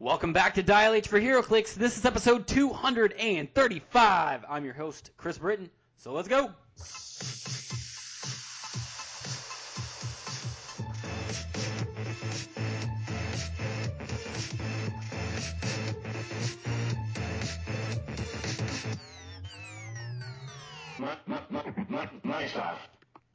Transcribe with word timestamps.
Welcome 0.00 0.32
back 0.32 0.54
to 0.54 0.62
Dial 0.62 0.92
H 0.92 1.08
for 1.08 1.20
HeroClix. 1.20 1.74
This 1.74 1.98
is 1.98 2.04
episode 2.04 2.46
235. 2.46 4.44
I'm 4.48 4.64
your 4.64 4.74
host, 4.74 5.10
Chris 5.16 5.38
Britton. 5.38 5.68
So 5.96 6.12
let's 6.12 6.28
go. 6.28 6.54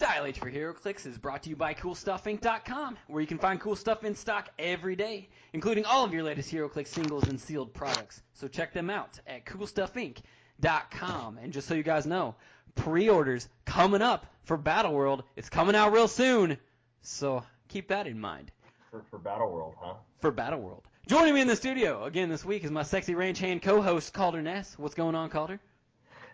Dial 0.03 0.25
H 0.25 0.37
for 0.37 0.51
HeroClix 0.51 1.05
is 1.05 1.17
brought 1.17 1.43
to 1.43 1.49
you 1.49 1.55
by 1.55 1.73
CoolStuffInc.com, 1.73 2.97
where 3.07 3.21
you 3.21 3.27
can 3.27 3.37
find 3.37 3.57
cool 3.57 3.77
stuff 3.77 4.03
in 4.03 4.13
stock 4.13 4.49
every 4.59 4.97
day, 4.97 5.29
including 5.53 5.85
all 5.85 6.03
of 6.03 6.13
your 6.13 6.23
latest 6.23 6.51
HeroClix 6.51 6.87
singles 6.87 7.29
and 7.29 7.39
sealed 7.39 7.73
products. 7.73 8.21
So 8.33 8.49
check 8.49 8.73
them 8.73 8.89
out 8.89 9.17
at 9.27 9.45
CoolStuffInc.com. 9.45 11.37
And 11.41 11.53
just 11.53 11.69
so 11.69 11.73
you 11.73 11.83
guys 11.83 12.05
know, 12.05 12.35
pre-orders 12.75 13.47
coming 13.63 14.01
up 14.01 14.25
for 14.43 14.57
Battle 14.57 14.93
World. 14.93 15.23
It's 15.37 15.47
coming 15.47 15.73
out 15.73 15.93
real 15.93 16.09
soon, 16.09 16.57
so 17.01 17.41
keep 17.69 17.87
that 17.87 18.05
in 18.05 18.19
mind 18.19 18.51
For, 18.91 19.05
for 19.09 19.19
Battle 19.19 19.53
World, 19.53 19.75
huh? 19.79 19.93
for 20.19 20.31
Battle 20.31 20.59
World. 20.59 20.83
Joining 21.07 21.33
me 21.33 21.39
in 21.39 21.47
the 21.47 21.55
studio 21.55 22.03
again 22.03 22.27
this 22.27 22.43
week 22.43 22.65
is 22.65 22.71
my 22.71 22.83
sexy 22.83 23.15
ranch 23.15 23.39
hand 23.39 23.61
co-host 23.61 24.11
Calder 24.11 24.41
Ness. 24.41 24.77
What's 24.77 24.95
going 24.95 25.15
on, 25.15 25.29
Calder? 25.29 25.61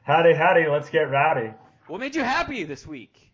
Howdy, 0.02 0.34
howdy, 0.34 0.66
let's 0.68 0.90
get 0.90 1.02
rowdy. 1.12 1.54
What 1.86 2.00
made 2.00 2.16
you 2.16 2.24
happy 2.24 2.64
this 2.64 2.88
week? 2.88 3.29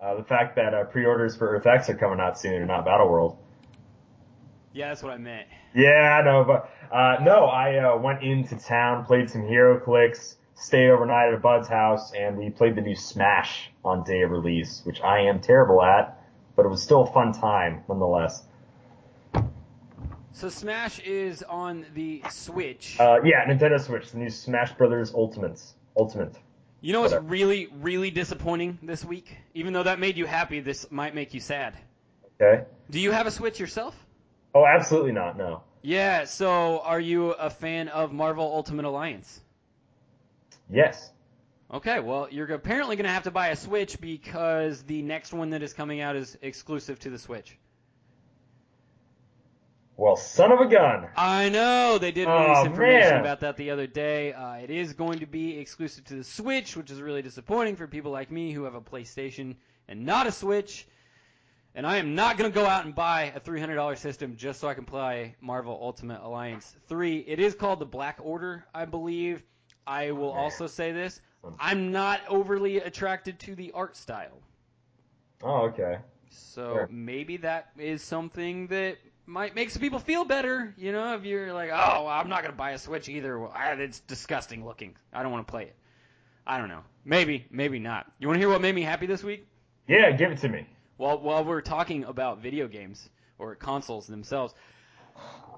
Uh, 0.00 0.14
the 0.14 0.24
fact 0.24 0.56
that 0.56 0.74
uh, 0.74 0.84
pre-orders 0.84 1.36
for 1.36 1.56
Earth 1.56 1.66
X 1.66 1.88
are 1.90 1.96
coming 1.96 2.20
out 2.20 2.38
soon, 2.38 2.66
not 2.66 2.84
Battle 2.84 3.08
World. 3.08 3.36
Yeah, 4.72 4.88
that's 4.88 5.02
what 5.02 5.12
I 5.12 5.18
meant. 5.18 5.48
Yeah, 5.74 6.20
I 6.20 6.24
know, 6.24 6.44
but 6.44 6.70
uh, 6.94 7.16
no, 7.22 7.46
I 7.46 7.78
uh, 7.78 7.98
went 7.98 8.22
into 8.22 8.56
town, 8.56 9.04
played 9.06 9.28
some 9.28 9.42
HeroClix, 9.42 10.36
stayed 10.54 10.90
overnight 10.90 11.28
at 11.28 11.34
a 11.34 11.38
bud's 11.38 11.68
house, 11.68 12.12
and 12.12 12.36
we 12.36 12.50
played 12.50 12.76
the 12.76 12.80
new 12.80 12.94
Smash 12.94 13.70
on 13.84 14.04
day 14.04 14.22
of 14.22 14.30
release, 14.30 14.82
which 14.84 15.00
I 15.00 15.20
am 15.22 15.40
terrible 15.40 15.82
at, 15.82 16.22
but 16.54 16.64
it 16.64 16.68
was 16.68 16.82
still 16.82 17.02
a 17.02 17.12
fun 17.12 17.32
time 17.32 17.82
nonetheless. 17.88 18.44
So 20.32 20.48
Smash 20.48 21.00
is 21.00 21.42
on 21.42 21.86
the 21.94 22.22
Switch. 22.30 22.96
Uh, 23.00 23.20
yeah, 23.24 23.44
Nintendo 23.46 23.80
Switch, 23.80 24.12
the 24.12 24.18
new 24.18 24.30
Smash 24.30 24.72
Brothers 24.74 25.12
Ultimates, 25.12 25.74
Ultimate. 25.96 26.36
You 26.80 26.92
know 26.92 27.00
what's 27.00 27.12
Whatever. 27.12 27.28
really, 27.28 27.68
really 27.80 28.10
disappointing 28.10 28.78
this 28.82 29.04
week? 29.04 29.36
Even 29.54 29.72
though 29.72 29.82
that 29.82 29.98
made 29.98 30.16
you 30.16 30.26
happy, 30.26 30.60
this 30.60 30.90
might 30.90 31.14
make 31.14 31.34
you 31.34 31.40
sad. 31.40 31.74
Okay. 32.40 32.64
Do 32.90 33.00
you 33.00 33.10
have 33.10 33.26
a 33.26 33.32
Switch 33.32 33.58
yourself? 33.58 33.96
Oh, 34.54 34.64
absolutely 34.64 35.12
not. 35.12 35.36
No. 35.36 35.62
Yeah, 35.82 36.24
so 36.24 36.80
are 36.80 37.00
you 37.00 37.30
a 37.32 37.50
fan 37.50 37.88
of 37.88 38.12
Marvel 38.12 38.44
Ultimate 38.44 38.84
Alliance? 38.84 39.40
Yes. 40.70 41.10
Okay, 41.72 42.00
well, 42.00 42.28
you're 42.30 42.46
apparently 42.52 42.96
going 42.96 43.04
to 43.04 43.12
have 43.12 43.24
to 43.24 43.30
buy 43.30 43.48
a 43.48 43.56
Switch 43.56 44.00
because 44.00 44.82
the 44.84 45.02
next 45.02 45.32
one 45.32 45.50
that 45.50 45.62
is 45.62 45.72
coming 45.72 46.00
out 46.00 46.16
is 46.16 46.38
exclusive 46.42 46.98
to 47.00 47.10
the 47.10 47.18
Switch. 47.18 47.58
Well, 49.98 50.14
son 50.14 50.52
of 50.52 50.60
a 50.60 50.66
gun. 50.66 51.08
I 51.16 51.48
know 51.48 51.98
they 51.98 52.12
did 52.12 52.28
release 52.28 52.58
Oh, 52.58 52.66
information 52.66 53.10
man. 53.10 53.20
about 53.20 53.40
that 53.40 53.56
the 53.56 53.70
other 53.72 53.88
day. 53.88 54.32
Uh, 54.32 54.52
it 54.54 54.70
is 54.70 54.92
going 54.92 55.18
to 55.18 55.26
be 55.26 55.58
exclusive 55.58 56.04
to 56.04 56.14
the 56.14 56.22
Switch, 56.22 56.76
which 56.76 56.92
is 56.92 57.02
really 57.02 57.20
disappointing 57.20 57.74
for 57.74 57.88
people 57.88 58.12
like 58.12 58.30
me 58.30 58.52
who 58.52 58.62
have 58.62 58.76
a 58.76 58.80
PlayStation 58.80 59.56
and 59.88 60.06
not 60.06 60.28
a 60.28 60.32
Switch. 60.32 60.86
And 61.74 61.84
I 61.84 61.96
am 61.96 62.14
not 62.14 62.38
going 62.38 62.48
to 62.48 62.54
go 62.54 62.64
out 62.64 62.84
and 62.84 62.94
buy 62.94 63.32
a 63.34 63.40
$300 63.40 63.98
system 63.98 64.36
just 64.36 64.60
so 64.60 64.68
I 64.68 64.74
can 64.74 64.84
play 64.84 65.34
Marvel 65.40 65.76
Ultimate 65.82 66.20
Alliance 66.22 66.76
3. 66.86 67.18
It 67.18 67.40
is 67.40 67.56
called 67.56 67.80
the 67.80 67.86
Black 67.86 68.18
Order, 68.22 68.64
I 68.72 68.84
believe. 68.84 69.42
I 69.84 70.12
will 70.12 70.30
also 70.30 70.68
say 70.68 70.92
this 70.92 71.20
I'm 71.58 71.90
not 71.90 72.20
overly 72.28 72.76
attracted 72.76 73.40
to 73.40 73.56
the 73.56 73.72
art 73.72 73.96
style. 73.96 74.40
Oh, 75.42 75.62
okay. 75.70 75.98
So 76.30 76.72
Sure. 76.72 76.88
maybe 76.90 77.36
that 77.38 77.70
is 77.78 78.02
something 78.02 78.68
that 78.68 78.98
might 79.28 79.54
make 79.54 79.70
some 79.70 79.82
people 79.82 79.98
feel 79.98 80.24
better. 80.24 80.74
You 80.78 80.90
know, 80.90 81.14
if 81.14 81.24
you're 81.24 81.52
like, 81.52 81.70
oh, 81.72 82.06
I'm 82.06 82.28
not 82.28 82.42
gonna 82.42 82.54
buy 82.54 82.72
a 82.72 82.78
Switch 82.78 83.08
either. 83.08 83.38
Well, 83.38 83.52
it's 83.54 84.00
disgusting 84.00 84.64
looking. 84.64 84.96
I 85.12 85.22
don't 85.22 85.30
want 85.30 85.46
to 85.46 85.50
play 85.50 85.64
it. 85.64 85.76
I 86.46 86.56
don't 86.56 86.68
know. 86.68 86.80
Maybe, 87.04 87.46
maybe 87.50 87.78
not. 87.78 88.10
You 88.18 88.26
want 88.26 88.36
to 88.36 88.40
hear 88.40 88.48
what 88.48 88.62
made 88.62 88.74
me 88.74 88.82
happy 88.82 89.06
this 89.06 89.22
week? 89.22 89.46
Yeah, 89.86 90.10
give 90.12 90.32
it 90.32 90.38
to 90.38 90.48
me. 90.48 90.66
Well, 90.96 91.20
while 91.20 91.44
we're 91.44 91.60
talking 91.60 92.04
about 92.04 92.40
video 92.40 92.68
games 92.68 93.08
or 93.38 93.54
consoles 93.54 94.06
themselves, 94.06 94.54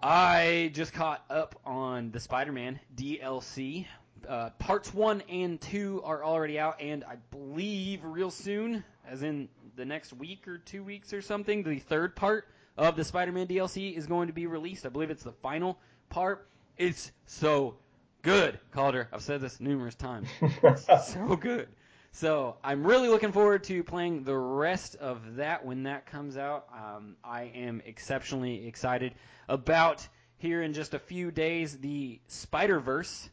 I 0.02 0.72
just 0.74 0.92
caught 0.92 1.24
up 1.30 1.58
on 1.64 2.10
the 2.10 2.20
Spider-Man 2.20 2.80
DLC. 2.96 3.86
Uh, 4.28 4.50
parts 4.58 4.92
one 4.92 5.22
and 5.28 5.60
two 5.60 6.02
are 6.04 6.24
already 6.24 6.58
out, 6.58 6.80
and 6.80 7.04
I 7.04 7.16
believe 7.30 8.04
real 8.04 8.30
soon, 8.30 8.84
as 9.08 9.22
in 9.22 9.48
the 9.76 9.84
next 9.84 10.12
week 10.12 10.48
or 10.48 10.58
two 10.58 10.82
weeks 10.82 11.12
or 11.12 11.22
something, 11.22 11.62
the 11.62 11.78
third 11.78 12.16
part 12.16 12.48
of 12.80 12.96
the 12.96 13.04
Spider-Man 13.04 13.46
DLC 13.46 13.94
is 13.96 14.06
going 14.06 14.28
to 14.28 14.32
be 14.32 14.46
released. 14.46 14.86
I 14.86 14.88
believe 14.88 15.10
it's 15.10 15.22
the 15.22 15.32
final 15.32 15.78
part. 16.08 16.48
It's 16.78 17.12
so 17.26 17.76
good, 18.22 18.58
Calder. 18.72 19.06
I've 19.12 19.20
said 19.22 19.42
this 19.42 19.60
numerous 19.60 19.94
times 19.94 20.28
so 21.04 21.36
good. 21.36 21.68
So 22.12 22.56
I'm 22.64 22.82
really 22.84 23.08
looking 23.08 23.32
forward 23.32 23.64
to 23.64 23.84
playing 23.84 24.24
the 24.24 24.36
rest 24.36 24.96
of 24.96 25.36
that 25.36 25.64
when 25.64 25.82
that 25.84 26.06
comes 26.06 26.38
out. 26.38 26.66
Um, 26.74 27.16
I 27.22 27.52
am 27.54 27.82
exceptionally 27.84 28.66
excited 28.66 29.12
about 29.46 30.08
here 30.38 30.62
in 30.62 30.72
just 30.72 30.94
a 30.94 30.98
few 30.98 31.30
days 31.30 31.76
the 31.78 32.18
Spider 32.28 32.80
Verse 32.80 33.28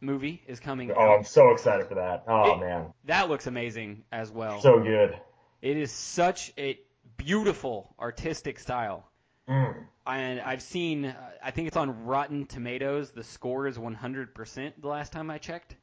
movie 0.00 0.42
is 0.46 0.58
coming 0.58 0.90
oh, 0.90 1.16
I'm 1.16 1.24
so 1.24 1.50
excited 1.50 1.86
for 1.86 1.96
that. 1.96 2.24
Oh 2.26 2.54
It- 2.54 2.60
man, 2.60 2.86
That 3.04 3.28
looks 3.28 3.46
amazing 3.46 4.04
as 4.10 4.30
well. 4.30 4.60
so 4.62 4.80
good. 4.82 5.18
it 5.60 5.76
is 5.76 5.92
such 5.92 6.52
a 6.58 6.78
beautiful 7.16 7.94
artistic 7.98 8.58
style. 8.58 9.08
Mm. 9.48 9.74
And 10.06 10.40
I've 10.40 10.62
seen, 10.62 11.14
I 11.42 11.50
think 11.50 11.68
it's 11.68 11.76
on 11.76 12.04
Rotten 12.04 12.46
Tomatoes. 12.46 13.10
The 13.10 13.24
score 13.24 13.66
is 13.66 13.76
100% 13.78 14.72
the 14.80 14.88
last 14.88 15.12
time 15.12 15.30
I 15.30 15.38
checked. 15.38 15.74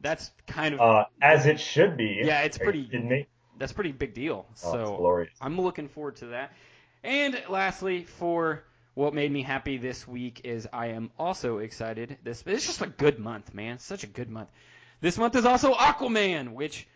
That's 0.00 0.30
kind 0.46 0.74
of 0.74 0.80
Uh, 0.80 1.04
as 1.20 1.46
it 1.46 1.60
should 1.60 1.96
be. 1.96 2.20
Yeah, 2.24 2.40
it's 2.42 2.58
pretty- 2.58 3.26
that's 3.58 3.72
pretty 3.72 3.92
big 3.92 4.14
deal. 4.14 4.46
Oh, 4.64 4.72
So 4.72 4.96
glorious. 4.96 5.34
I'm 5.40 5.60
looking 5.60 5.88
forward 5.88 6.16
to 6.16 6.26
that. 6.28 6.52
And 7.04 7.40
lastly, 7.48 8.04
for 8.04 8.64
what 8.94 9.14
made 9.14 9.30
me 9.30 9.42
happy 9.42 9.78
this 9.78 10.06
week 10.06 10.40
is 10.44 10.68
I 10.72 10.88
am 10.88 11.10
also 11.18 11.58
excited. 11.58 12.18
This 12.24 12.42
it's 12.46 12.66
just 12.66 12.82
a 12.82 12.86
good 12.86 13.18
month, 13.18 13.54
man. 13.54 13.78
Such 13.78 14.04
a 14.04 14.08
good 14.08 14.28
month. 14.28 14.50
This 15.00 15.18
month 15.18 15.36
is 15.36 15.44
also 15.44 15.74
Aquaman, 15.74 16.52
which 16.54 16.86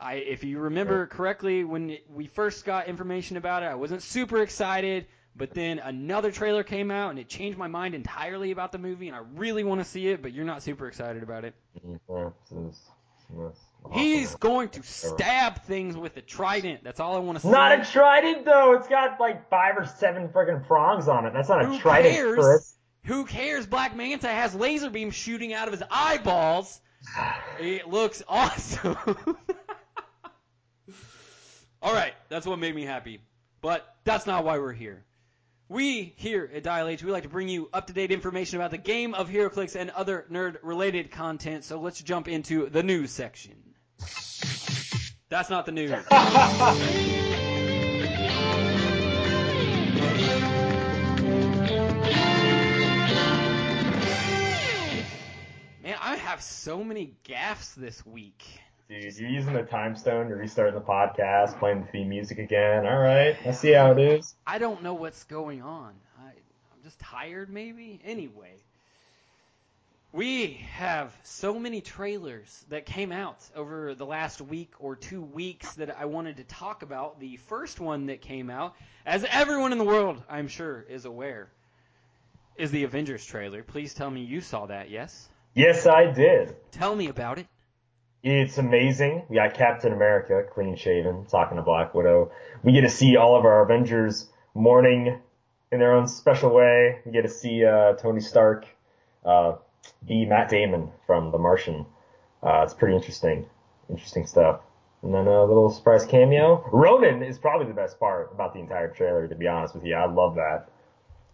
I, 0.00 0.14
if 0.14 0.44
you 0.44 0.58
remember 0.60 1.06
correctly, 1.06 1.64
when 1.64 1.98
we 2.12 2.26
first 2.26 2.64
got 2.64 2.86
information 2.88 3.36
about 3.36 3.62
it, 3.62 3.66
I 3.66 3.74
wasn't 3.74 4.02
super 4.02 4.42
excited. 4.42 5.06
But 5.36 5.54
then 5.54 5.78
another 5.78 6.32
trailer 6.32 6.64
came 6.64 6.90
out, 6.90 7.10
and 7.10 7.18
it 7.18 7.28
changed 7.28 7.58
my 7.58 7.68
mind 7.68 7.94
entirely 7.94 8.50
about 8.50 8.72
the 8.72 8.78
movie, 8.78 9.06
and 9.08 9.16
I 9.16 9.20
really 9.36 9.62
want 9.62 9.80
to 9.80 9.84
see 9.84 10.08
it. 10.08 10.20
But 10.20 10.32
you're 10.32 10.44
not 10.44 10.62
super 10.62 10.88
excited 10.88 11.22
about 11.22 11.44
it. 11.44 11.54
Mm, 11.86 12.00
yeah, 12.10 12.30
this 12.50 12.52
is- 12.74 12.90
this 13.30 13.52
is 13.56 13.64
He's 13.92 14.34
going 14.36 14.70
to 14.70 14.82
stab 14.82 15.62
things 15.64 15.96
with 15.96 16.16
a 16.16 16.22
trident. 16.22 16.82
That's 16.82 16.98
all 16.98 17.14
I 17.14 17.20
want 17.20 17.36
to 17.38 17.42
say. 17.42 17.50
Not 17.50 17.78
a 17.80 17.84
trident 17.84 18.44
though. 18.44 18.72
It's 18.74 18.88
got 18.88 19.20
like 19.20 19.48
five 19.50 19.76
or 19.76 19.84
seven 19.86 20.28
friggin' 20.28 20.66
prongs 20.66 21.08
on 21.08 21.26
it. 21.26 21.32
That's 21.34 21.48
not 21.48 21.64
Who 21.64 21.76
a 21.76 21.78
trident. 21.78 22.14
cares? 22.14 22.38
Chris. 22.38 22.74
Who 23.04 23.24
cares? 23.26 23.66
Black 23.66 23.94
Manta 23.94 24.28
has 24.28 24.54
laser 24.54 24.90
beams 24.90 25.14
shooting 25.14 25.52
out 25.54 25.68
of 25.68 25.72
his 25.72 25.82
eyeballs. 25.90 26.80
It 27.60 27.88
looks 27.88 28.22
awesome. 28.28 28.96
All 31.80 31.94
right, 31.94 32.14
that's 32.28 32.46
what 32.46 32.58
made 32.58 32.74
me 32.74 32.84
happy. 32.84 33.20
But 33.60 33.86
that's 34.04 34.26
not 34.26 34.44
why 34.44 34.58
we're 34.58 34.72
here. 34.72 35.04
We 35.68 36.14
here 36.16 36.50
at 36.52 36.62
Dial 36.62 36.88
H, 36.88 37.02
we 37.02 37.12
like 37.12 37.24
to 37.24 37.28
bring 37.28 37.48
you 37.48 37.68
up-to-date 37.72 38.10
information 38.10 38.58
about 38.58 38.70
the 38.70 38.78
game 38.78 39.14
of 39.14 39.28
HeroClix 39.28 39.76
and 39.76 39.90
other 39.90 40.24
nerd-related 40.30 41.10
content. 41.10 41.64
So 41.64 41.78
let's 41.78 42.00
jump 42.00 42.26
into 42.26 42.68
the 42.70 42.82
news 42.82 43.10
section. 43.10 43.54
That's 45.28 45.50
not 45.50 45.66
the 45.66 45.72
news. 45.72 45.90
Man, 55.82 55.96
I 56.00 56.16
have 56.16 56.42
so 56.42 56.82
many 56.82 57.14
gaffes 57.24 57.74
this 57.74 58.04
week. 58.06 58.42
Dude, 58.88 59.18
you're 59.18 59.28
using 59.28 59.52
the 59.52 59.62
time 59.62 59.94
stone 59.96 60.28
to 60.30 60.36
restarting 60.36 60.74
the 60.74 60.80
podcast, 60.80 61.58
playing 61.58 61.82
the 61.82 61.86
theme 61.88 62.08
music 62.08 62.38
again. 62.38 62.86
All 62.86 62.98
right, 62.98 63.36
I 63.46 63.50
see 63.52 63.72
how 63.72 63.92
it 63.92 63.98
is. 63.98 64.34
I 64.46 64.58
don't 64.58 64.82
know 64.82 64.94
what's 64.94 65.24
going 65.24 65.60
on. 65.62 65.94
I, 66.18 66.28
I'm 66.28 66.82
just 66.82 66.98
tired, 66.98 67.50
maybe. 67.50 68.00
Anyway, 68.04 68.54
We 70.12 70.54
have 70.72 71.14
so 71.22 71.58
many 71.58 71.82
trailers 71.82 72.64
that 72.70 72.86
came 72.86 73.12
out 73.12 73.38
over 73.54 73.94
the 73.94 74.06
last 74.06 74.40
week 74.40 74.72
or 74.78 74.96
two 74.96 75.20
weeks 75.20 75.74
that 75.74 75.94
I 75.98 76.06
wanted 76.06 76.38
to 76.38 76.44
talk 76.44 76.82
about. 76.82 77.20
The 77.20 77.36
first 77.36 77.78
one 77.78 78.06
that 78.06 78.22
came 78.22 78.48
out, 78.48 78.74
as 79.04 79.24
everyone 79.30 79.72
in 79.72 79.78
the 79.78 79.84
world, 79.84 80.22
I'm 80.30 80.48
sure, 80.48 80.86
is 80.88 81.04
aware, 81.04 81.50
is 82.56 82.70
the 82.70 82.84
Avengers 82.84 83.24
trailer. 83.26 83.62
Please 83.62 83.92
tell 83.92 84.10
me 84.10 84.22
you 84.22 84.40
saw 84.40 84.64
that, 84.66 84.88
yes? 84.88 85.28
Yes, 85.54 85.86
I 85.86 86.10
did. 86.10 86.56
Tell 86.72 86.96
me 86.96 87.08
about 87.08 87.38
it. 87.38 87.46
It's 88.22 88.58
amazing. 88.58 89.24
We 89.28 89.36
got 89.36 89.54
Captain 89.54 89.92
America, 89.92 90.42
clean 90.52 90.76
shaven, 90.76 91.26
talking 91.26 91.56
to 91.56 91.62
Black 91.62 91.94
Widow. 91.94 92.32
We 92.64 92.72
get 92.72 92.80
to 92.80 92.88
see 92.88 93.16
all 93.16 93.36
of 93.38 93.44
our 93.44 93.62
Avengers 93.62 94.28
mourning 94.54 95.18
in 95.70 95.78
their 95.78 95.92
own 95.92 96.08
special 96.08 96.52
way. 96.52 97.00
We 97.04 97.12
get 97.12 97.22
to 97.22 97.28
see 97.28 97.64
uh, 97.64 97.92
Tony 97.94 98.20
Stark 98.20 98.66
uh, 99.24 99.56
be 100.06 100.24
Matt 100.24 100.48
Damon 100.48 100.90
from 101.06 101.30
The 101.30 101.38
Martian. 101.38 101.86
Uh, 102.42 102.62
it's 102.64 102.74
pretty 102.74 102.96
interesting, 102.96 103.46
interesting 103.88 104.26
stuff. 104.26 104.60
And 105.02 105.14
then 105.14 105.28
a 105.28 105.44
little 105.44 105.70
surprise 105.70 106.04
cameo. 106.04 106.68
Ronin 106.72 107.22
is 107.22 107.38
probably 107.38 107.68
the 107.68 107.74
best 107.74 108.00
part 108.00 108.32
about 108.32 108.52
the 108.52 108.58
entire 108.58 108.88
trailer, 108.88 109.28
to 109.28 109.34
be 109.36 109.46
honest 109.46 109.76
with 109.76 109.84
you. 109.84 109.94
I 109.94 110.06
love 110.06 110.34
that. 110.34 110.68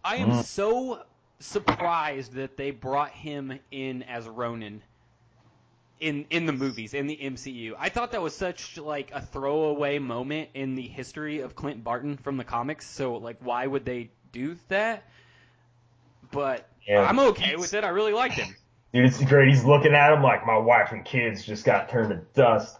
I 0.04 0.16
am 0.16 0.42
so 0.42 1.02
surprised 1.38 2.34
that 2.34 2.58
they 2.58 2.72
brought 2.72 3.12
him 3.12 3.58
in 3.70 4.02
as 4.02 4.28
Ronin 4.28 4.82
in 6.00 6.26
in 6.30 6.46
the 6.46 6.52
movies 6.52 6.94
in 6.94 7.06
the 7.06 7.16
MCU. 7.16 7.74
I 7.78 7.88
thought 7.88 8.12
that 8.12 8.22
was 8.22 8.34
such 8.34 8.78
like 8.78 9.10
a 9.12 9.20
throwaway 9.20 9.98
moment 9.98 10.50
in 10.54 10.74
the 10.74 10.86
history 10.86 11.40
of 11.40 11.54
Clint 11.54 11.84
Barton 11.84 12.16
from 12.16 12.36
the 12.36 12.44
comics. 12.44 12.88
So 12.88 13.16
like, 13.16 13.38
why 13.40 13.66
would 13.66 13.84
they 13.84 14.10
do 14.32 14.56
that? 14.68 15.04
But 16.30 16.68
Yeah. 16.86 17.02
I'm 17.02 17.18
okay 17.18 17.56
with 17.56 17.74
it. 17.74 17.84
I 17.84 17.88
really 17.88 18.12
liked 18.12 18.34
him. 18.34 18.54
Dude, 18.92 19.06
it's 19.06 19.22
great. 19.24 19.48
He's 19.48 19.64
looking 19.64 19.92
at 19.94 20.12
him 20.12 20.22
like 20.22 20.46
my 20.46 20.56
wife 20.56 20.92
and 20.92 21.04
kids 21.04 21.44
just 21.44 21.64
got 21.64 21.88
turned 21.88 22.10
to 22.10 22.20
dust. 22.34 22.78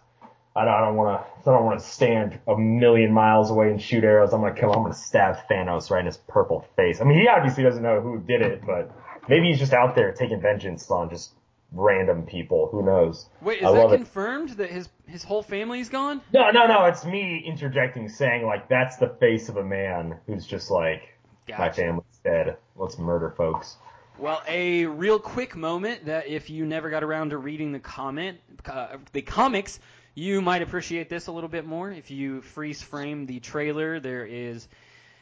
I 0.55 0.63
don't, 0.63 0.73
I 0.73 0.79
don't 0.79 0.95
want 0.95 1.21
to. 1.21 1.49
I 1.49 1.53
don't 1.53 1.65
want 1.65 1.79
to 1.81 1.85
stand 1.85 2.39
a 2.47 2.57
million 2.57 3.11
miles 3.11 3.51
away 3.51 3.69
and 3.69 3.81
shoot 3.81 4.05
arrows. 4.05 4.33
I'm 4.33 4.39
gonna 4.39 4.55
come. 4.55 4.69
I'm 4.71 4.83
gonna 4.83 4.93
stab 4.93 5.37
Thanos 5.51 5.91
right 5.91 5.99
in 5.99 6.05
his 6.05 6.15
purple 6.15 6.65
face. 6.77 7.01
I 7.01 7.03
mean, 7.03 7.19
he 7.19 7.27
obviously 7.27 7.63
doesn't 7.63 7.83
know 7.83 7.99
who 7.99 8.19
did 8.19 8.41
it, 8.41 8.65
but 8.65 8.89
maybe 9.27 9.47
he's 9.47 9.59
just 9.59 9.73
out 9.73 9.95
there 9.95 10.13
taking 10.13 10.39
vengeance 10.39 10.89
on 10.89 11.09
just 11.09 11.33
random 11.71 12.23
people. 12.25 12.69
Who 12.71 12.83
knows? 12.83 13.27
Wait, 13.41 13.59
is 13.59 13.65
I 13.65 13.71
that 13.71 13.77
love 13.79 13.93
it. 13.93 13.97
confirmed 13.97 14.49
that 14.51 14.69
his 14.69 14.89
his 15.07 15.23
whole 15.23 15.43
family's 15.43 15.89
gone? 15.89 16.21
No, 16.33 16.51
no, 16.51 16.67
no. 16.67 16.85
It's 16.85 17.05
me 17.05 17.43
interjecting, 17.45 18.09
saying 18.09 18.45
like 18.45 18.69
that's 18.69 18.97
the 18.97 19.09
face 19.19 19.49
of 19.49 19.57
a 19.57 19.63
man 19.63 20.17
who's 20.27 20.45
just 20.45 20.71
like 20.71 21.17
my 21.49 21.71
family's 21.71 22.05
dead. 22.23 22.57
Let's 22.75 22.97
murder 22.97 23.33
folks. 23.37 23.77
Well, 24.17 24.41
a 24.47 24.85
real 24.85 25.19
quick 25.19 25.55
moment 25.57 26.05
that 26.05 26.27
if 26.27 26.49
you 26.49 26.65
never 26.65 26.89
got 26.89 27.03
around 27.03 27.31
to 27.31 27.37
reading 27.37 27.73
the 27.73 27.79
comment, 27.79 28.39
uh, 28.65 28.97
the 29.11 29.21
comics, 29.21 29.79
you 30.13 30.41
might 30.41 30.61
appreciate 30.61 31.09
this 31.09 31.27
a 31.27 31.33
little 31.33 31.49
bit 31.49 31.65
more. 31.65 31.91
If 31.91 32.11
you 32.11 32.41
freeze 32.41 32.81
frame 32.81 33.25
the 33.25 33.41
trailer, 33.41 33.99
there 33.99 34.25
is 34.25 34.69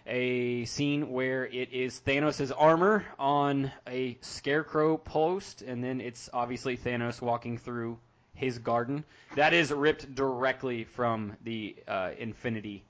a 0.05 0.65
scene 0.65 1.11
where 1.11 1.45
it 1.45 1.71
is 1.71 2.01
Thanos' 2.05 2.51
armor 2.55 3.05
on 3.17 3.71
a 3.87 4.17
scarecrow 4.21 4.97
post, 4.97 5.61
and 5.61 5.83
then 5.83 6.01
it's 6.01 6.29
obviously 6.33 6.77
Thanos 6.77 7.21
walking 7.21 7.57
through 7.57 7.97
his 8.33 8.59
garden. 8.59 9.03
That 9.35 9.53
is 9.53 9.71
ripped 9.71 10.13
directly 10.15 10.83
from 10.83 11.37
the 11.43 11.75
uh, 11.87 12.11
Infinity 12.17 12.83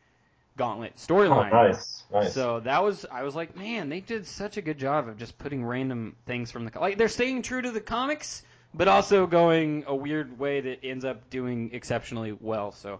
Gauntlet 0.58 0.94
Oh, 0.96 1.00
storyline. 1.14 1.52
nice, 1.52 2.04
nice. 2.12 2.34
So 2.34 2.60
that 2.62 2.84
was 2.84 3.06
I 3.12 3.24
was 3.24 3.36
like, 3.36 3.56
man, 3.56 3.90
they 3.90 4.00
did 4.00 4.26
such 4.26 4.58
a 4.58 4.62
good 4.62 4.78
job 4.78 5.08
of 5.08 5.18
just 5.18 5.38
putting 5.38 5.66
random 5.66 6.16
things 6.26 6.52
from 6.52 6.66
the 6.66 6.80
like 6.80 6.98
they're 6.98 7.08
staying 7.10 7.42
true 7.42 7.62
to 7.62 7.72
the 7.72 7.82
comics, 7.82 8.44
but 8.74 8.88
also 8.88 9.26
going 9.28 9.84
a 9.88 9.96
weird 9.96 10.38
way 10.40 10.62
that 10.62 10.84
ends 10.84 11.06
up 11.06 11.30
doing 11.30 11.72
exceptionally 11.74 12.32
well. 12.40 12.72
So 12.72 13.00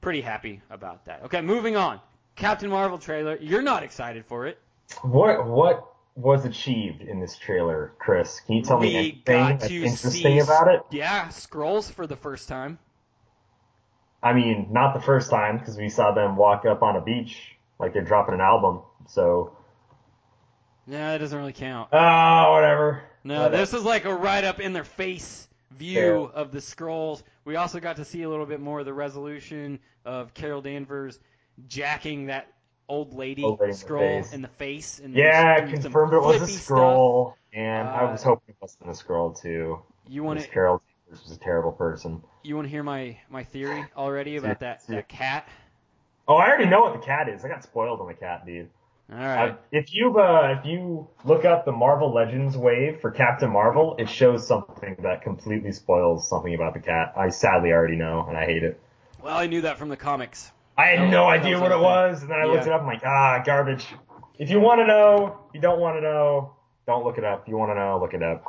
pretty 0.00 0.20
happy 0.20 0.60
about 0.70 1.04
that. 1.06 1.22
Okay, 1.24 1.40
moving 1.40 1.76
on. 1.76 2.00
Captain 2.36 2.70
Marvel 2.70 2.98
trailer. 2.98 3.36
You're 3.40 3.62
not 3.62 3.82
excited 3.82 4.24
for 4.26 4.46
it. 4.46 4.58
What 5.02 5.46
what 5.46 5.88
was 6.14 6.44
achieved 6.44 7.00
in 7.02 7.20
this 7.20 7.36
trailer, 7.38 7.92
Chris? 7.98 8.40
Can 8.40 8.56
you 8.56 8.62
tell 8.62 8.78
me 8.78 8.94
anything 8.96 9.22
got 9.40 9.60
that's 9.60 9.68
to 9.68 9.76
interesting 9.84 10.10
see 10.10 10.38
about 10.40 10.68
it? 10.68 10.82
Yeah, 10.90 11.28
scrolls 11.30 11.90
for 11.90 12.06
the 12.06 12.16
first 12.16 12.48
time. 12.48 12.78
I 14.22 14.32
mean, 14.34 14.68
not 14.70 14.94
the 14.94 15.00
first 15.00 15.30
time 15.30 15.58
because 15.58 15.76
we 15.76 15.88
saw 15.88 16.12
them 16.12 16.36
walk 16.36 16.64
up 16.64 16.82
on 16.82 16.96
a 16.96 17.00
beach 17.00 17.56
like 17.78 17.92
they're 17.92 18.02
dropping 18.04 18.34
an 18.34 18.40
album. 18.40 18.82
So, 19.08 19.56
Yeah, 20.86 21.12
that 21.12 21.18
doesn't 21.18 21.36
really 21.36 21.52
count. 21.52 21.88
oh, 21.92 22.52
whatever. 22.52 23.02
No, 23.24 23.34
Whatever. 23.44 23.56
this 23.56 23.74
is 23.74 23.82
like 23.82 24.04
a 24.04 24.14
right 24.14 24.44
up 24.44 24.60
in 24.60 24.72
their 24.72 24.84
face 24.84 25.48
view 25.72 26.30
of 26.34 26.52
the 26.52 26.60
scrolls. 26.60 27.24
We 27.44 27.56
also 27.56 27.80
got 27.80 27.96
to 27.96 28.04
see 28.04 28.22
a 28.22 28.28
little 28.28 28.46
bit 28.46 28.60
more 28.60 28.80
of 28.80 28.86
the 28.86 28.92
resolution 28.94 29.80
of 30.04 30.34
Carol 30.34 30.60
Danvers 30.60 31.18
jacking 31.68 32.26
that 32.26 32.48
old 32.88 33.14
lady 33.14 33.42
Old 33.44 33.60
lady 33.60 33.64
in 33.64 33.68
the 33.70 33.76
scroll 33.78 34.24
in 34.32 34.42
the 34.42 34.48
face. 34.48 35.00
And 35.02 35.14
Yeah, 35.14 35.60
confirmed 35.66 36.12
it 36.12 36.20
was 36.20 36.36
a 36.36 36.38
flippy 36.38 36.52
stuff. 36.54 36.64
scroll, 36.64 37.36
and 37.52 37.88
I 37.88 38.04
Uh, 38.04 38.12
was 38.12 38.22
hoping 38.22 38.54
it 38.54 38.56
wasn't 38.60 38.90
a 38.90 38.94
scroll 38.94 39.32
too. 39.32 39.78
You 40.08 40.24
want 40.24 40.40
to 40.40 40.48
Carol 40.48 40.82
Danvers 41.06 41.24
was 41.24 41.36
a 41.36 41.40
terrible 41.40 41.72
person. 41.72 42.22
you 42.42 42.56
want 42.56 42.66
to 42.66 42.70
hear 42.70 42.82
my 42.82 43.18
my 43.30 43.44
theory 43.44 43.90
already 43.96 44.36
about 44.36 44.60
that 44.60 44.86
that 44.88 45.08
cat? 45.08 45.48
Oh, 46.28 46.36
I 46.36 46.48
already 46.48 46.66
know 46.66 46.80
what 46.82 46.92
the 46.94 47.04
cat 47.04 47.28
is. 47.28 47.44
I 47.44 47.48
got 47.48 47.62
spoiled 47.62 48.00
on 48.00 48.06
the 48.08 48.14
cat, 48.14 48.46
dude. 48.46 48.68
All 49.10 49.18
right. 49.18 49.50
Uh, 49.50 49.56
if 49.72 49.92
you 49.92 50.18
uh, 50.18 50.56
if 50.58 50.64
you 50.66 51.08
look 51.24 51.44
up 51.44 51.64
the 51.64 51.72
Marvel 51.72 52.12
Legends 52.14 52.56
wave 52.56 53.00
for 53.00 53.10
Captain 53.10 53.50
Marvel, 53.50 53.96
it 53.98 54.08
shows 54.08 54.46
something 54.46 54.96
that 55.02 55.22
completely 55.22 55.72
spoils 55.72 56.28
something 56.28 56.54
about 56.54 56.74
the 56.74 56.80
cat. 56.80 57.12
I 57.16 57.28
sadly 57.28 57.72
already 57.72 57.96
know, 57.96 58.24
and 58.28 58.36
I 58.36 58.46
hate 58.46 58.62
it. 58.62 58.80
well, 59.22 59.36
I 59.36 59.46
knew 59.46 59.60
that 59.62 59.78
from 59.78 59.88
the 59.88 59.96
comics. 59.96 60.50
I 60.82 60.96
had 60.96 61.10
no 61.10 61.26
idea 61.26 61.60
what 61.60 61.70
it 61.70 61.78
was, 61.78 62.22
and 62.22 62.30
then 62.30 62.40
I 62.40 62.44
looked 62.44 62.66
it 62.66 62.72
up. 62.72 62.80
I'm 62.80 62.86
like, 62.88 63.04
ah, 63.04 63.40
garbage. 63.44 63.86
If 64.36 64.50
you 64.50 64.58
want 64.58 64.80
to 64.80 64.86
know, 64.86 65.38
you 65.54 65.60
don't 65.60 65.78
want 65.78 65.96
to 65.96 66.00
know, 66.00 66.56
don't 66.88 67.04
look 67.04 67.18
it 67.18 67.24
up. 67.24 67.46
You 67.46 67.56
want 67.56 67.70
to 67.70 67.76
know, 67.76 68.00
look 68.00 68.14
it 68.14 68.22
up. 68.22 68.44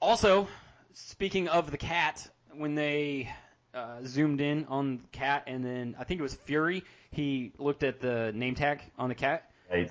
Also, 0.00 0.46
speaking 0.92 1.48
of 1.48 1.70
the 1.70 1.78
cat, 1.78 2.28
when 2.54 2.74
they 2.74 3.30
uh, 3.72 4.04
zoomed 4.04 4.42
in 4.42 4.66
on 4.66 4.98
the 4.98 5.08
cat, 5.12 5.44
and 5.46 5.64
then 5.64 5.96
I 5.98 6.04
think 6.04 6.20
it 6.20 6.22
was 6.22 6.34
Fury, 6.34 6.84
he 7.10 7.52
looked 7.56 7.84
at 7.84 8.00
the 8.00 8.32
name 8.34 8.54
tag 8.54 8.82
on 8.98 9.08
the 9.08 9.14
cat. 9.14 9.50
Right. 9.70 9.90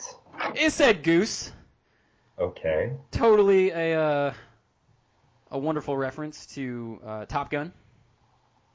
It 0.54 0.72
said 0.72 1.02
Goose. 1.02 1.52
Okay. 2.38 2.94
Totally 3.10 3.72
a 3.72 4.00
uh, 4.00 4.34
a 5.50 5.58
wonderful 5.58 5.98
reference 5.98 6.46
to 6.48 7.00
uh, 7.04 7.26
Top 7.26 7.50
Gun. 7.50 7.74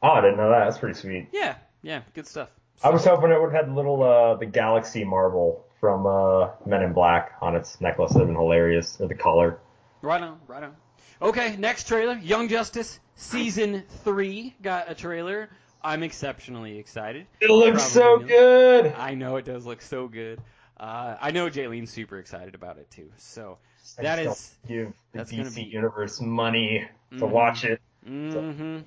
Oh, 0.02 0.08
I 0.08 0.20
didn't 0.20 0.38
know 0.38 0.50
that. 0.50 0.64
That's 0.64 0.78
pretty 0.78 0.98
sweet. 0.98 1.28
Yeah, 1.32 1.54
yeah, 1.82 2.02
good 2.14 2.26
stuff. 2.26 2.48
I 2.82 2.90
was 2.90 3.04
hoping 3.04 3.30
it 3.30 3.40
would 3.40 3.52
have 3.52 3.64
had 3.66 3.70
the 3.70 3.74
little 3.76 4.02
uh, 4.02 4.34
the 4.36 4.46
Galaxy 4.46 5.04
marble 5.04 5.64
from 5.80 6.06
uh, 6.06 6.50
Men 6.66 6.82
in 6.82 6.92
Black 6.92 7.32
on 7.40 7.56
its 7.56 7.80
necklace. 7.80 8.12
That'd 8.12 8.28
been 8.28 8.36
hilarious. 8.36 9.00
Or 9.00 9.08
the 9.08 9.14
collar. 9.14 9.58
Right 10.02 10.22
on, 10.22 10.38
right 10.46 10.62
on. 10.62 10.76
Okay, 11.22 11.56
next 11.56 11.88
trailer, 11.88 12.14
Young 12.14 12.48
Justice 12.48 12.98
season 13.16 13.84
three 14.02 14.54
got 14.60 14.90
a 14.90 14.94
trailer. 14.94 15.48
I'm 15.82 16.02
exceptionally 16.02 16.78
excited. 16.78 17.26
It 17.40 17.50
looks 17.50 17.82
so 17.84 18.16
Probably. 18.16 18.28
good. 18.28 18.86
I 18.96 19.14
know 19.14 19.36
it 19.36 19.44
does 19.44 19.64
look 19.66 19.80
so 19.82 20.08
good. 20.08 20.40
Uh, 20.78 21.16
I 21.20 21.30
know 21.30 21.48
Jaylene's 21.48 21.90
super 21.90 22.18
excited 22.18 22.54
about 22.54 22.78
it 22.78 22.90
too. 22.90 23.10
So 23.18 23.58
that 23.98 24.18
is 24.18 24.54
give 24.66 24.88
the 25.12 25.18
that's 25.18 25.30
DC 25.32 25.54
be- 25.56 25.62
universe 25.64 26.20
money 26.20 26.86
to 27.12 27.16
Mhm. 27.18 27.30
watch 27.30 27.64
it. 27.64 27.80
Mm-hmm. 28.08 28.78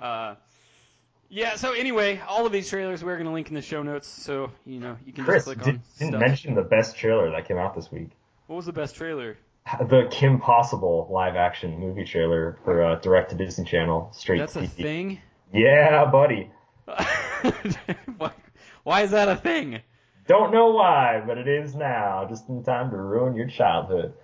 Uh, 0.00 0.34
yeah. 1.32 1.56
So 1.56 1.72
anyway, 1.72 2.20
all 2.28 2.44
of 2.44 2.52
these 2.52 2.68
trailers 2.68 3.02
we're 3.02 3.16
gonna 3.16 3.32
link 3.32 3.48
in 3.48 3.54
the 3.54 3.62
show 3.62 3.82
notes, 3.82 4.06
so 4.06 4.50
you 4.66 4.78
know 4.78 4.96
you 5.04 5.12
can 5.12 5.24
Chris 5.24 5.44
just 5.44 5.46
click 5.46 5.58
did, 5.58 5.74
on 5.74 5.82
didn't 5.98 6.12
stuff. 6.12 6.20
mention 6.20 6.54
the 6.54 6.62
best 6.62 6.96
trailer 6.96 7.30
that 7.30 7.48
came 7.48 7.56
out 7.56 7.74
this 7.74 7.90
week. 7.90 8.10
What 8.46 8.56
was 8.56 8.66
the 8.66 8.72
best 8.72 8.94
trailer? 8.94 9.38
The 9.80 10.08
Kim 10.10 10.40
Possible 10.40 11.08
live 11.10 11.36
action 11.36 11.78
movie 11.78 12.04
trailer 12.04 12.58
for 12.64 12.82
uh, 12.82 12.94
direct 12.96 13.30
to 13.30 13.36
Disney 13.36 13.64
Channel 13.64 14.10
straight 14.12 14.40
That's 14.40 14.52
to 14.54 14.60
a 14.60 14.62
TV. 14.62 14.82
thing. 14.82 15.20
Yeah, 15.54 16.04
buddy. 16.10 16.50
why, 18.18 18.32
why 18.82 19.02
is 19.02 19.12
that 19.12 19.28
a 19.28 19.36
thing? 19.36 19.80
Don't 20.26 20.52
know 20.52 20.70
why, 20.70 21.22
but 21.26 21.38
it 21.38 21.48
is 21.48 21.74
now, 21.74 22.26
just 22.28 22.48
in 22.48 22.62
time 22.62 22.90
to 22.90 22.96
ruin 22.96 23.36
your 23.36 23.48
childhood. 23.48 24.14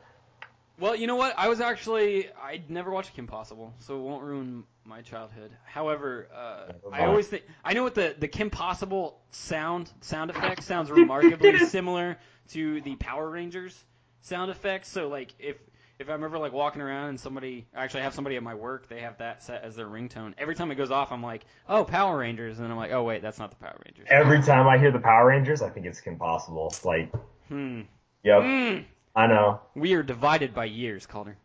Well, 0.81 0.95
you 0.95 1.07
know 1.07 1.17
what? 1.17 1.35
I 1.37 1.49
was 1.49 1.61
actually 1.61 2.29
I'd 2.43 2.71
never 2.71 2.91
watched 2.91 3.15
Kim 3.15 3.27
Possible, 3.27 3.75
so 3.79 3.97
it 3.97 4.03
won't 4.03 4.23
ruin 4.23 4.65
my 4.88 5.02
childhood. 5.02 5.50
However, 5.64 6.28
uh, 6.35 6.73
I 6.92 7.04
always 7.04 7.26
think 7.28 7.45
I 7.64 7.75
know 7.75 7.83
what 7.83 7.95
the 7.95 8.14
the 8.18 8.28
Kim 8.28 8.50
Possible 8.50 9.21
sound 9.30 9.90
sound 10.00 10.30
effect 10.30 10.62
sounds 10.64 10.90
remarkably 10.90 11.59
similar 11.66 12.18
to 12.50 12.80
the 12.80 12.97
Power 12.97 13.28
Rangers 13.28 13.85
sound 14.23 14.50
effects. 14.50 14.88
So 14.88 15.09
like 15.09 15.35
if 15.38 15.57
if 15.99 16.09
I'm 16.09 16.23
ever 16.25 16.38
like 16.38 16.52
walking 16.52 16.80
around 16.80 17.11
and 17.11 17.21
somebody 17.21 17.66
I 17.75 17.85
actually 17.85 18.02
have 18.02 18.14
somebody 18.14 18.37
at 18.37 18.42
my 18.42 18.54
work, 18.54 18.88
they 18.88 19.00
have 19.00 19.18
that 19.18 19.42
set 19.42 19.62
as 19.62 19.76
their 19.76 19.87
ringtone. 19.87 20.33
Every 20.38 20.54
time 20.54 20.71
it 20.71 20.76
goes 20.76 20.90
off, 20.90 21.12
I'm 21.12 21.23
like, 21.23 21.45
oh 21.68 21.85
Power 21.85 22.16
Rangers, 22.18 22.57
and 22.59 22.64
then 22.64 22.71
I'm 22.71 22.76
like, 22.78 22.92
oh 22.92 23.02
wait, 23.02 23.21
that's 23.23 23.38
not 23.38 23.50
the 23.50 23.57
Power 23.57 23.78
Rangers. 23.85 24.07
Every 24.11 24.42
time 24.42 24.66
I 24.66 24.78
hear 24.78 24.90
the 24.90 24.99
Power 25.00 25.26
Rangers, 25.26 25.61
I 25.62 25.68
think 25.71 25.87
it's 25.87 26.00
Kim 26.00 26.16
Possible. 26.16 26.73
Like, 26.85 27.12
Hmm. 27.49 27.83
yep, 28.23 28.42
Mm. 28.42 28.85
I 29.16 29.26
know. 29.26 29.61
We 29.75 29.95
are 29.95 30.02
divided 30.02 30.54
by 30.54 30.66
years, 30.66 31.07
Calder. 31.07 31.37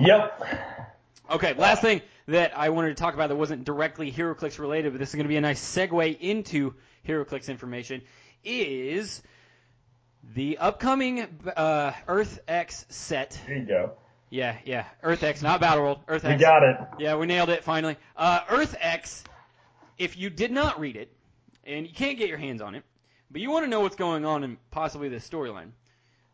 Yep. 0.00 0.42
Okay, 1.30 1.52
last 1.54 1.82
thing 1.82 2.00
that 2.28 2.56
I 2.56 2.68
wanted 2.68 2.88
to 2.88 2.94
talk 2.94 3.14
about 3.14 3.28
that 3.28 3.36
wasn't 3.36 3.64
directly 3.64 4.12
HeroClix 4.12 4.58
related, 4.58 4.92
but 4.92 4.98
this 4.98 5.08
is 5.08 5.14
going 5.14 5.24
to 5.24 5.28
be 5.28 5.36
a 5.36 5.40
nice 5.40 5.60
segue 5.60 6.20
into 6.20 6.74
HeroClix 7.06 7.48
information, 7.48 8.02
is 8.44 9.22
the 10.34 10.58
upcoming 10.58 11.26
uh, 11.56 11.92
Earth 12.06 12.38
X 12.46 12.84
set. 12.90 13.40
There 13.46 13.56
you 13.56 13.66
go. 13.66 13.92
Yeah, 14.28 14.58
yeah, 14.66 14.84
Earth 15.02 15.22
X, 15.22 15.40
not 15.40 15.60
Battle 15.60 15.82
World. 15.82 16.00
Earth 16.06 16.26
X. 16.26 16.38
We 16.38 16.40
got 16.40 16.62
it. 16.62 16.76
Yeah, 16.98 17.16
we 17.16 17.24
nailed 17.24 17.48
it 17.48 17.64
finally. 17.64 17.96
Uh, 18.14 18.40
Earth 18.50 18.76
X. 18.78 19.24
If 19.96 20.18
you 20.18 20.28
did 20.28 20.52
not 20.52 20.78
read 20.78 20.96
it, 20.96 21.10
and 21.64 21.86
you 21.86 21.94
can't 21.94 22.18
get 22.18 22.28
your 22.28 22.38
hands 22.38 22.60
on 22.60 22.74
it, 22.74 22.84
but 23.30 23.40
you 23.40 23.50
want 23.50 23.64
to 23.64 23.70
know 23.70 23.80
what's 23.80 23.96
going 23.96 24.26
on 24.26 24.44
in 24.44 24.58
possibly 24.70 25.08
this 25.08 25.28
storyline, 25.28 25.70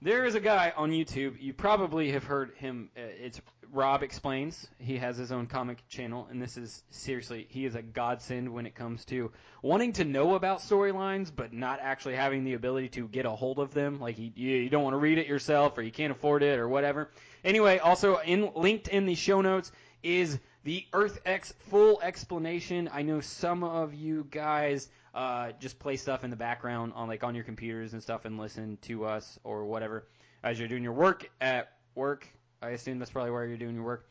there 0.03 0.25
is 0.25 0.35
a 0.35 0.41
guy 0.41 0.73
on 0.77 0.91
YouTube. 0.91 1.41
You 1.41 1.55
probably 1.55 2.11
have 2.11 2.25
heard 2.25 2.53
him. 2.57 2.91
Uh, 2.97 3.03
it's 3.03 3.41
Rob 3.75 4.05
explains. 4.05 4.69
He 4.79 4.99
has 4.99 5.17
his 5.17 5.33
own 5.33 5.47
comic 5.47 5.87
channel, 5.89 6.29
and 6.31 6.41
this 6.41 6.57
is 6.57 6.85
seriously, 6.91 7.47
he 7.51 7.67
is 7.67 7.75
a 7.75 7.83
godsend 7.83 8.49
when 8.55 8.67
it 8.67 8.77
comes 8.77 9.05
to 9.07 9.33
wanting 9.63 9.93
to 9.95 10.05
know 10.05 10.37
about 10.37 10.61
storylines, 10.61 11.33
but 11.35 11.53
not 11.53 11.81
actually 11.83 12.15
having 12.15 12.45
the 12.45 12.55
ability 12.55 12.91
to 12.91 13.09
get 13.09 13.27
a 13.27 13.31
hold 13.31 13.59
of 13.59 13.75
them. 13.75 13.99
Like 13.99 14.17
you, 14.17 14.31
you 14.37 14.71
don't 14.71 14.85
want 14.85 14.95
to 14.95 14.99
read 14.99 15.19
it 15.19 15.27
yourself, 15.27 15.77
or 15.77 15.83
you 15.83 15.91
can't 15.91 16.13
afford 16.13 16.45
it, 16.45 16.59
or 16.61 16.69
whatever. 16.69 17.11
Anyway, 17.45 17.79
also 17.79 18.19
in 18.19 18.53
linked 18.55 18.87
in 18.87 19.07
the 19.07 19.17
show 19.17 19.41
notes 19.41 19.73
is 20.05 20.39
the 20.63 20.87
Earth 20.93 21.21
X 21.27 21.53
full 21.69 22.01
explanation. 22.01 22.89
I 22.93 23.03
know 23.03 23.21
some 23.21 23.65
of 23.65 23.93
you 23.93 24.27
guys 24.31 24.89
uh, 25.15 25.51
just 25.59 25.81
play 25.81 25.97
stuff 25.97 26.23
in 26.23 26.31
the 26.31 26.37
background 26.37 26.93
on 26.95 27.09
like 27.09 27.25
on 27.25 27.35
your 27.35 27.45
computers 27.45 27.93
and 27.93 28.03
stuff 28.03 28.25
and 28.25 28.39
listen 28.39 28.79
to 28.83 29.05
us 29.05 29.39
or 29.43 29.65
whatever 29.65 30.07
as 30.45 30.61
you're 30.61 30.69
doing 30.69 30.85
your 30.85 30.93
work 30.93 31.29
at 31.41 31.73
work. 31.97 32.29
I 32.65 32.71
assume 32.71 32.99
that's 32.99 33.11
probably 33.11 33.31
where 33.31 33.47
you're 33.47 33.57
doing 33.57 33.75
your 33.75 33.85
work. 33.85 34.09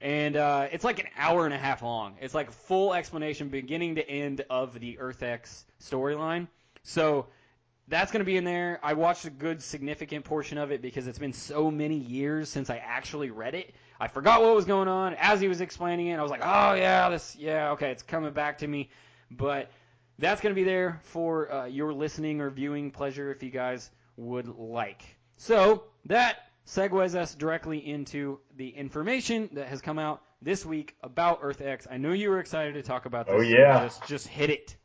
And 0.00 0.36
uh, 0.36 0.68
it's 0.70 0.84
like 0.84 0.98
an 0.98 1.06
hour 1.16 1.46
and 1.46 1.54
a 1.54 1.58
half 1.58 1.82
long. 1.82 2.16
It's 2.20 2.34
like 2.34 2.50
full 2.50 2.94
explanation, 2.94 3.48
beginning 3.48 3.96
to 3.96 4.08
end, 4.08 4.44
of 4.50 4.78
the 4.78 4.98
Earth 4.98 5.22
X 5.22 5.64
storyline. 5.80 6.48
So 6.82 7.26
that's 7.88 8.12
going 8.12 8.20
to 8.20 8.26
be 8.26 8.36
in 8.36 8.44
there. 8.44 8.78
I 8.82 8.94
watched 8.94 9.24
a 9.24 9.30
good 9.30 9.62
significant 9.62 10.24
portion 10.24 10.58
of 10.58 10.70
it 10.70 10.82
because 10.82 11.06
it's 11.06 11.18
been 11.18 11.32
so 11.32 11.70
many 11.70 11.96
years 11.96 12.48
since 12.48 12.68
I 12.68 12.76
actually 12.76 13.30
read 13.30 13.54
it. 13.54 13.74
I 13.98 14.08
forgot 14.08 14.42
what 14.42 14.54
was 14.54 14.64
going 14.64 14.88
on 14.88 15.14
as 15.14 15.40
he 15.40 15.48
was 15.48 15.60
explaining 15.60 16.08
it. 16.08 16.18
I 16.18 16.22
was 16.22 16.30
like, 16.30 16.42
"Oh 16.42 16.74
yeah, 16.74 17.08
this 17.08 17.34
yeah, 17.36 17.70
okay, 17.70 17.90
it's 17.90 18.02
coming 18.02 18.32
back 18.32 18.58
to 18.58 18.66
me." 18.66 18.90
But 19.30 19.70
that's 20.18 20.40
going 20.40 20.54
to 20.54 20.60
be 20.60 20.64
there 20.64 21.00
for 21.04 21.50
uh, 21.50 21.64
your 21.66 21.92
listening 21.92 22.40
or 22.40 22.50
viewing 22.50 22.90
pleasure 22.90 23.30
if 23.30 23.42
you 23.42 23.50
guys 23.50 23.90
would 24.16 24.48
like. 24.48 25.02
So 25.36 25.84
that 26.06 26.45
segues 26.66 27.14
us 27.14 27.34
directly 27.34 27.78
into 27.78 28.38
the 28.56 28.68
information 28.68 29.48
that 29.52 29.68
has 29.68 29.80
come 29.80 29.98
out 29.98 30.22
this 30.42 30.66
week 30.66 30.96
about 31.02 31.38
Earth 31.42 31.60
X. 31.60 31.86
I 31.90 31.96
know 31.96 32.12
you 32.12 32.30
were 32.30 32.40
excited 32.40 32.74
to 32.74 32.82
talk 32.82 33.06
about 33.06 33.26
this. 33.26 33.34
Oh, 33.36 33.40
yeah. 33.40 33.84
Just 33.84 34.06
just 34.06 34.28
hit 34.28 34.50
it. 34.50 34.76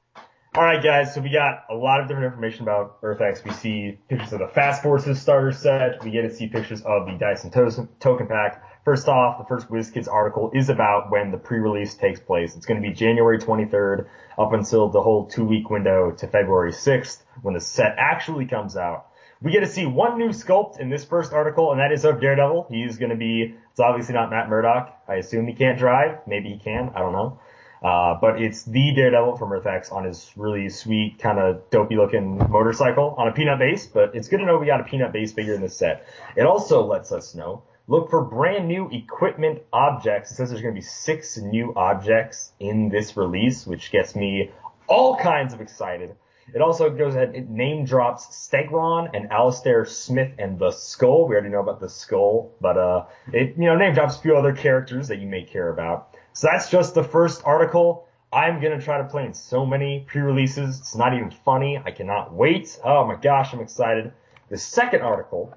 All 0.54 0.64
right, 0.64 0.84
guys. 0.84 1.14
So 1.14 1.22
we 1.22 1.32
got 1.32 1.64
a 1.70 1.76
lot 1.76 2.02
of 2.02 2.10
different 2.10 2.26
information 2.26 2.64
about 2.64 2.98
Earth 3.04 3.22
X. 3.22 3.42
We 3.44 3.52
see 3.52 4.00
pictures 4.10 4.34
of 4.34 4.40
the 4.40 4.50
Fast 4.50 4.84
Forces 4.84 5.22
starter 5.22 5.54
set. 5.54 6.04
We 6.04 6.12
get 6.12 6.24
to 6.24 6.34
see 6.34 6.48
pictures 6.48 6.82
of 6.82 7.06
the 7.06 7.14
Dice 7.18 7.46
and 7.46 7.54
to- 7.54 7.88
token 8.02 8.28
pack. 8.28 8.62
First 8.84 9.08
off, 9.08 9.38
the 9.38 9.46
first 9.46 9.70
WizKids 9.70 10.12
article 10.12 10.52
is 10.54 10.70
about 10.70 11.10
when 11.10 11.32
the 11.32 11.38
pre-release 11.38 11.94
takes 11.94 12.20
place. 12.20 12.56
It's 12.56 12.66
going 12.66 12.82
to 12.82 12.86
be 12.86 12.94
January 12.94 13.38
23rd 13.38 14.08
up 14.38 14.52
until 14.52 14.90
the 14.90 15.02
whole 15.02 15.28
two-week 15.28 15.70
window 15.70 16.12
to 16.12 16.28
February 16.28 16.72
6th 16.74 17.22
when 17.44 17.54
the 17.54 17.62
set 17.62 17.96
actually 17.98 18.46
comes 18.46 18.76
out. 18.76 19.06
We 19.42 19.52
get 19.52 19.62
to 19.62 19.68
see 19.68 19.88
one 19.88 20.20
new 20.20 20.30
sculpt 20.30 20.80
in 20.80 20.90
this 20.90 21.04
first 21.04 21.34
article, 21.34 21.72
and 21.72 21.80
that 21.80 21.92
is 21.92 22.06
of 22.06 22.22
Daredevil. 22.22 22.68
He's 22.70 22.98
going 22.98 23.10
to 23.10 23.16
be, 23.16 23.56
it's 23.72 23.80
obviously 23.80 24.14
not 24.14 24.30
Matt 24.30 24.50
Murdock. 24.50 24.96
I 25.08 25.16
assume 25.16 25.48
he 25.48 25.54
can't 25.54 25.80
drive. 25.80 26.20
Maybe 26.28 26.50
he 26.50 26.60
can. 26.60 26.92
I 26.96 27.00
don't 27.00 27.14
know. 27.14 27.40
Uh, 27.82 28.20
but 28.22 28.40
it's 28.40 28.62
the 28.64 28.94
Daredevil 28.94 29.38
from 29.38 29.52
Earth 29.52 29.66
X 29.66 29.92
on 29.92 30.04
his 30.04 30.32
really 30.36 30.70
sweet, 30.70 31.18
kind 31.18 31.40
of 31.40 31.68
dopey 31.72 31.96
looking 31.96 32.38
motorcycle 32.38 33.16
on 33.18 33.28
a 33.28 33.32
peanut 33.32 33.58
base, 33.58 33.88
but 33.88 34.14
it's 34.14 34.28
good 34.28 34.38
to 34.38 34.46
know 34.46 34.60
we 34.60 34.68
got 34.68 34.80
a 34.80 34.84
peanut 34.84 35.12
base 35.12 35.34
figure 35.34 35.56
in 35.56 35.62
this 35.62 35.76
set. 35.76 36.06
It 36.36 36.44
also 36.44 36.86
lets 36.86 37.12
us 37.12 37.34
know, 37.34 37.64
look 37.88 38.12
for 38.12 38.24
brand 38.24 38.68
new 38.68 38.88
equipment 38.92 39.64
objects. 39.74 40.30
It 40.30 40.36
says 40.36 40.50
there's 40.52 40.62
going 40.62 40.76
to 40.76 40.80
be 40.80 40.86
six 40.86 41.40
new 41.40 41.74
objects 41.76 42.52
in 42.60 42.90
this 42.90 43.18
release, 43.18 43.66
which 43.66 43.90
gets 43.90 44.16
me 44.16 44.52
all 44.86 45.16
kinds 45.18 45.56
of 45.56 45.62
excited. 45.62 46.16
It 46.54 46.62
also 46.62 46.90
goes 46.90 47.16
ahead, 47.16 47.36
it 47.36 47.50
name 47.50 47.86
drops 47.86 48.28
Stegron 48.28 49.10
and 49.14 49.32
Alistair 49.32 49.86
Smythe 49.86 50.34
and 50.38 50.60
the 50.60 50.72
Skull. 50.72 51.28
We 51.28 51.36
already 51.36 51.50
know 51.50 51.62
about 51.62 51.80
the 51.80 51.90
Skull, 51.90 52.52
but, 52.60 52.78
uh, 52.78 53.06
it, 53.32 53.56
you 53.58 53.66
know, 53.66 53.76
name 53.78 53.94
drops 53.94 54.18
a 54.18 54.22
few 54.22 54.36
other 54.36 54.54
characters 54.54 55.08
that 55.08 55.20
you 55.20 55.28
may 55.28 55.44
care 55.44 55.70
about. 55.70 56.18
So 56.34 56.48
that's 56.52 56.70
just 56.70 56.94
the 56.94 57.04
first 57.04 57.42
article. 57.46 58.08
I'm 58.34 58.62
gonna 58.62 58.82
try 58.82 58.98
to 58.98 59.04
play 59.06 59.26
in 59.26 59.34
so 59.34 59.66
many 59.66 60.06
pre-releases. 60.08 60.80
It's 60.80 60.96
not 60.96 61.14
even 61.14 61.32
funny. 61.32 61.82
I 61.84 61.92
cannot 61.92 62.34
wait. 62.34 62.80
Oh 62.84 63.06
my 63.06 63.16
gosh, 63.16 63.54
I'm 63.54 63.60
excited. 63.60 64.12
The 64.50 64.58
second 64.58 65.02
article 65.02 65.54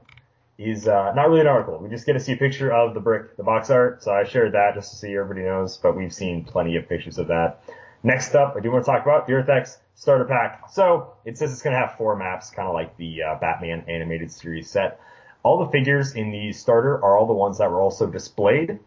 is 0.59 0.87
uh, 0.87 1.13
not 1.15 1.29
really 1.29 1.41
an 1.41 1.47
article. 1.47 1.79
We 1.79 1.89
just 1.89 2.07
get 2.07 2.13
to 2.13 2.21
see 2.21 2.33
a 2.33 2.37
picture 2.37 2.73
of 2.73 2.95
the 2.95 3.01
brick, 3.01 3.37
the 3.37 3.43
box 3.43 3.71
art. 3.71 4.03
So 4.03 4.13
I 4.13 4.25
shared 4.25 4.53
that 4.53 4.75
just 4.75 4.91
to 4.91 4.97
see 4.97 5.17
everybody 5.17 5.43
knows, 5.43 5.77
but 5.77 5.97
we've 5.97 6.13
seen 6.13 6.45
plenty 6.45 6.77
of 6.77 6.89
pictures 6.89 7.19
of 7.19 7.29
that. 7.29 7.63
Next 8.05 8.37
up, 8.37 8.55
I 8.57 8.61
do 8.61 8.71
want 8.71 8.85
to 8.85 8.91
talk 8.91 9.03
about 9.03 9.27
the 9.27 9.33
Earth 9.33 9.49
X 9.49 9.79
starter 9.97 10.27
pack. 10.27 10.71
So 10.71 11.15
it 11.25 11.37
says 11.37 11.53
it's 11.53 11.63
going 11.63 11.75
to 11.75 11.81
have 11.81 11.97
four 11.97 12.15
maps, 12.15 12.51
kind 12.51 12.69
of 12.69 12.75
like 12.75 12.97
the 12.97 13.23
uh, 13.23 13.39
Batman 13.41 13.85
animated 13.89 14.31
series 14.31 14.71
set. 14.71 15.01
All 15.43 15.65
the 15.65 15.73
figures 15.73 16.15
in 16.15 16.31
the 16.31 16.53
starter 16.53 16.95
are 16.95 17.19
all 17.19 17.27
the 17.27 17.33
ones 17.33 17.59
that 17.59 17.71
were 17.71 17.81
also 17.81 18.07
displayed 18.07 18.79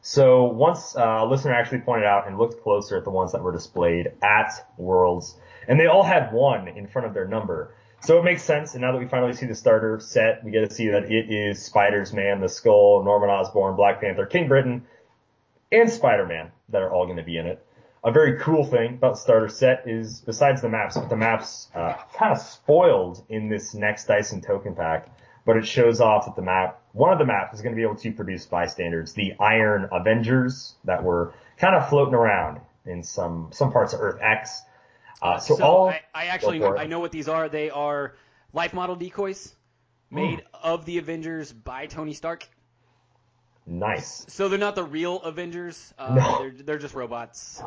so 0.00 0.44
once 0.44 0.96
uh, 0.96 1.20
a 1.22 1.26
listener 1.26 1.52
actually 1.52 1.80
pointed 1.80 2.06
out 2.06 2.26
and 2.26 2.38
looked 2.38 2.62
closer 2.62 2.96
at 2.96 3.04
the 3.04 3.10
ones 3.10 3.32
that 3.32 3.42
were 3.42 3.52
displayed 3.52 4.12
at 4.22 4.66
Worlds, 4.76 5.36
and 5.66 5.78
they 5.78 5.86
all 5.86 6.02
had 6.02 6.32
one 6.32 6.68
in 6.68 6.86
front 6.86 7.06
of 7.06 7.14
their 7.14 7.26
number. 7.26 7.74
So 8.00 8.18
it 8.18 8.24
makes 8.24 8.44
sense. 8.44 8.74
And 8.74 8.82
now 8.82 8.92
that 8.92 8.98
we 8.98 9.08
finally 9.08 9.32
see 9.32 9.46
the 9.46 9.56
starter 9.56 9.98
set, 9.98 10.44
we 10.44 10.52
get 10.52 10.68
to 10.68 10.74
see 10.74 10.88
that 10.88 11.10
it 11.10 11.30
is 11.30 11.62
Spider's 11.62 12.12
Man, 12.12 12.40
the 12.40 12.48
Skull, 12.48 13.02
Norman 13.04 13.28
Osborn, 13.28 13.74
Black 13.74 14.00
Panther, 14.00 14.24
King 14.24 14.46
Britain, 14.46 14.86
and 15.72 15.90
Spider-Man 15.90 16.52
that 16.68 16.80
are 16.80 16.90
all 16.90 17.06
going 17.06 17.18
to 17.18 17.24
be 17.24 17.36
in 17.36 17.46
it. 17.46 17.66
A 18.08 18.10
very 18.10 18.38
cool 18.38 18.64
thing 18.64 18.94
about 18.94 19.16
the 19.16 19.20
starter 19.20 19.50
set 19.50 19.86
is, 19.86 20.22
besides 20.22 20.62
the 20.62 20.68
maps, 20.70 20.96
but 20.96 21.10
the 21.10 21.16
maps 21.16 21.68
uh, 21.74 21.92
kind 22.14 22.32
of 22.32 22.38
spoiled 22.38 23.22
in 23.28 23.50
this 23.50 23.74
next 23.74 24.06
Dice 24.06 24.32
and 24.32 24.42
token 24.42 24.74
pack, 24.74 25.14
but 25.44 25.58
it 25.58 25.66
shows 25.66 26.00
off 26.00 26.24
that 26.24 26.34
the 26.34 26.40
map, 26.40 26.80
one 26.92 27.12
of 27.12 27.18
the 27.18 27.26
maps 27.26 27.54
is 27.54 27.60
going 27.60 27.74
to 27.74 27.76
be 27.76 27.82
able 27.82 27.96
to 27.96 28.10
produce 28.10 28.46
bystanders, 28.46 29.12
the 29.12 29.34
Iron 29.38 29.90
Avengers 29.92 30.74
that 30.84 31.04
were 31.04 31.34
kind 31.58 31.74
of 31.74 31.86
floating 31.90 32.14
around 32.14 32.62
in 32.86 33.02
some 33.02 33.50
some 33.52 33.72
parts 33.72 33.92
of 33.92 34.00
Earth 34.00 34.18
X. 34.22 34.62
Uh, 35.20 35.38
so, 35.38 35.56
so 35.56 35.62
all 35.62 35.88
I, 35.90 36.00
I 36.14 36.26
actually 36.28 36.60
Go. 36.60 36.78
I 36.78 36.86
know 36.86 37.00
what 37.00 37.12
these 37.12 37.28
are. 37.28 37.50
They 37.50 37.68
are 37.68 38.14
life 38.54 38.72
model 38.72 38.96
decoys 38.96 39.54
made 40.10 40.42
of 40.54 40.86
the 40.86 40.96
Avengers 40.96 41.52
by 41.52 41.84
Tony 41.84 42.14
Stark. 42.14 42.48
nice. 43.66 44.24
So 44.28 44.48
they're 44.48 44.58
not 44.58 44.76
the 44.76 44.84
real 44.84 45.20
Avengers. 45.20 45.92
Uh, 45.98 46.14
No. 46.14 46.38
They're 46.38 46.64
they're 46.64 46.78
just 46.78 46.94
robots. 46.94 47.62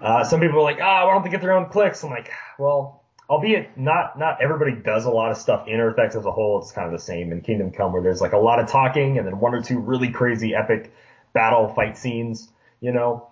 Uh, 0.00 0.24
some 0.24 0.40
people 0.40 0.58
are 0.58 0.62
like, 0.62 0.78
ah, 0.80 1.06
why 1.06 1.14
don't 1.14 1.24
they 1.24 1.30
get 1.30 1.40
their 1.40 1.52
own 1.52 1.68
clicks? 1.68 2.02
I'm 2.04 2.10
like, 2.10 2.30
well, 2.58 3.02
albeit 3.28 3.76
not 3.76 4.18
not 4.18 4.42
everybody 4.42 4.72
does 4.72 5.04
a 5.04 5.10
lot 5.10 5.30
of 5.30 5.36
stuff 5.36 5.66
in 5.66 5.80
Earth 5.80 5.98
X 5.98 6.14
as 6.14 6.24
a 6.24 6.30
whole. 6.30 6.60
It's 6.60 6.72
kind 6.72 6.86
of 6.86 6.92
the 6.92 7.02
same 7.04 7.32
in 7.32 7.40
Kingdom 7.40 7.72
Come, 7.72 7.92
where 7.92 8.02
there's 8.02 8.20
like 8.20 8.32
a 8.32 8.38
lot 8.38 8.60
of 8.60 8.68
talking 8.68 9.18
and 9.18 9.26
then 9.26 9.40
one 9.40 9.54
or 9.54 9.62
two 9.62 9.78
really 9.78 10.10
crazy 10.10 10.54
epic 10.54 10.92
battle 11.32 11.72
fight 11.74 11.98
scenes, 11.98 12.48
you 12.80 12.92
know. 12.92 13.28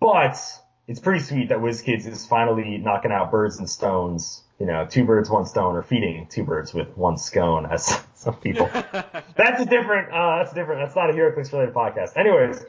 But 0.00 0.38
it's 0.86 1.00
pretty 1.00 1.20
sweet 1.20 1.48
that 1.48 1.58
WizKids 1.58 2.06
is 2.06 2.26
finally 2.26 2.78
knocking 2.78 3.12
out 3.12 3.30
birds 3.30 3.58
and 3.58 3.68
stones. 3.68 4.43
You 4.58 4.66
know, 4.66 4.86
two 4.88 5.04
birds, 5.04 5.28
one 5.28 5.46
stone, 5.46 5.74
or 5.74 5.82
feeding 5.82 6.28
two 6.30 6.44
birds 6.44 6.72
with 6.72 6.96
one 6.96 7.16
scone, 7.18 7.66
as 7.66 8.00
some 8.14 8.36
people. 8.36 8.66
That's 8.72 9.60
a 9.60 9.66
different, 9.66 10.12
uh, 10.12 10.38
that's 10.38 10.52
different, 10.54 10.80
that's 10.84 10.94
not 10.94 11.10
a 11.10 11.12
HeroClix 11.12 11.52
related 11.52 11.74
podcast. 11.74 12.16
Anyways, 12.16 12.64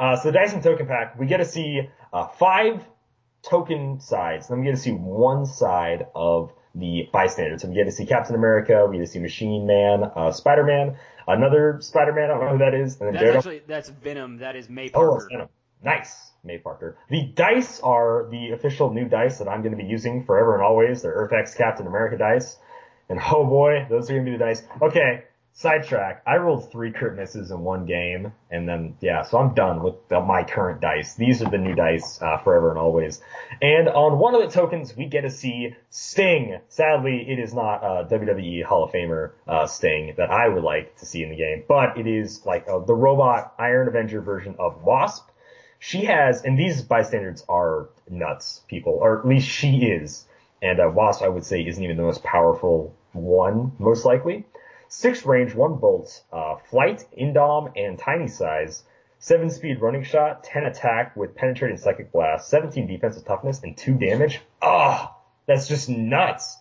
uh, 0.00 0.16
so 0.16 0.30
the 0.30 0.32
Dice 0.32 0.54
and 0.54 0.62
token 0.62 0.86
pack, 0.86 1.18
we 1.18 1.26
get 1.26 1.36
to 1.38 1.44
see, 1.44 1.82
uh, 2.12 2.26
five 2.28 2.82
token 3.42 4.00
sides. 4.00 4.48
Then 4.48 4.60
we 4.60 4.64
get 4.64 4.72
to 4.76 4.80
see 4.80 4.92
one 4.92 5.44
side 5.46 6.06
of 6.14 6.52
the 6.74 7.08
bystanders. 7.12 7.62
So 7.62 7.68
we 7.68 7.74
get 7.74 7.84
to 7.84 7.92
see 7.92 8.06
Captain 8.06 8.34
America, 8.34 8.86
we 8.88 8.96
get 8.96 9.04
to 9.04 9.10
see 9.10 9.18
Machine 9.20 9.66
Man, 9.66 10.04
uh, 10.16 10.32
Spider-Man, 10.32 10.96
another 11.28 11.78
Spider-Man, 11.80 12.24
I 12.24 12.28
don't 12.28 12.40
know 12.44 12.52
who 12.52 12.58
that 12.58 12.74
is, 12.74 12.98
and 13.00 13.08
then 13.08 13.12
That's 13.14 13.22
Daredevil. 13.24 13.38
actually 13.38 13.62
that's 13.66 13.88
Venom. 13.90 14.38
That 14.38 14.56
is 14.56 14.68
May 14.70 14.88
Oh, 14.94 15.00
Parker. 15.00 15.16
it's 15.16 15.26
Venom. 15.30 15.48
Nice. 15.84 16.32
May 16.46 16.58
Parker. 16.58 16.96
The 17.10 17.24
dice 17.34 17.80
are 17.80 18.28
the 18.30 18.52
official 18.52 18.92
new 18.92 19.08
dice 19.08 19.38
that 19.38 19.48
I'm 19.48 19.62
going 19.62 19.76
to 19.76 19.82
be 19.82 19.88
using 19.88 20.24
forever 20.24 20.54
and 20.54 20.62
always. 20.62 21.02
They're 21.02 21.28
EarthX 21.28 21.56
Captain 21.56 21.86
America 21.86 22.16
dice. 22.16 22.56
And 23.08 23.20
oh 23.32 23.44
boy, 23.44 23.86
those 23.90 24.10
are 24.10 24.14
going 24.14 24.24
to 24.24 24.30
be 24.32 24.36
the 24.36 24.44
dice. 24.44 24.62
Okay. 24.82 25.24
sidetrack. 25.52 26.22
I 26.26 26.36
rolled 26.36 26.70
three 26.70 26.92
crit 26.92 27.14
misses 27.14 27.50
in 27.50 27.60
one 27.60 27.86
game, 27.86 28.32
and 28.50 28.68
then 28.68 28.96
yeah, 29.00 29.22
so 29.22 29.38
I'm 29.38 29.54
done 29.54 29.82
with 29.82 29.94
the, 30.08 30.20
my 30.20 30.44
current 30.44 30.82
dice. 30.82 31.14
These 31.14 31.40
are 31.42 31.50
the 31.50 31.56
new 31.56 31.74
dice 31.74 32.20
uh, 32.20 32.36
forever 32.38 32.68
and 32.70 32.78
always. 32.78 33.22
And 33.62 33.88
on 33.88 34.18
one 34.18 34.34
of 34.34 34.42
the 34.42 34.48
tokens, 34.48 34.94
we 34.94 35.06
get 35.06 35.22
to 35.22 35.30
see 35.30 35.74
Sting. 35.88 36.60
Sadly, 36.68 37.24
it 37.26 37.38
is 37.38 37.54
not 37.54 37.82
a 37.82 38.06
WWE 38.06 38.64
Hall 38.64 38.84
of 38.84 38.92
Famer 38.92 39.32
uh, 39.48 39.66
Sting 39.66 40.14
that 40.18 40.30
I 40.30 40.46
would 40.48 40.62
like 40.62 40.96
to 40.98 41.06
see 41.06 41.22
in 41.22 41.30
the 41.30 41.36
game, 41.36 41.64
but 41.66 41.96
it 41.96 42.06
is 42.06 42.44
like 42.44 42.68
uh, 42.68 42.80
the 42.80 42.94
robot 42.94 43.54
Iron 43.58 43.88
Avenger 43.88 44.20
version 44.20 44.56
of 44.58 44.82
Wasp. 44.82 45.26
She 45.78 46.04
has, 46.06 46.42
and 46.42 46.58
these 46.58 46.82
bystanders 46.82 47.44
are 47.48 47.88
nuts, 48.08 48.62
people, 48.68 48.94
or 48.94 49.18
at 49.18 49.26
least 49.26 49.48
she 49.48 49.86
is. 49.86 50.26
And 50.62 50.80
uh, 50.80 50.90
Wasp, 50.92 51.22
I 51.22 51.28
would 51.28 51.44
say, 51.44 51.66
isn't 51.66 51.82
even 51.82 51.96
the 51.96 52.02
most 52.02 52.22
powerful 52.22 52.94
one, 53.12 53.72
most 53.78 54.04
likely. 54.04 54.44
Six 54.88 55.26
range, 55.26 55.54
one 55.54 55.76
bolt, 55.76 56.22
uh, 56.32 56.56
flight, 56.70 57.04
indom, 57.18 57.72
and 57.76 57.98
tiny 57.98 58.28
size. 58.28 58.84
Seven 59.18 59.50
speed 59.50 59.80
running 59.80 60.04
shot, 60.04 60.44
10 60.44 60.64
attack 60.64 61.16
with 61.16 61.34
penetrating 61.34 61.78
psychic 61.78 62.12
blast, 62.12 62.48
17 62.48 62.86
defensive 62.86 63.24
toughness, 63.24 63.62
and 63.62 63.76
two 63.76 63.94
damage. 63.94 64.40
Ah, 64.62 65.12
oh, 65.12 65.22
that's 65.46 65.66
just 65.68 65.88
nuts. 65.88 66.58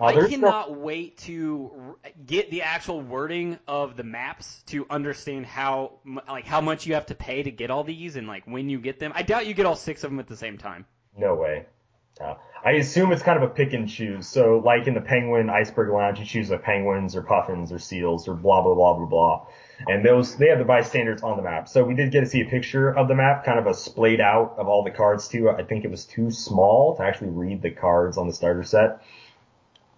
I 0.00 0.28
cannot 0.28 0.70
no... 0.70 0.78
wait 0.78 1.18
to 1.18 1.96
get 2.26 2.50
the 2.50 2.62
actual 2.62 3.00
wording 3.00 3.58
of 3.68 3.96
the 3.96 4.02
maps 4.02 4.62
to 4.66 4.86
understand 4.90 5.46
how 5.46 5.92
like 6.28 6.46
how 6.46 6.60
much 6.60 6.86
you 6.86 6.94
have 6.94 7.06
to 7.06 7.14
pay 7.14 7.42
to 7.42 7.50
get 7.50 7.70
all 7.70 7.84
these 7.84 8.16
and 8.16 8.26
like 8.26 8.44
when 8.46 8.68
you 8.68 8.80
get 8.80 8.98
them. 8.98 9.12
I 9.14 9.22
doubt 9.22 9.46
you 9.46 9.54
get 9.54 9.66
all 9.66 9.76
six 9.76 10.02
of 10.02 10.10
them 10.10 10.18
at 10.18 10.26
the 10.26 10.36
same 10.36 10.58
time. 10.58 10.84
No 11.16 11.34
way. 11.34 11.66
Uh, 12.20 12.34
I 12.64 12.72
assume 12.72 13.12
it's 13.12 13.22
kind 13.22 13.42
of 13.42 13.48
a 13.48 13.52
pick 13.52 13.72
and 13.72 13.88
choose. 13.88 14.26
So 14.26 14.62
like 14.64 14.86
in 14.86 14.94
the 14.94 15.00
Penguin 15.00 15.50
Iceberg 15.50 15.92
Lounge, 15.92 16.18
you 16.18 16.24
choose 16.24 16.50
like 16.50 16.62
penguins 16.62 17.14
or 17.14 17.22
puffins 17.22 17.70
or 17.70 17.78
seals 17.78 18.26
or 18.26 18.34
blah 18.34 18.62
blah 18.62 18.74
blah 18.74 18.94
blah 18.94 19.06
blah. 19.06 19.46
And 19.86 20.04
those 20.04 20.36
they 20.36 20.48
have 20.48 20.58
the 20.58 20.64
bystanders 20.64 21.22
on 21.22 21.36
the 21.36 21.42
map. 21.42 21.68
So 21.68 21.84
we 21.84 21.94
did 21.94 22.10
get 22.10 22.20
to 22.20 22.26
see 22.26 22.40
a 22.40 22.46
picture 22.46 22.90
of 22.90 23.06
the 23.06 23.14
map, 23.14 23.44
kind 23.44 23.58
of 23.58 23.66
a 23.66 23.74
splayed 23.74 24.20
out 24.20 24.54
of 24.58 24.66
all 24.66 24.82
the 24.82 24.90
cards 24.90 25.28
too. 25.28 25.50
I 25.50 25.62
think 25.62 25.84
it 25.84 25.90
was 25.90 26.04
too 26.04 26.30
small 26.32 26.96
to 26.96 27.04
actually 27.04 27.30
read 27.30 27.62
the 27.62 27.70
cards 27.70 28.18
on 28.18 28.26
the 28.26 28.32
starter 28.32 28.64
set. 28.64 29.02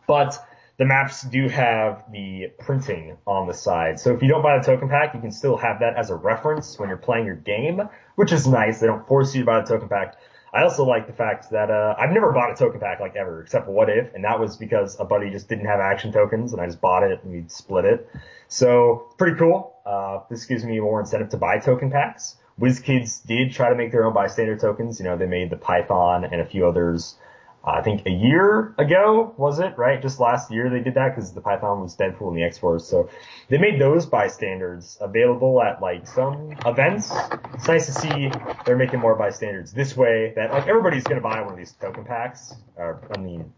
But 0.07 0.39
the 0.79 0.85
maps 0.85 1.23
do 1.23 1.49
have 1.49 2.05
the 2.13 2.53
printing 2.59 3.17
on 3.27 3.47
the 3.47 3.55
side. 3.55 3.99
So 3.99 4.15
if 4.15 4.23
you 4.23 4.29
don't 4.29 4.43
buy 4.43 4.59
the 4.59 4.65
token 4.65 4.89
pack, 4.89 5.15
you 5.15 5.21
can 5.21 5.33
still 5.33 5.57
have 5.57 5.81
that 5.81 5.97
as 5.97 6.11
a 6.11 6.15
reference 6.15 6.79
when 6.79 6.89
you're 6.89 6.99
playing 6.99 7.25
your 7.25 7.37
game, 7.37 7.81
which 8.17 8.33
is 8.33 8.47
nice. 8.47 8.81
They 8.81 8.87
don't 8.87 9.07
force 9.09 9.35
you 9.35 9.41
to 9.43 9.47
buy 9.47 9.61
the 9.61 9.67
token 9.67 9.89
pack. 9.89 10.17
I 10.53 10.63
also 10.63 10.85
like 10.85 11.07
the 11.07 11.13
fact 11.13 11.51
that 11.51 11.71
uh, 11.71 11.95
I've 11.99 12.13
never 12.13 12.33
bought 12.33 12.51
a 12.51 12.55
token 12.55 12.81
pack 12.81 13.01
like 13.01 13.17
ever, 13.17 13.43
except 13.43 13.67
for 13.67 13.73
What 13.73 13.91
If, 13.91 14.15
and 14.15 14.25
that 14.25 14.39
was 14.39 14.57
because 14.57 14.99
a 15.01 15.05
buddy 15.05 15.31
just 15.31 15.49
didn't 15.49 15.67
have 15.67 15.81
action 15.81 16.13
tokens, 16.13 16.53
and 16.53 16.63
I 16.63 16.67
just 16.67 16.81
bought 16.81 17.03
it 17.03 17.23
and 17.23 17.33
we 17.33 17.45
split 17.49 17.85
it. 17.85 18.09
So 18.49 19.13
pretty 19.19 19.37
cool. 19.37 19.75
Uh, 19.85 20.21
this 20.31 20.45
gives 20.45 20.65
me 20.65 20.79
more 20.81 21.01
incentive 21.01 21.31
to 21.31 21.37
buy 21.37 21.59
token 21.59 21.91
packs. 21.91 22.37
WizKids 22.61 23.27
did 23.27 23.53
try 23.53 23.69
to 23.69 23.75
make 23.75 23.93
their 23.93 24.07
own 24.07 24.15
bystander 24.15 24.57
tokens. 24.57 24.99
You 24.99 25.05
know, 25.05 25.17
they 25.17 25.27
made 25.27 25.51
the 25.51 25.57
Python 25.57 26.25
and 26.25 26.41
a 26.41 26.47
few 26.47 26.67
others 26.67 27.17
I 27.67 27.83
think 27.83 28.07
a 28.07 28.11
year 28.11 28.75
ago, 28.79 29.35
was 29.37 29.59
it, 29.59 29.77
right? 29.77 30.01
Just 30.01 30.21
last 30.21 30.53
year 30.53 30.71
they 30.71 30.81
did 30.81 30.95
that 30.95 31.15
because 31.15 31.33
the 31.33 31.41
Python 31.41 31.81
was 31.81 31.97
Deadpool 31.97 32.29
and 32.29 32.37
the 32.37 32.45
X-Force. 32.45 32.87
So 32.87 33.11
they 33.49 33.59
made 33.59 33.81
those 33.81 34.07
bystanders 34.07 34.97
available 35.01 35.61
at 35.61 35.83
like 35.83 36.07
some 36.07 36.53
events. 36.65 37.13
It's 37.55 37.67
nice 37.67 37.87
to 37.87 37.93
see 37.93 38.31
they're 38.65 38.77
making 38.77 39.01
more 39.01 39.17
bystanders 39.17 39.73
this 39.73 39.97
way 39.97 40.33
that 40.37 40.53
like 40.53 40.69
everybody's 40.69 41.03
going 41.03 41.21
to 41.21 41.23
buy 41.23 41.41
one 41.41 41.53
of 41.53 41.59
these 41.59 41.73
token 41.73 42.05
packs. 42.05 42.55
Or, 42.77 43.01
I 43.17 43.19
mean, 43.19 43.53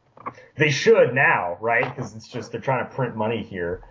they 0.57 0.71
should 0.71 1.15
now, 1.15 1.59
right? 1.61 1.95
Because 1.95 2.15
it's 2.15 2.29
just, 2.29 2.50
they're 2.50 2.62
trying 2.62 2.88
to 2.88 2.95
print 2.95 3.15
money 3.15 3.43
here. 3.43 3.83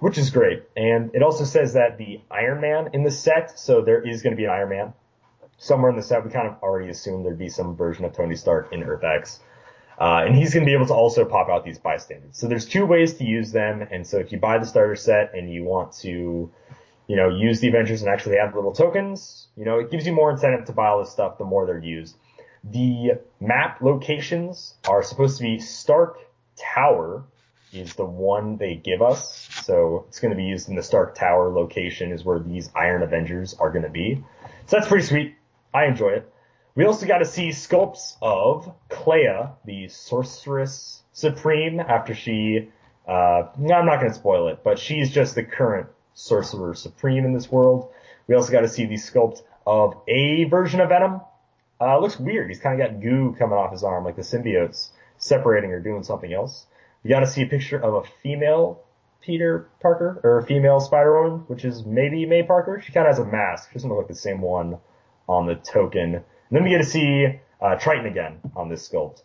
Which 0.00 0.18
is 0.18 0.30
great. 0.30 0.64
And 0.76 1.14
it 1.14 1.22
also 1.22 1.44
says 1.44 1.74
that 1.74 1.96
the 1.96 2.22
Iron 2.28 2.60
Man 2.60 2.90
in 2.92 3.04
the 3.04 3.10
set, 3.12 3.56
so 3.56 3.82
there 3.82 4.02
is 4.04 4.22
going 4.22 4.32
to 4.32 4.36
be 4.36 4.46
an 4.46 4.50
Iron 4.50 4.70
Man 4.70 4.94
somewhere 5.62 5.90
in 5.90 5.96
the 5.96 6.02
set, 6.02 6.24
we 6.24 6.30
kind 6.30 6.48
of 6.48 6.56
already 6.60 6.90
assumed 6.90 7.24
there'd 7.24 7.38
be 7.38 7.48
some 7.48 7.76
version 7.76 8.04
of 8.04 8.12
Tony 8.12 8.34
Stark 8.34 8.72
in 8.72 8.82
Earth 8.82 9.04
X. 9.04 9.38
Uh, 9.98 10.24
and 10.26 10.34
he's 10.34 10.52
going 10.52 10.66
to 10.66 10.68
be 10.68 10.74
able 10.74 10.86
to 10.86 10.94
also 10.94 11.24
pop 11.24 11.48
out 11.48 11.64
these 11.64 11.78
bystanders. 11.78 12.36
So 12.36 12.48
there's 12.48 12.66
two 12.66 12.84
ways 12.84 13.14
to 13.14 13.24
use 13.24 13.52
them. 13.52 13.86
And 13.88 14.04
so 14.04 14.18
if 14.18 14.32
you 14.32 14.38
buy 14.38 14.58
the 14.58 14.66
starter 14.66 14.96
set 14.96 15.34
and 15.34 15.52
you 15.52 15.62
want 15.62 15.92
to, 15.98 16.50
you 17.06 17.16
know, 17.16 17.28
use 17.28 17.60
the 17.60 17.68
Avengers 17.68 18.02
and 18.02 18.10
actually 18.10 18.38
have 18.38 18.56
little 18.56 18.72
tokens, 18.72 19.46
you 19.56 19.64
know, 19.64 19.78
it 19.78 19.92
gives 19.92 20.04
you 20.04 20.12
more 20.12 20.32
incentive 20.32 20.64
to 20.66 20.72
buy 20.72 20.88
all 20.88 20.98
this 20.98 21.12
stuff 21.12 21.38
the 21.38 21.44
more 21.44 21.64
they're 21.66 21.78
used. 21.78 22.16
The 22.64 23.20
map 23.40 23.80
locations 23.80 24.74
are 24.88 25.04
supposed 25.04 25.36
to 25.36 25.44
be 25.44 25.60
Stark 25.60 26.18
Tower 26.56 27.24
is 27.72 27.94
the 27.94 28.04
one 28.04 28.56
they 28.56 28.74
give 28.74 29.00
us. 29.00 29.48
So 29.62 30.06
it's 30.08 30.18
going 30.18 30.30
to 30.30 30.36
be 30.36 30.44
used 30.44 30.68
in 30.68 30.74
the 30.74 30.82
Stark 30.82 31.14
Tower 31.14 31.52
location 31.52 32.10
is 32.10 32.24
where 32.24 32.40
these 32.40 32.70
Iron 32.74 33.02
Avengers 33.02 33.54
are 33.54 33.70
going 33.70 33.84
to 33.84 33.90
be. 33.90 34.24
So 34.66 34.76
that's 34.76 34.88
pretty 34.88 35.06
sweet. 35.06 35.36
I 35.74 35.86
enjoy 35.86 36.10
it. 36.10 36.32
We 36.74 36.84
also 36.84 37.06
got 37.06 37.18
to 37.18 37.24
see 37.24 37.48
sculpts 37.48 38.16
of 38.22 38.72
Clea, 38.88 39.48
the 39.64 39.88
sorceress 39.88 41.02
supreme, 41.12 41.80
after 41.80 42.14
she, 42.14 42.70
uh, 43.06 43.48
no, 43.58 43.74
I'm 43.74 43.86
not 43.86 44.00
going 44.00 44.10
to 44.10 44.18
spoil 44.18 44.48
it, 44.48 44.64
but 44.64 44.78
she's 44.78 45.10
just 45.10 45.34
the 45.34 45.44
current 45.44 45.88
sorcerer 46.14 46.74
supreme 46.74 47.24
in 47.24 47.32
this 47.32 47.50
world. 47.50 47.90
We 48.26 48.34
also 48.34 48.52
got 48.52 48.62
to 48.62 48.68
see 48.68 48.86
the 48.86 48.94
sculpt 48.94 49.42
of 49.66 50.00
a 50.08 50.44
version 50.44 50.80
of 50.80 50.88
Venom. 50.88 51.20
Uh, 51.80 51.98
looks 51.98 52.18
weird. 52.18 52.48
He's 52.48 52.60
kind 52.60 52.80
of 52.80 52.88
got 52.88 53.00
goo 53.00 53.34
coming 53.38 53.58
off 53.58 53.72
his 53.72 53.82
arm, 53.82 54.04
like 54.04 54.16
the 54.16 54.22
symbiotes 54.22 54.90
separating 55.18 55.72
or 55.72 55.80
doing 55.80 56.04
something 56.04 56.32
else. 56.32 56.66
We 57.02 57.10
got 57.10 57.20
to 57.20 57.26
see 57.26 57.42
a 57.42 57.46
picture 57.46 57.78
of 57.78 57.94
a 57.94 58.08
female 58.22 58.82
Peter 59.20 59.68
Parker, 59.80 60.20
or 60.24 60.38
a 60.38 60.46
female 60.46 60.80
Spider-Woman, 60.80 61.44
which 61.46 61.64
is 61.64 61.84
maybe 61.84 62.26
May 62.26 62.42
Parker. 62.42 62.82
She 62.84 62.92
kind 62.92 63.06
of 63.06 63.16
has 63.16 63.24
a 63.24 63.30
mask. 63.30 63.68
She 63.68 63.74
doesn't 63.74 63.88
look 63.88 63.98
like 63.98 64.08
the 64.08 64.14
same 64.14 64.40
one 64.40 64.78
on 65.28 65.46
the 65.46 65.54
token. 65.54 66.14
And 66.16 66.24
then 66.50 66.64
we 66.64 66.70
get 66.70 66.78
to 66.78 66.84
see 66.84 67.40
uh, 67.60 67.76
Triton 67.76 68.06
again 68.06 68.40
on 68.56 68.68
this 68.68 68.88
sculpt. 68.88 69.22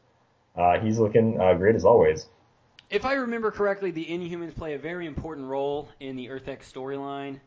Uh, 0.56 0.80
he's 0.80 0.98
looking 0.98 1.40
uh, 1.40 1.54
great 1.54 1.76
as 1.76 1.86
always. 1.86 2.28
If 2.90 3.06
I 3.06 3.14
remember 3.14 3.52
correctly, 3.52 3.92
the 3.92 4.06
Inhumans 4.06 4.56
play 4.56 4.74
a 4.74 4.80
very 4.80 5.08
important 5.08 5.48
role 5.48 5.90
in 6.00 6.16
the 6.16 6.30
Earth 6.30 6.48
X 6.48 6.72
storyline. 6.72 7.40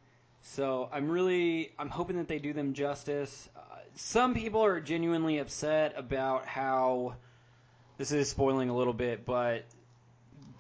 So 0.43 0.89
I'm 0.93 1.11
really 1.11 1.73
I'm 1.79 1.89
hoping 1.89 2.17
that 2.17 2.29
they 2.29 2.39
do 2.39 2.53
them 2.53 2.75
justice. 2.75 3.49
Uh, 3.57 3.61
some 3.95 4.35
people 4.35 4.65
are 4.65 4.81
genuinely 4.81 5.39
upset 5.39 5.95
about 5.97 6.47
how 6.47 7.15
this 7.99 8.13
is 8.13 8.29
spoiling 8.29 8.69
a 8.69 8.77
little 8.77 8.93
bit, 8.93 9.25
but 9.25 9.65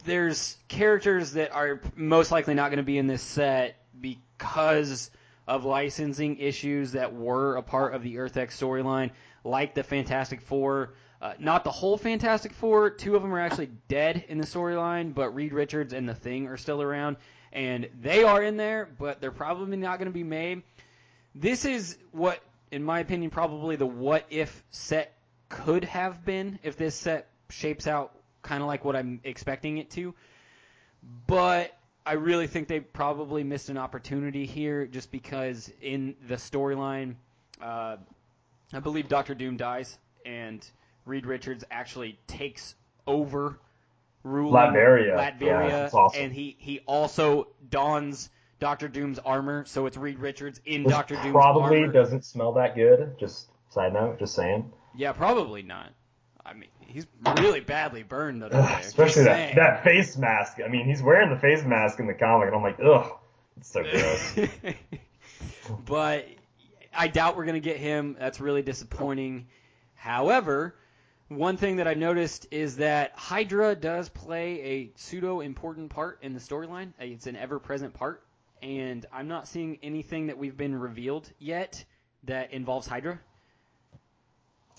there's 0.04 0.56
characters 0.68 1.32
that 1.32 1.52
are 1.52 1.80
most 1.94 2.30
likely 2.30 2.54
not 2.54 2.68
going 2.68 2.78
to 2.78 2.82
be 2.82 2.98
in 2.98 3.06
this 3.06 3.22
set 3.22 3.76
because 4.00 5.10
of 5.50 5.64
licensing 5.64 6.38
issues 6.38 6.92
that 6.92 7.12
were 7.12 7.56
a 7.56 7.62
part 7.62 7.92
of 7.92 8.04
the 8.04 8.18
Earth 8.18 8.36
X 8.36 8.58
storyline, 8.58 9.10
like 9.42 9.74
the 9.74 9.82
Fantastic 9.82 10.40
Four. 10.40 10.94
Uh, 11.20 11.32
not 11.40 11.64
the 11.64 11.72
whole 11.72 11.98
Fantastic 11.98 12.52
Four. 12.52 12.88
Two 12.88 13.16
of 13.16 13.22
them 13.22 13.34
are 13.34 13.40
actually 13.40 13.68
dead 13.88 14.24
in 14.28 14.38
the 14.38 14.46
storyline, 14.46 15.12
but 15.12 15.34
Reed 15.34 15.52
Richards 15.52 15.92
and 15.92 16.08
The 16.08 16.14
Thing 16.14 16.46
are 16.46 16.56
still 16.56 16.80
around, 16.80 17.16
and 17.52 17.88
they 18.00 18.22
are 18.22 18.40
in 18.40 18.56
there, 18.56 18.88
but 18.96 19.20
they're 19.20 19.32
probably 19.32 19.76
not 19.76 19.98
going 19.98 20.06
to 20.06 20.14
be 20.14 20.22
made. 20.22 20.62
This 21.34 21.64
is 21.64 21.98
what, 22.12 22.40
in 22.70 22.84
my 22.84 23.00
opinion, 23.00 23.32
probably 23.32 23.74
the 23.74 23.86
what 23.86 24.26
if 24.30 24.62
set 24.70 25.16
could 25.48 25.84
have 25.84 26.24
been 26.24 26.60
if 26.62 26.76
this 26.76 26.94
set 26.94 27.28
shapes 27.48 27.88
out 27.88 28.14
kind 28.42 28.62
of 28.62 28.68
like 28.68 28.84
what 28.84 28.94
I'm 28.94 29.20
expecting 29.24 29.78
it 29.78 29.90
to. 29.90 30.14
But 31.26 31.76
I 32.10 32.14
really 32.14 32.48
think 32.48 32.66
they 32.66 32.80
probably 32.80 33.44
missed 33.44 33.68
an 33.68 33.78
opportunity 33.78 34.44
here 34.44 34.84
just 34.84 35.12
because 35.12 35.70
in 35.80 36.16
the 36.26 36.34
storyline, 36.34 37.14
uh, 37.62 37.98
I 38.72 38.80
believe 38.80 39.06
Doctor 39.06 39.32
Doom 39.32 39.56
dies 39.56 39.96
and 40.26 40.68
Reed 41.06 41.24
Richards 41.24 41.62
actually 41.70 42.18
takes 42.26 42.74
over 43.06 43.60
ruling 44.24 44.54
Latveria, 44.54 45.16
Latveria 45.16 45.68
yeah, 45.68 45.90
awesome. 45.92 46.20
and 46.20 46.32
he, 46.32 46.56
he 46.58 46.80
also 46.80 47.46
dons 47.70 48.28
Doctor 48.58 48.88
Doom's 48.88 49.20
armor, 49.20 49.64
so 49.66 49.86
it's 49.86 49.96
Reed 49.96 50.18
Richards 50.18 50.60
in 50.64 50.82
Doctor 50.82 51.14
Doom's 51.14 51.30
probably 51.30 51.62
armor. 51.62 51.76
Probably 51.76 51.92
doesn't 51.92 52.24
smell 52.24 52.54
that 52.54 52.74
good. 52.74 53.20
Just 53.20 53.50
side 53.68 53.92
note, 53.92 54.18
just 54.18 54.34
saying. 54.34 54.72
Yeah, 54.96 55.12
probably 55.12 55.62
not. 55.62 55.92
I 56.44 56.54
mean, 56.54 56.68
he's 56.80 57.06
really 57.38 57.60
badly 57.60 58.02
burned 58.02 58.42
though. 58.42 58.48
Especially 58.48 59.24
that, 59.24 59.54
that 59.56 59.84
face 59.84 60.16
mask. 60.16 60.58
I 60.64 60.68
mean, 60.68 60.86
he's 60.86 61.02
wearing 61.02 61.30
the 61.30 61.38
face 61.38 61.64
mask 61.64 62.00
in 62.00 62.06
the 62.06 62.14
comic, 62.14 62.48
and 62.48 62.56
I'm 62.56 62.62
like, 62.62 62.78
ugh, 62.82 63.12
it's 63.56 63.70
so 63.70 63.82
gross. 63.82 64.48
but 65.86 66.26
I 66.94 67.08
doubt 67.08 67.36
we're 67.36 67.44
gonna 67.44 67.60
get 67.60 67.76
him. 67.76 68.16
That's 68.18 68.40
really 68.40 68.62
disappointing. 68.62 69.46
However, 69.94 70.74
one 71.28 71.56
thing 71.56 71.76
that 71.76 71.86
I've 71.86 71.98
noticed 71.98 72.46
is 72.50 72.76
that 72.76 73.12
Hydra 73.14 73.76
does 73.76 74.08
play 74.08 74.60
a 74.60 74.92
pseudo 74.96 75.40
important 75.40 75.90
part 75.90 76.18
in 76.22 76.34
the 76.34 76.40
storyline. 76.40 76.92
It's 76.98 77.26
an 77.26 77.36
ever 77.36 77.58
present 77.58 77.94
part, 77.94 78.24
and 78.62 79.06
I'm 79.12 79.28
not 79.28 79.46
seeing 79.46 79.78
anything 79.82 80.26
that 80.26 80.38
we've 80.38 80.56
been 80.56 80.74
revealed 80.74 81.30
yet 81.38 81.84
that 82.24 82.52
involves 82.52 82.86
Hydra. 82.86 83.20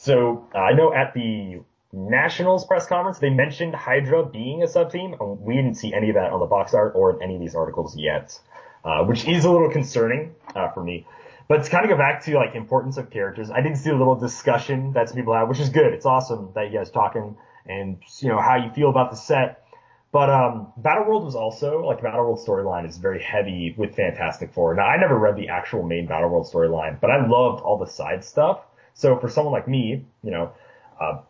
So 0.02 0.48
uh, 0.56 0.58
I 0.58 0.74
know 0.74 0.92
at 0.92 1.14
the 1.14 1.62
Nationals 1.94 2.66
press 2.66 2.88
conference, 2.88 3.20
they 3.20 3.30
mentioned 3.30 3.76
Hydra 3.76 4.26
being 4.26 4.64
a 4.64 4.68
sub 4.68 4.92
team. 4.92 5.16
We 5.20 5.54
didn't 5.54 5.76
see 5.76 5.94
any 5.94 6.10
of 6.10 6.16
that 6.16 6.32
on 6.32 6.40
the 6.40 6.48
box 6.48 6.74
art 6.74 6.94
or 6.96 7.14
in 7.14 7.22
any 7.22 7.36
of 7.36 7.40
these 7.40 7.54
articles 7.54 7.96
yet, 7.96 8.40
uh, 8.84 9.04
which 9.04 9.28
is 9.28 9.46
a 9.46 9.52
little 9.52 9.70
concerning 9.70 10.34
uh, 10.56 10.70
for 10.70 10.84
me. 10.84 11.06
But 11.48 11.66
to 11.66 11.70
kind 11.70 11.86
of 11.86 11.92
go 11.92 11.98
back 11.98 12.24
to 12.24 12.34
like 12.34 12.56
importance 12.56 12.98
of 12.98 13.12
characters, 13.12 13.52
I 13.52 13.62
did 13.62 13.78
see 13.78 13.92
a 13.92 13.96
little 13.96 14.16
discussion 14.16 14.94
that 14.94 15.10
some 15.10 15.18
people 15.18 15.36
have, 15.36 15.48
which 15.48 15.60
is 15.60 15.70
good. 15.70 15.94
It's 15.94 16.08
awesome 16.08 16.50
that 16.56 16.72
you 16.72 16.80
guys 16.80 16.90
talking 16.90 17.38
and 17.68 18.00
you 18.22 18.30
know 18.30 18.42
how 18.42 18.56
you 18.56 18.72
feel 18.72 18.90
about 18.90 19.12
the 19.12 19.18
set. 19.18 19.68
But 20.12 20.32
um, 20.32 20.74
Battle 20.78 21.06
World 21.06 21.26
was 21.26 21.36
also 21.36 21.86
like 21.86 22.02
Battle 22.02 22.22
World 22.22 22.40
storyline 22.44 22.90
is 22.90 22.98
very 22.98 23.22
heavy 23.22 23.76
with 23.78 23.96
Fantastic 23.96 24.52
Four. 24.52 24.74
Now 24.74 24.88
I 24.88 24.98
never 24.98 25.16
read 25.16 25.36
the 25.36 25.50
actual 25.50 25.84
main 25.84 26.08
Battle 26.08 26.30
World 26.30 26.50
storyline, 26.52 27.00
but 27.00 27.12
I 27.12 27.28
loved 27.28 27.62
all 27.62 27.78
the 27.78 27.86
side 27.86 28.24
stuff. 28.24 28.62
So 29.02 29.18
for 29.18 29.30
someone 29.30 29.52
like 29.52 29.68
me, 29.68 30.06
you 30.22 30.30
know, 30.30 30.54
uh, 31.00 31.22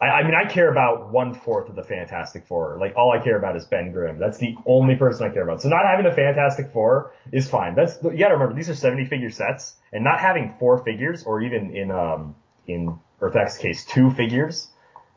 I, 0.00 0.06
I 0.06 0.22
mean, 0.22 0.36
I 0.36 0.44
care 0.44 0.70
about 0.70 1.10
one 1.10 1.34
fourth 1.34 1.68
of 1.68 1.74
the 1.74 1.82
Fantastic 1.82 2.46
Four. 2.46 2.78
Like 2.80 2.94
all 2.96 3.10
I 3.10 3.18
care 3.18 3.36
about 3.36 3.56
is 3.56 3.64
Ben 3.64 3.90
Grimm. 3.90 4.20
That's 4.20 4.38
the 4.38 4.54
only 4.66 4.94
person 4.94 5.28
I 5.28 5.34
care 5.34 5.42
about. 5.42 5.60
So 5.60 5.68
not 5.68 5.84
having 5.84 6.06
a 6.06 6.14
Fantastic 6.14 6.72
Four 6.72 7.12
is 7.32 7.50
fine. 7.50 7.74
That's 7.74 7.98
you 8.04 8.16
gotta 8.16 8.34
remember 8.34 8.54
these 8.54 8.70
are 8.70 8.74
70 8.74 9.06
figure 9.06 9.30
sets, 9.30 9.74
and 9.92 10.04
not 10.04 10.20
having 10.20 10.54
four 10.60 10.78
figures 10.84 11.24
or 11.24 11.42
even 11.42 11.74
in 11.74 11.90
um 11.90 12.36
in 12.68 12.96
X 13.20 13.58
case 13.58 13.84
two 13.84 14.12
figures. 14.12 14.68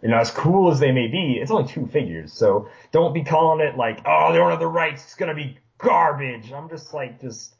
You 0.01 0.09
know, 0.09 0.17
as 0.17 0.31
cool 0.31 0.71
as 0.71 0.79
they 0.79 0.91
may 0.91 1.05
be, 1.05 1.37
it's 1.39 1.51
only 1.51 1.71
two 1.71 1.85
figures. 1.85 2.33
So 2.33 2.67
don't 2.91 3.13
be 3.13 3.23
calling 3.23 3.63
it 3.63 3.77
like, 3.77 3.99
oh, 4.07 4.31
they 4.31 4.39
don't 4.39 4.49
have 4.49 4.59
the 4.59 4.65
rights. 4.65 5.03
It's 5.03 5.13
gonna 5.13 5.35
be 5.35 5.59
garbage. 5.77 6.51
I'm 6.51 6.67
just 6.67 6.95
like, 6.95 7.21
just 7.21 7.53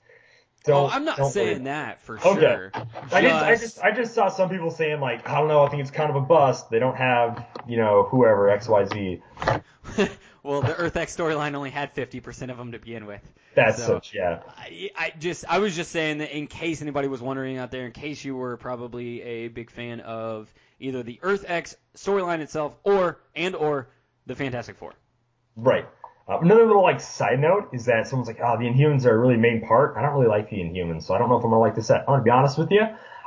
don't, 0.63 0.83
well, 0.83 0.91
I'm 0.93 1.05
not 1.05 1.31
saying 1.31 1.63
that 1.63 2.01
for 2.01 2.19
okay. 2.19 2.39
sure. 2.39 2.71
I 3.11 3.21
just, 3.21 3.43
I 3.43 3.55
just, 3.55 3.79
I 3.79 3.91
just 3.91 4.13
saw 4.13 4.29
some 4.29 4.49
people 4.49 4.69
saying 4.69 4.99
like, 4.99 5.27
I 5.27 5.39
don't 5.39 5.47
know, 5.47 5.63
I 5.63 5.69
think 5.69 5.81
it's 5.81 5.91
kind 5.91 6.09
of 6.09 6.15
a 6.15 6.21
bust. 6.21 6.69
They 6.69 6.77
don't 6.77 6.95
have, 6.95 7.45
you 7.67 7.77
know, 7.77 8.03
whoever 8.03 8.49
X 8.49 8.67
Y 8.67 8.85
Z. 8.85 9.21
well, 10.43 10.61
the 10.61 10.75
Earth 10.75 10.95
X 10.95 11.15
storyline 11.15 11.55
only 11.55 11.71
had 11.71 11.95
50% 11.95 12.51
of 12.51 12.57
them 12.57 12.73
to 12.73 12.79
begin 12.79 13.07
with. 13.07 13.21
That's 13.55 13.79
so, 13.79 13.95
such, 13.95 14.13
yeah. 14.13 14.41
I, 14.55 14.91
I 14.95 15.13
just, 15.19 15.45
I 15.49 15.57
was 15.57 15.75
just 15.75 15.91
saying 15.91 16.19
that 16.19 16.35
in 16.35 16.45
case 16.45 16.81
anybody 16.81 17.07
was 17.07 17.21
wondering 17.21 17.57
out 17.57 17.71
there, 17.71 17.85
in 17.87 17.91
case 17.91 18.23
you 18.23 18.35
were 18.35 18.55
probably 18.57 19.21
a 19.23 19.47
big 19.47 19.71
fan 19.71 19.99
of 20.01 20.53
either 20.79 21.01
the 21.01 21.19
Earth 21.23 21.43
X 21.47 21.75
storyline 21.95 22.39
itself 22.39 22.77
or 22.83 23.19
and 23.35 23.55
or 23.55 23.87
the 24.27 24.35
Fantastic 24.35 24.77
Four. 24.77 24.93
Right. 25.55 25.87
Uh, 26.31 26.39
another 26.39 26.65
little 26.65 26.81
like 26.81 27.01
side 27.01 27.39
note 27.39 27.69
is 27.73 27.85
that 27.85 28.07
someone's 28.07 28.27
like, 28.27 28.39
oh, 28.41 28.57
the 28.57 28.63
Inhumans 28.63 29.05
are 29.05 29.13
a 29.13 29.17
really 29.17 29.35
main 29.35 29.59
part. 29.61 29.97
I 29.97 30.01
don't 30.01 30.13
really 30.13 30.29
like 30.29 30.49
the 30.49 30.57
Inhumans, 30.57 31.03
so 31.03 31.13
I 31.13 31.17
don't 31.17 31.29
know 31.29 31.37
if 31.37 31.43
I'm 31.43 31.49
gonna 31.49 31.59
like 31.59 31.75
this 31.75 31.87
set. 31.87 32.01
I'm 32.01 32.05
gonna 32.05 32.23
be 32.23 32.29
honest 32.29 32.57
with 32.57 32.71
you. 32.71 32.83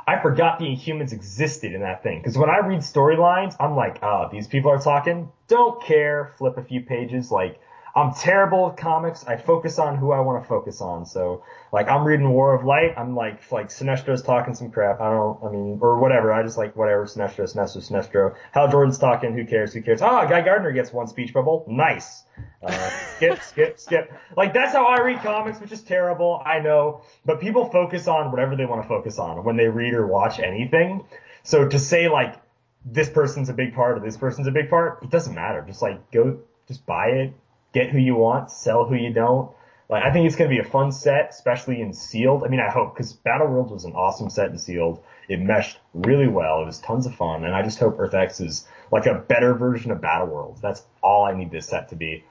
I 0.07 0.19
forgot 0.21 0.59
the 0.59 0.65
Inhumans 0.65 1.13
existed 1.13 1.73
in 1.73 1.81
that 1.81 2.01
thing. 2.01 2.19
Because 2.19 2.37
when 2.37 2.49
I 2.49 2.65
read 2.65 2.79
storylines, 2.79 3.55
I'm 3.59 3.75
like, 3.75 3.99
oh, 4.01 4.29
these 4.31 4.47
people 4.47 4.71
are 4.71 4.79
talking. 4.79 5.31
Don't 5.47 5.81
care. 5.83 6.33
Flip 6.37 6.57
a 6.57 6.63
few 6.63 6.81
pages. 6.81 7.31
Like, 7.31 7.59
I'm 7.97 8.13
terrible 8.13 8.69
at 8.69 8.75
comics. 8.75 9.25
I 9.25 9.37
focus 9.37 9.79
on 9.79 9.95
who 9.95 10.11
I 10.11 10.19
want 10.19 10.43
to 10.43 10.47
focus 10.49 10.81
on. 10.81 11.05
So, 11.05 11.43
like, 11.71 11.87
I'm 11.87 12.03
reading 12.03 12.29
War 12.29 12.53
of 12.53 12.65
Light. 12.65 12.93
I'm 12.97 13.15
like, 13.15 13.49
like, 13.53 13.69
Sinestro's 13.69 14.21
talking 14.21 14.53
some 14.53 14.69
crap. 14.69 14.99
I 14.99 15.09
don't, 15.09 15.41
I 15.41 15.49
mean, 15.49 15.79
or 15.81 15.97
whatever. 15.97 16.33
I 16.33 16.43
just 16.43 16.57
like, 16.57 16.75
whatever. 16.75 17.05
Sinestro, 17.05 17.45
Sinestro, 17.45 17.89
Sinestro. 17.89 18.35
Hal 18.51 18.67
Jordan's 18.69 18.97
talking. 18.97 19.33
Who 19.33 19.45
cares? 19.45 19.71
Who 19.73 19.81
cares? 19.81 20.01
Ah, 20.01 20.25
Guy 20.25 20.41
Gardner 20.41 20.73
gets 20.73 20.91
one 20.91 21.07
speech 21.07 21.33
bubble. 21.33 21.63
Nice. 21.69 22.23
Uh, 22.61 22.89
skip, 23.15 23.41
skip, 23.49 23.79
skip. 23.79 24.11
Like, 24.35 24.53
that's 24.53 24.73
how 24.73 24.85
I 24.87 24.99
read 24.99 25.19
comics, 25.19 25.61
which 25.61 25.71
is 25.71 25.81
terrible. 25.81 26.43
I 26.45 26.59
know. 26.59 27.01
But 27.23 27.39
people 27.39 27.69
focus 27.69 28.09
on 28.09 28.29
whatever 28.29 28.57
they 28.57 28.65
want 28.65 28.81
to 28.81 28.89
focus 28.89 29.19
on 29.19 29.45
when 29.45 29.55
they 29.55 29.69
read 29.69 29.93
or 29.93 30.05
watch 30.05 30.39
anything. 30.39 31.05
So 31.43 31.65
to 31.69 31.79
say, 31.79 32.09
like, 32.09 32.35
this 32.83 33.09
person's 33.09 33.47
a 33.47 33.53
big 33.53 33.73
part 33.73 33.97
or 33.97 34.01
this 34.01 34.17
person's 34.17 34.47
a 34.47 34.51
big 34.51 34.69
part, 34.69 35.01
it 35.01 35.09
doesn't 35.09 35.33
matter. 35.33 35.63
Just 35.65 35.81
like, 35.81 36.11
go, 36.11 36.39
just 36.67 36.85
buy 36.85 37.07
it 37.07 37.33
get 37.75 37.89
who 37.89 37.99
you 37.99 38.15
want, 38.15 38.49
sell 38.49 38.85
who 38.85 38.95
you 38.95 39.11
don't. 39.11 39.51
Like, 39.89 40.03
I 40.03 40.11
think 40.11 40.25
it's 40.25 40.35
going 40.35 40.49
to 40.49 40.55
be 40.55 40.65
a 40.65 40.71
fun 40.71 40.91
set, 40.91 41.29
especially 41.29 41.81
in 41.81 41.93
sealed. 41.93 42.43
I 42.43 42.47
mean, 42.47 42.59
I 42.59 42.69
hope, 42.69 42.95
because 42.95 43.13
Battle 43.13 43.47
World 43.47 43.69
was 43.69 43.83
an 43.83 43.91
awesome 43.91 44.31
set 44.31 44.49
in 44.49 44.57
sealed. 44.57 45.03
It 45.27 45.39
meshed 45.39 45.77
really 45.93 46.27
well. 46.27 46.61
It 46.61 46.65
was 46.65 46.79
tons 46.79 47.05
of 47.05 47.13
fun. 47.13 47.43
And 47.43 47.53
I 47.53 47.61
just 47.61 47.77
hope 47.77 47.99
Earth 47.99 48.15
X 48.15 48.39
is 48.39 48.67
like 48.91 49.05
a 49.05 49.13
better 49.13 49.53
version 49.53 49.91
of 49.91 50.01
Battle 50.01 50.27
World. 50.27 50.57
That's 50.61 50.83
all 51.03 51.25
I 51.25 51.35
need 51.35 51.51
this 51.51 51.67
set 51.67 51.89
to 51.89 51.95
be. 51.95 52.23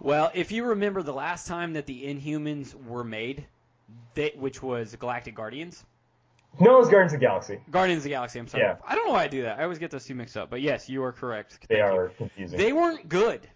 Well, 0.00 0.30
if 0.34 0.52
you 0.52 0.64
remember 0.64 1.02
the 1.02 1.14
last 1.14 1.46
time 1.46 1.74
that 1.74 1.86
the 1.86 2.04
Inhumans 2.04 2.74
were 2.74 3.04
made, 3.04 3.46
they, 4.14 4.32
which 4.36 4.62
was 4.62 4.94
Galactic 4.96 5.34
Guardians. 5.34 5.84
No, 6.60 6.76
it 6.76 6.80
was 6.80 6.88
Guardians 6.88 7.14
of 7.14 7.20
the 7.20 7.26
Galaxy. 7.26 7.60
Guardians 7.70 8.00
of 8.00 8.04
the 8.04 8.10
Galaxy. 8.10 8.38
I'm 8.38 8.48
sorry. 8.48 8.64
Yeah. 8.64 8.76
I 8.86 8.94
don't 8.94 9.06
know 9.06 9.12
why 9.12 9.24
I 9.24 9.28
do 9.28 9.42
that. 9.42 9.58
I 9.58 9.62
always 9.62 9.78
get 9.78 9.90
those 9.90 10.04
two 10.04 10.14
mixed 10.14 10.36
up. 10.36 10.50
But 10.50 10.60
yes, 10.60 10.88
you 10.88 11.02
are 11.02 11.12
correct. 11.12 11.66
They 11.68 11.80
are 11.80 12.04
you. 12.04 12.10
confusing. 12.18 12.58
They 12.58 12.72
weren't 12.72 13.08
good. 13.08 13.48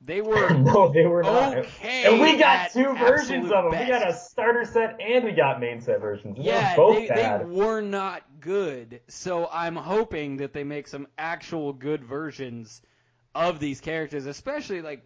They 0.00 0.20
were 0.20 0.50
no, 0.54 0.92
they 0.92 1.06
were 1.06 1.22
not. 1.22 1.58
Okay, 1.58 2.04
and 2.04 2.20
we 2.20 2.36
got 2.38 2.72
two 2.72 2.94
versions 2.96 3.46
of 3.50 3.64
them. 3.64 3.72
Best. 3.72 3.84
We 3.84 3.90
got 3.90 4.08
a 4.08 4.14
starter 4.14 4.64
set 4.64 5.00
and 5.00 5.24
we 5.24 5.32
got 5.32 5.60
main 5.60 5.80
set 5.80 6.00
versions. 6.00 6.38
yeah, 6.40 6.76
they, 6.76 7.08
they, 7.08 7.44
were 7.44 7.80
not 7.80 8.22
good. 8.40 9.00
So 9.08 9.48
I'm 9.52 9.76
hoping 9.76 10.38
that 10.38 10.52
they 10.52 10.64
make 10.64 10.88
some 10.88 11.08
actual 11.18 11.72
good 11.72 12.04
versions 12.04 12.80
of 13.34 13.60
these 13.60 13.80
characters, 13.80 14.26
especially 14.26 14.82
like 14.82 15.02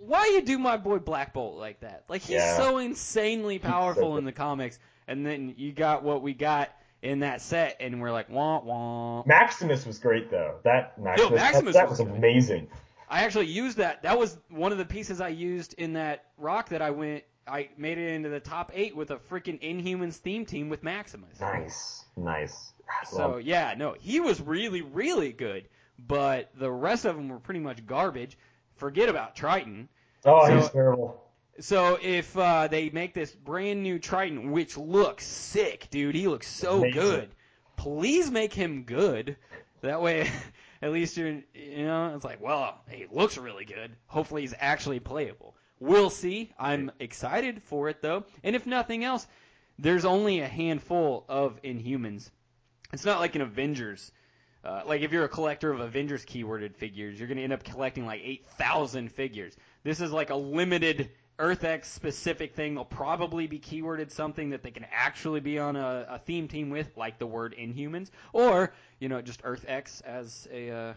why 0.00 0.26
you 0.26 0.42
do 0.42 0.58
my 0.58 0.76
boy 0.76 0.98
Black 0.98 1.34
Bolt 1.34 1.56
like 1.58 1.80
that? 1.80 2.04
Like 2.08 2.22
he's 2.22 2.36
yeah. 2.36 2.56
so 2.56 2.78
insanely 2.78 3.58
powerful 3.58 4.12
so 4.12 4.16
in 4.16 4.24
the 4.24 4.32
comics, 4.32 4.78
and 5.08 5.24
then 5.24 5.54
you 5.56 5.72
got 5.72 6.02
what 6.02 6.22
we 6.22 6.34
got 6.34 6.70
in 7.02 7.20
that 7.20 7.42
set, 7.42 7.76
and 7.80 8.00
we're 8.00 8.12
like, 8.12 8.30
wah 8.30 8.60
wah. 8.60 9.22
Maximus 9.26 9.84
was 9.86 9.98
great 9.98 10.30
though. 10.30 10.56
That 10.64 10.98
Maximus, 10.98 11.30
Yo, 11.30 11.36
Maximus 11.36 11.74
that, 11.74 11.80
that 11.80 11.90
was, 11.90 11.98
was 12.00 12.08
amazing. 12.08 12.68
I 13.14 13.20
actually 13.20 13.46
used 13.46 13.76
that. 13.76 14.02
That 14.02 14.18
was 14.18 14.36
one 14.50 14.72
of 14.72 14.78
the 14.78 14.84
pieces 14.84 15.20
I 15.20 15.28
used 15.28 15.74
in 15.74 15.92
that 15.92 16.24
rock 16.36 16.70
that 16.70 16.82
I 16.82 16.90
went. 16.90 17.22
I 17.46 17.68
made 17.78 17.96
it 17.96 18.12
into 18.12 18.28
the 18.28 18.40
top 18.40 18.72
eight 18.74 18.96
with 18.96 19.12
a 19.12 19.18
freaking 19.18 19.62
Inhumans 19.62 20.16
theme 20.16 20.44
team 20.44 20.68
with 20.68 20.82
Maximus. 20.82 21.38
Nice, 21.40 22.04
nice. 22.16 22.72
So 23.10 23.36
yeah, 23.36 23.74
no, 23.78 23.94
he 23.98 24.18
was 24.18 24.40
really, 24.40 24.82
really 24.82 25.32
good. 25.32 25.68
But 25.96 26.50
the 26.58 26.70
rest 26.70 27.04
of 27.04 27.14
them 27.14 27.28
were 27.28 27.38
pretty 27.38 27.60
much 27.60 27.86
garbage. 27.86 28.36
Forget 28.76 29.08
about 29.08 29.36
Triton. 29.36 29.88
Oh, 30.24 30.48
so, 30.48 30.56
he's 30.56 30.70
terrible. 30.70 31.22
So 31.60 31.98
if 32.02 32.36
uh, 32.36 32.66
they 32.66 32.90
make 32.90 33.14
this 33.14 33.30
brand 33.30 33.84
new 33.84 34.00
Triton, 34.00 34.50
which 34.50 34.76
looks 34.76 35.24
sick, 35.24 35.86
dude, 35.90 36.16
he 36.16 36.26
looks 36.26 36.48
so 36.48 36.78
Amazing. 36.78 37.00
good. 37.00 37.28
Please 37.76 38.28
make 38.28 38.52
him 38.52 38.82
good. 38.82 39.36
That 39.82 40.02
way, 40.02 40.28
at 40.84 40.92
least 40.92 41.16
you're, 41.16 41.40
you 41.54 41.86
know, 41.86 42.12
it's 42.14 42.26
like, 42.26 42.42
well, 42.42 42.78
he 42.90 43.06
looks 43.10 43.38
really 43.38 43.64
good. 43.64 43.90
Hopefully 44.06 44.42
he's 44.42 44.52
actually 44.58 45.00
playable. 45.00 45.56
We'll 45.80 46.10
see. 46.10 46.52
I'm 46.58 46.92
excited 47.00 47.62
for 47.62 47.88
it 47.88 48.02
though. 48.02 48.24
And 48.42 48.54
if 48.54 48.66
nothing 48.66 49.02
else, 49.02 49.26
there's 49.78 50.04
only 50.04 50.40
a 50.40 50.46
handful 50.46 51.24
of 51.26 51.58
Inhumans. 51.62 52.30
It's 52.92 53.06
not 53.06 53.20
like 53.20 53.34
an 53.34 53.40
Avengers. 53.40 54.12
Uh, 54.62 54.82
like 54.86 55.00
if 55.00 55.10
you're 55.10 55.24
a 55.24 55.28
collector 55.28 55.72
of 55.72 55.80
Avengers 55.80 56.26
keyworded 56.26 56.76
figures, 56.76 57.18
you're 57.18 57.28
going 57.28 57.38
to 57.38 57.44
end 57.44 57.54
up 57.54 57.64
collecting 57.64 58.04
like 58.04 58.20
8,000 58.22 59.10
figures. 59.10 59.56
This 59.84 60.02
is 60.02 60.12
like 60.12 60.28
a 60.28 60.36
limited 60.36 61.10
EarthX 61.38 61.86
specific 61.86 62.54
thing. 62.54 62.74
They'll 62.74 62.84
probably 62.84 63.46
be 63.46 63.58
keyworded 63.58 64.10
something 64.10 64.50
that 64.50 64.62
they 64.62 64.70
can 64.70 64.86
actually 64.92 65.40
be 65.40 65.58
on 65.58 65.76
a, 65.76 66.06
a 66.10 66.18
theme 66.18 66.48
team 66.48 66.70
with, 66.70 66.96
like 66.96 67.18
the 67.18 67.26
word 67.26 67.54
Inhumans, 67.58 68.10
or 68.32 68.72
you 69.00 69.08
know 69.08 69.20
just 69.20 69.42
EarthX 69.42 70.02
as 70.02 70.48
a 70.52 70.70
uh, 70.70 70.94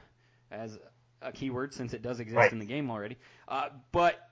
as 0.51 0.77
a 1.21 1.31
keyword 1.31 1.73
since 1.73 1.93
it 1.93 2.01
does 2.01 2.19
exist 2.19 2.37
right. 2.37 2.51
in 2.51 2.59
the 2.59 2.65
game 2.65 2.91
already. 2.91 3.17
Uh, 3.47 3.69
but 3.91 4.29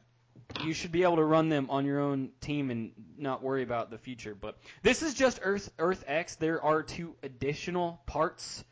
you 0.63 0.74
should 0.74 0.91
be 0.91 1.04
able 1.04 1.15
to 1.15 1.24
run 1.24 1.50
them 1.50 1.70
on 1.72 1.86
your 1.86 2.00
own 2.00 2.30
team 2.39 2.70
and 2.70 2.91
not 3.18 3.41
worry 3.41 3.63
about 3.63 3.89
the 3.89 3.98
future. 3.98 4.36
But 4.36 4.58
this 4.84 5.02
is 5.02 5.15
just 5.15 5.39
Earth 5.41 5.72
Earth 5.80 6.04
X. 6.06 6.36
There 6.36 6.63
are 6.63 6.84
two 6.84 7.15
additional 7.24 8.00
parts 8.06 8.63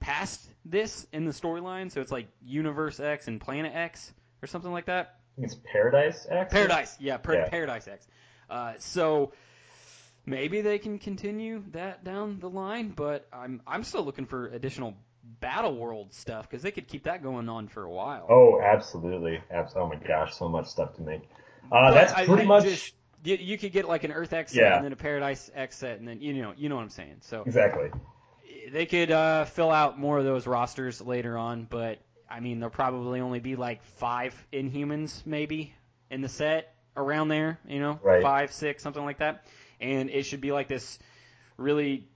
past 0.00 0.40
this 0.64 1.06
in 1.12 1.24
the 1.24 1.32
storyline, 1.32 1.92
so 1.92 2.00
it's 2.00 2.12
like 2.12 2.26
Universe 2.42 2.98
X 2.98 3.28
and 3.28 3.40
Planet 3.40 3.72
X 3.76 4.12
or 4.42 4.48
something 4.48 4.72
like 4.72 4.86
that 4.86 5.19
it's 5.42 5.56
Paradise 5.72 6.26
X. 6.28 6.52
Paradise, 6.52 6.96
yeah, 7.00 7.16
per- 7.16 7.34
yeah. 7.34 7.48
Paradise 7.48 7.88
X. 7.88 8.06
Uh, 8.48 8.74
so 8.78 9.32
maybe 10.26 10.60
they 10.60 10.78
can 10.78 10.98
continue 10.98 11.62
that 11.72 12.04
down 12.04 12.38
the 12.40 12.50
line, 12.50 12.90
but 12.90 13.26
I'm 13.32 13.62
I'm 13.66 13.84
still 13.84 14.04
looking 14.04 14.26
for 14.26 14.48
additional 14.48 14.94
Battle 15.40 15.76
World 15.76 16.12
stuff 16.12 16.48
because 16.48 16.62
they 16.62 16.70
could 16.70 16.88
keep 16.88 17.04
that 17.04 17.22
going 17.22 17.48
on 17.48 17.68
for 17.68 17.84
a 17.84 17.90
while. 17.90 18.26
Oh, 18.28 18.60
absolutely, 18.60 19.40
oh 19.76 19.88
my 19.88 19.96
gosh, 19.96 20.34
so 20.34 20.48
much 20.48 20.66
stuff 20.66 20.94
to 20.96 21.02
make. 21.02 21.22
Uh, 21.70 21.92
that's 21.92 22.12
pretty 22.12 22.32
I, 22.32 22.44
I 22.44 22.44
much. 22.44 22.64
Just, 22.64 22.94
you, 23.22 23.36
you, 23.36 23.58
could 23.58 23.72
get 23.72 23.86
like 23.86 24.04
an 24.04 24.12
Earth 24.12 24.32
X 24.32 24.52
set 24.52 24.62
yeah. 24.62 24.76
and 24.76 24.84
then 24.84 24.92
a 24.92 24.96
Paradise 24.96 25.50
X 25.54 25.76
set, 25.76 25.98
and 25.98 26.08
then 26.08 26.20
you 26.20 26.34
know 26.42 26.54
you 26.56 26.68
know 26.68 26.76
what 26.76 26.82
I'm 26.82 26.90
saying. 26.90 27.16
So 27.20 27.42
exactly. 27.46 27.90
They 28.72 28.86
could 28.86 29.10
uh, 29.10 29.44
fill 29.46 29.70
out 29.70 29.98
more 29.98 30.18
of 30.18 30.24
those 30.24 30.46
rosters 30.46 31.00
later 31.00 31.36
on, 31.36 31.66
but 31.68 31.98
I 32.30 32.40
mean, 32.40 32.60
there'll 32.60 32.70
probably 32.70 33.20
only 33.20 33.40
be 33.40 33.56
like 33.56 33.82
five 33.82 34.34
Inhumans 34.52 35.26
maybe 35.26 35.74
in 36.10 36.20
the 36.20 36.28
set 36.28 36.74
around 36.96 37.28
there, 37.28 37.58
you 37.68 37.80
know, 37.80 37.98
right. 38.02 38.22
five, 38.22 38.52
six, 38.52 38.82
something 38.82 39.04
like 39.04 39.18
that. 39.18 39.46
And 39.80 40.10
it 40.10 40.24
should 40.24 40.40
be 40.40 40.52
like 40.52 40.68
this 40.68 40.98
really 41.56 42.06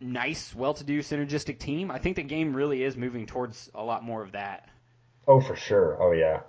nice, 0.00 0.54
well-to-do, 0.54 1.00
synergistic 1.00 1.58
team. 1.58 1.90
I 1.90 1.98
think 1.98 2.16
the 2.16 2.22
game 2.22 2.54
really 2.54 2.82
is 2.82 2.96
moving 2.96 3.26
towards 3.26 3.70
a 3.74 3.82
lot 3.82 4.04
more 4.04 4.22
of 4.22 4.32
that. 4.32 4.68
Oh, 5.26 5.40
for 5.40 5.56
sure. 5.56 5.96
Oh, 6.00 6.12
yeah. 6.12 6.40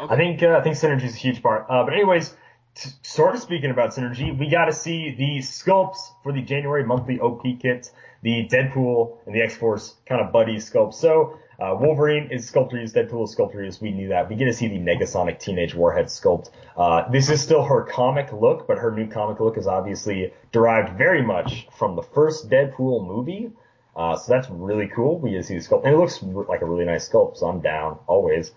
Okay. 0.00 0.14
I 0.14 0.16
think 0.16 0.42
uh, 0.42 0.56
I 0.56 0.62
think 0.62 0.76
synergy 0.76 1.04
is 1.04 1.14
a 1.14 1.18
huge 1.18 1.42
part. 1.42 1.66
Uh, 1.68 1.84
but 1.84 1.94
anyways, 1.94 2.34
t- 2.74 2.90
sort 3.02 3.34
of 3.34 3.40
speaking 3.40 3.70
about 3.70 3.90
synergy, 3.90 4.36
we 4.36 4.48
got 4.48 4.66
to 4.66 4.72
see 4.72 5.14
the 5.16 5.38
sculpts 5.38 5.98
for 6.22 6.32
the 6.32 6.42
January 6.42 6.84
monthly 6.84 7.18
OP 7.18 7.42
kit, 7.60 7.90
the 8.22 8.48
Deadpool 8.48 9.18
and 9.26 9.34
the 9.34 9.42
X 9.42 9.56
Force 9.56 9.94
kind 10.06 10.20
of 10.20 10.32
buddy 10.32 10.56
sculpt. 10.56 10.94
So 10.94 11.38
uh, 11.60 11.76
Wolverine 11.78 12.30
is 12.30 12.46
Sculptrees, 12.48 12.92
Deadpool 12.92 13.24
is 13.24 13.32
Sculptrees. 13.32 13.80
We 13.80 13.90
knew 13.90 14.08
that. 14.08 14.28
We 14.28 14.36
get 14.36 14.46
to 14.46 14.52
see 14.52 14.68
the 14.68 14.78
Negasonic 14.78 15.38
Teenage 15.38 15.74
Warhead 15.74 16.06
sculpt. 16.06 16.50
Uh, 16.76 17.08
this 17.10 17.30
is 17.30 17.40
still 17.40 17.62
her 17.62 17.82
comic 17.84 18.32
look, 18.32 18.66
but 18.66 18.78
her 18.78 18.90
new 18.90 19.06
comic 19.06 19.38
look 19.40 19.58
is 19.58 19.66
obviously 19.66 20.32
derived 20.50 20.96
very 20.96 21.22
much 21.22 21.68
from 21.76 21.94
the 21.94 22.02
first 22.02 22.48
Deadpool 22.48 23.06
movie. 23.06 23.52
Uh, 23.94 24.16
so 24.16 24.32
that's 24.32 24.48
really 24.48 24.88
cool. 24.88 25.18
We 25.18 25.32
get 25.32 25.36
to 25.38 25.42
see 25.42 25.54
the 25.58 25.60
sculpt, 25.60 25.84
and 25.84 25.94
it 25.94 25.98
looks 25.98 26.22
like 26.48 26.62
a 26.62 26.64
really 26.64 26.84
nice 26.84 27.08
sculpt. 27.08 27.36
So 27.36 27.46
I'm 27.46 27.60
down 27.60 27.98
always. 28.06 28.52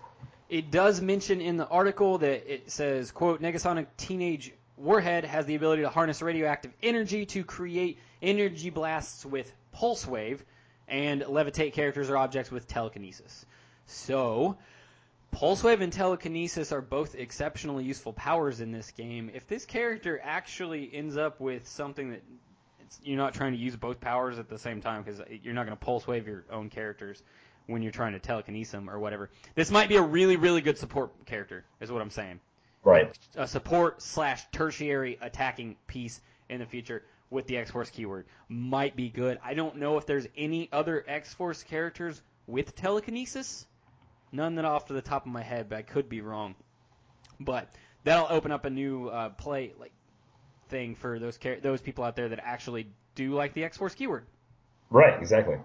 It 0.48 0.70
does 0.70 1.00
mention 1.00 1.40
in 1.40 1.56
the 1.56 1.66
article 1.68 2.18
that 2.18 2.52
it 2.52 2.70
says, 2.70 3.10
quote, 3.10 3.42
Negasonic 3.42 3.86
Teenage 3.96 4.52
Warhead 4.76 5.24
has 5.24 5.44
the 5.46 5.54
ability 5.54 5.82
to 5.82 5.88
harness 5.88 6.22
radioactive 6.22 6.72
energy 6.82 7.26
to 7.26 7.44
create 7.44 7.98
energy 8.22 8.70
blasts 8.70 9.24
with 9.24 9.52
pulse 9.72 10.06
wave 10.06 10.44
and 10.88 11.22
levitate 11.22 11.72
characters 11.72 12.10
or 12.10 12.16
objects 12.16 12.50
with 12.50 12.66
telekinesis. 12.68 13.44
So, 13.86 14.56
pulse 15.30 15.62
wave 15.62 15.80
and 15.80 15.92
telekinesis 15.92 16.72
are 16.72 16.80
both 16.80 17.14
exceptionally 17.14 17.84
useful 17.84 18.12
powers 18.12 18.60
in 18.60 18.72
this 18.72 18.90
game. 18.92 19.30
If 19.34 19.46
this 19.46 19.64
character 19.64 20.20
actually 20.22 20.90
ends 20.92 21.16
up 21.16 21.40
with 21.40 21.68
something 21.68 22.10
that 22.10 22.22
it's, 22.80 23.00
you're 23.02 23.18
not 23.18 23.34
trying 23.34 23.52
to 23.52 23.58
use 23.58 23.76
both 23.76 24.00
powers 24.00 24.38
at 24.38 24.48
the 24.48 24.58
same 24.58 24.80
time 24.80 25.02
because 25.02 25.20
you're 25.42 25.54
not 25.54 25.66
going 25.66 25.76
to 25.76 25.84
pulse 25.84 26.06
wave 26.06 26.26
your 26.26 26.44
own 26.50 26.70
characters 26.70 27.22
when 27.66 27.82
you're 27.82 27.92
trying 27.92 28.12
to 28.12 28.20
telekinesis 28.20 28.72
them 28.72 28.88
or 28.88 28.98
whatever. 28.98 29.28
This 29.56 29.70
might 29.70 29.88
be 29.88 29.96
a 29.96 30.02
really, 30.02 30.36
really 30.36 30.60
good 30.60 30.78
support 30.78 31.26
character, 31.26 31.64
is 31.80 31.90
what 31.90 32.00
I'm 32.00 32.10
saying. 32.10 32.40
Right. 32.84 33.18
A 33.34 33.48
support 33.48 34.00
slash 34.00 34.46
tertiary 34.52 35.18
attacking 35.20 35.76
piece 35.88 36.20
in 36.48 36.60
the 36.60 36.66
future 36.66 37.02
with 37.30 37.46
the 37.46 37.56
X 37.56 37.70
Force 37.70 37.90
keyword 37.90 38.26
might 38.48 38.96
be 38.96 39.08
good. 39.08 39.38
I 39.44 39.54
don't 39.54 39.76
know 39.76 39.98
if 39.98 40.06
there's 40.06 40.26
any 40.36 40.68
other 40.72 41.04
X 41.06 41.32
Force 41.34 41.62
characters 41.62 42.20
with 42.46 42.74
telekinesis. 42.76 43.66
None 44.32 44.56
that 44.56 44.64
off 44.64 44.86
to 44.86 44.92
the 44.92 45.02
top 45.02 45.26
of 45.26 45.32
my 45.32 45.42
head, 45.42 45.68
but 45.68 45.78
I 45.78 45.82
could 45.82 46.08
be 46.08 46.20
wrong. 46.20 46.54
But 47.40 47.68
that'll 48.04 48.28
open 48.30 48.52
up 48.52 48.64
a 48.64 48.70
new 48.70 49.08
uh, 49.08 49.30
play 49.30 49.72
like 49.78 49.92
thing 50.68 50.94
for 50.94 51.18
those 51.18 51.38
those 51.62 51.80
people 51.80 52.04
out 52.04 52.16
there 52.16 52.28
that 52.28 52.40
actually 52.42 52.88
do 53.14 53.34
like 53.34 53.54
the 53.54 53.64
X 53.64 53.76
Force 53.76 53.94
keyword. 53.94 54.26
Right. 54.90 55.20
Exactly. 55.20 55.56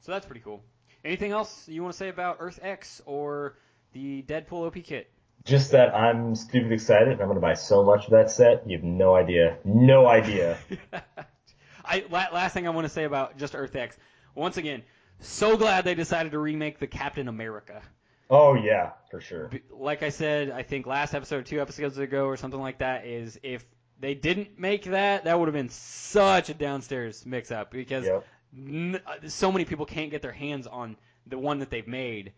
So 0.00 0.12
that's 0.12 0.26
pretty 0.26 0.40
cool. 0.40 0.62
Anything 1.04 1.32
else 1.32 1.68
you 1.68 1.82
want 1.82 1.92
to 1.92 1.98
say 1.98 2.08
about 2.08 2.38
Earth 2.40 2.58
X 2.62 3.00
or 3.06 3.56
the 3.92 4.22
Deadpool 4.22 4.66
OP 4.66 4.82
kit? 4.84 5.10
Just 5.46 5.70
that 5.70 5.94
I'm 5.94 6.34
stupid 6.34 6.72
excited. 6.72 7.08
and 7.14 7.20
I'm 7.22 7.28
going 7.28 7.36
to 7.36 7.40
buy 7.40 7.54
so 7.54 7.82
much 7.84 8.04
of 8.04 8.10
that 8.10 8.30
set. 8.30 8.68
You 8.68 8.76
have 8.76 8.84
no 8.84 9.14
idea. 9.14 9.56
No 9.64 10.06
idea. 10.06 10.58
I 11.84 12.04
last 12.10 12.52
thing 12.52 12.66
I 12.66 12.70
want 12.70 12.84
to 12.84 12.92
say 12.92 13.04
about 13.04 13.38
just 13.38 13.54
Earth 13.54 13.74
X. 13.76 13.96
Once 14.34 14.56
again, 14.56 14.82
so 15.20 15.56
glad 15.56 15.84
they 15.84 15.94
decided 15.94 16.32
to 16.32 16.38
remake 16.38 16.78
the 16.78 16.86
Captain 16.88 17.28
America. 17.28 17.80
oh 18.28 18.54
yeah, 18.54 18.90
for 19.10 19.20
sure. 19.20 19.50
Like 19.70 20.02
I 20.02 20.08
said, 20.08 20.50
I 20.50 20.62
think 20.62 20.86
last 20.86 21.14
episode, 21.14 21.46
two 21.46 21.60
episodes 21.60 21.96
ago, 21.96 22.26
or 22.26 22.36
something 22.36 22.60
like 22.60 22.78
that, 22.78 23.06
is 23.06 23.38
if 23.44 23.64
they 24.00 24.14
didn't 24.14 24.58
make 24.58 24.84
that, 24.86 25.24
that 25.24 25.38
would 25.38 25.46
have 25.46 25.54
been 25.54 25.68
such 25.70 26.50
a 26.50 26.54
downstairs 26.54 27.24
mix-up 27.24 27.70
because 27.70 28.04
Yep. 28.04 28.26
n- 28.58 29.00
uh, 29.06 29.28
so 29.28 29.50
many 29.52 29.64
people 29.64 29.86
can't 29.86 30.10
get 30.10 30.22
their 30.22 30.32
hands 30.32 30.66
on 30.66 30.96
the 31.26 31.38
one 31.38 31.60
that 31.60 31.70
they've 31.70 31.86
made. 31.86 32.32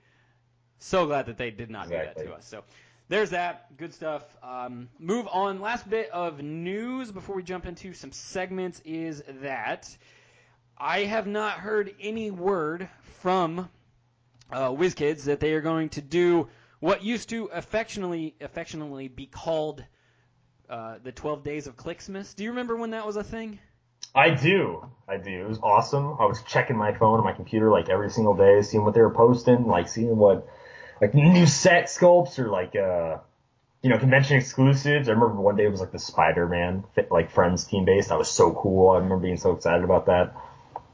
So 0.79 1.07
glad 1.07 1.27
that 1.27 1.38
they 1.38 1.51
did 1.51 1.71
not 1.71 1.88
do 1.88 1.94
that 1.97 2.16
to 2.18 2.33
us. 2.35 2.47
So 2.47 2.62
there's 3.09 3.31
that. 3.31 3.77
Good 3.77 3.94
stuff. 3.94 4.23
Um, 4.42 4.88
move 4.99 5.27
on. 5.33 5.61
Last 5.61 5.88
bit 5.88 6.11
of 6.11 6.42
news 6.42 7.11
before 7.11 7.37
we 7.37 7.42
jump 7.42 7.66
into 7.66 7.94
some 7.94 8.12
segments 8.12 8.81
is 8.85 9.23
that 9.42 9.94
I 10.77 11.01
have 11.05 11.27
not 11.27 11.55
heard 11.55 11.94
any 12.01 12.31
word 12.31 12.88
from 13.21 13.68
uh, 14.53 14.68
WizKids 14.68 15.25
that 15.25 15.40
they 15.40 15.53
are 15.55 15.61
going 15.61 15.88
to 15.90 16.03
do 16.03 16.49
what 16.81 17.03
used 17.03 17.31
to 17.31 17.47
affectionately 17.47 18.35
affectionately 18.40 19.09
be 19.09 19.27
called 19.27 19.85
uh, 20.68 20.97
the 21.03 21.12
12 21.12 21.42
Days 21.42 21.66
of 21.66 21.77
Clixmas. 21.77 22.35
Do 22.37 22.44
you 22.44 22.51
remember 22.51 22.77
when 22.77 22.90
that 22.90 23.07
was 23.07 23.16
a 23.16 23.25
thing? 23.25 23.59
I 24.14 24.31
do. 24.31 24.85
I 25.09 25.16
do. 25.16 25.44
It 25.44 25.49
was 25.49 25.59
awesome. 25.62 26.16
I 26.18 26.27
was 26.27 26.42
checking 26.42 26.77
my 26.77 26.92
phone 26.92 27.16
and 27.16 27.25
my 27.25 27.33
computer 27.33 27.71
like 27.71 27.88
every 27.88 28.11
single 28.11 28.35
day, 28.35 28.62
seeing 28.62 28.85
what 28.85 28.94
they 28.94 29.01
were 29.01 29.14
posting, 29.14 29.66
like 29.66 29.88
seeing 29.88 30.16
what 30.16 30.47
like 31.01 31.15
new 31.15 31.47
set 31.47 31.85
sculpts 31.87 32.39
or 32.39 32.49
like 32.49 32.75
uh 32.77 33.19
you 33.83 33.91
know 33.91 33.99
convention 33.99 34.37
exclusives. 34.37 35.09
I 35.09 35.13
remember 35.13 35.41
one 35.41 35.57
day 35.57 35.65
it 35.65 35.71
was 35.71 35.81
like 35.81 35.93
the 35.93 35.99
Spider-Man 35.99 36.85
like 37.11 37.31
Friends 37.31 37.65
team 37.65 37.85
based. 37.85 38.09
That 38.09 38.19
was 38.19 38.31
so 38.31 38.53
cool. 38.53 38.91
I 38.91 38.97
remember 38.97 39.19
being 39.19 39.37
so 39.37 39.53
excited 39.53 39.85
about 39.85 40.07
that. 40.07 40.35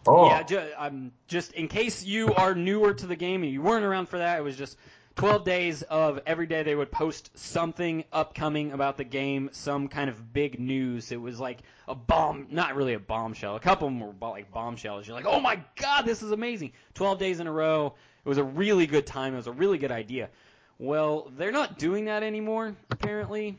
Oh, 0.07 0.27
Yeah, 0.29 0.43
ju- 0.43 0.71
um, 0.77 1.13
just 1.29 1.53
in 1.53 1.67
case 1.69 2.05
you 2.05 2.35
are 2.35 2.55
newer 2.55 2.93
to 2.93 3.07
the 3.07 3.17
game 3.17 3.43
and 3.43 3.51
you 3.51 3.63
weren't 3.63 3.87
around 3.87 4.07
for 4.11 4.19
that, 4.19 4.39
it 4.39 4.43
was 4.43 4.55
just 4.57 4.77
12 5.17 5.45
days 5.45 5.83
of 5.83 6.21
every 6.27 6.47
day 6.47 6.65
they 6.65 6.75
would 6.75 6.91
post 6.91 7.31
something 7.39 8.05
upcoming 8.13 8.73
about 8.73 8.97
the 8.97 9.05
game, 9.05 9.49
some 9.53 9.87
kind 9.89 10.11
of 10.11 10.33
big 10.33 10.59
news. 10.59 11.13
It 11.13 11.21
was 11.21 11.39
like 11.39 11.61
a 11.87 11.95
bomb, 11.95 12.49
not 12.51 12.75
really 12.75 12.95
a 12.95 12.99
bombshell. 12.99 13.55
A 13.55 13.61
couple 13.61 13.87
of 13.87 13.95
them 13.95 14.01
were 14.01 14.13
like 14.29 14.51
bombshells. 14.51 15.07
You're 15.07 15.17
like, 15.17 15.27
oh 15.27 15.39
my 15.41 15.61
god, 15.77 16.03
this 16.05 16.23
is 16.23 16.33
amazing. 16.33 16.73
12 16.95 17.19
days 17.19 17.39
in 17.41 17.47
a 17.47 17.53
row. 17.53 17.95
It 18.25 18.29
was 18.29 18.39
a 18.39 18.45
really 18.45 18.87
good 18.87 19.07
time. 19.07 19.35
It 19.35 19.37
was 19.37 19.47
a 19.47 19.53
really 19.53 19.79
good 19.79 19.93
idea. 19.93 20.31
Well, 20.79 21.31
they're 21.37 21.53
not 21.53 21.79
doing 21.79 22.07
that 22.07 22.25
anymore, 22.25 22.75
apparently, 22.91 23.57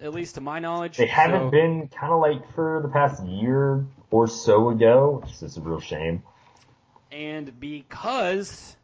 at 0.00 0.14
least 0.14 0.36
to 0.36 0.40
my 0.40 0.60
knowledge. 0.60 0.96
they 0.96 1.06
haven't 1.06 1.46
So- 1.46 1.50
been 1.50 1.88
kind 1.88 2.12
of 2.12 2.20
like 2.20 2.54
for 2.54 2.80
the 2.82 2.88
past 2.88 3.24
year 3.24 3.84
or 4.12 4.28
so 4.28 4.68
ago, 4.70 5.20
which 5.24 5.42
is 5.42 5.56
a 5.56 5.60
real 5.60 5.80
shame. 5.80 6.22
and 7.10 7.58
because 7.58 8.76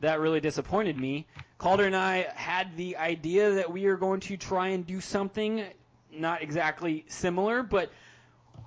that 0.00 0.20
really 0.20 0.40
disappointed 0.40 0.98
me, 0.98 1.26
Calder 1.58 1.84
and 1.84 1.96
I 1.96 2.26
had 2.34 2.76
the 2.76 2.96
idea 2.96 3.50
that 3.52 3.70
we 3.70 3.86
are 3.86 3.96
going 3.96 4.20
to 4.20 4.36
try 4.36 4.68
and 4.68 4.86
do 4.86 5.00
something 5.00 5.64
not 6.12 6.42
exactly 6.42 7.04
similar, 7.08 7.62
but 7.62 7.90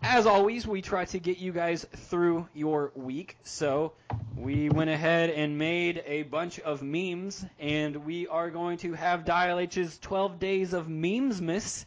as 0.02 0.26
always, 0.26 0.68
we 0.68 0.82
try 0.82 1.06
to 1.06 1.20
get 1.20 1.38
you 1.38 1.54
guys 1.54 1.86
through 1.96 2.48
your 2.54 2.92
week. 2.94 3.38
So 3.44 3.94
we 4.36 4.70
went 4.70 4.90
ahead 4.90 5.30
and 5.30 5.58
made 5.58 6.04
a 6.06 6.24
bunch 6.24 6.60
of 6.60 6.82
memes, 6.82 7.46
and 7.58 7.96
we 8.06 8.28
are 8.28 8.50
going 8.50 8.78
to 8.80 8.94
have 8.94 9.24
Dial 9.24 9.60
H's 9.60 9.98
12 10.00 10.40
Days 10.40 10.74
of 10.74 10.88
Memesmas 10.88 11.86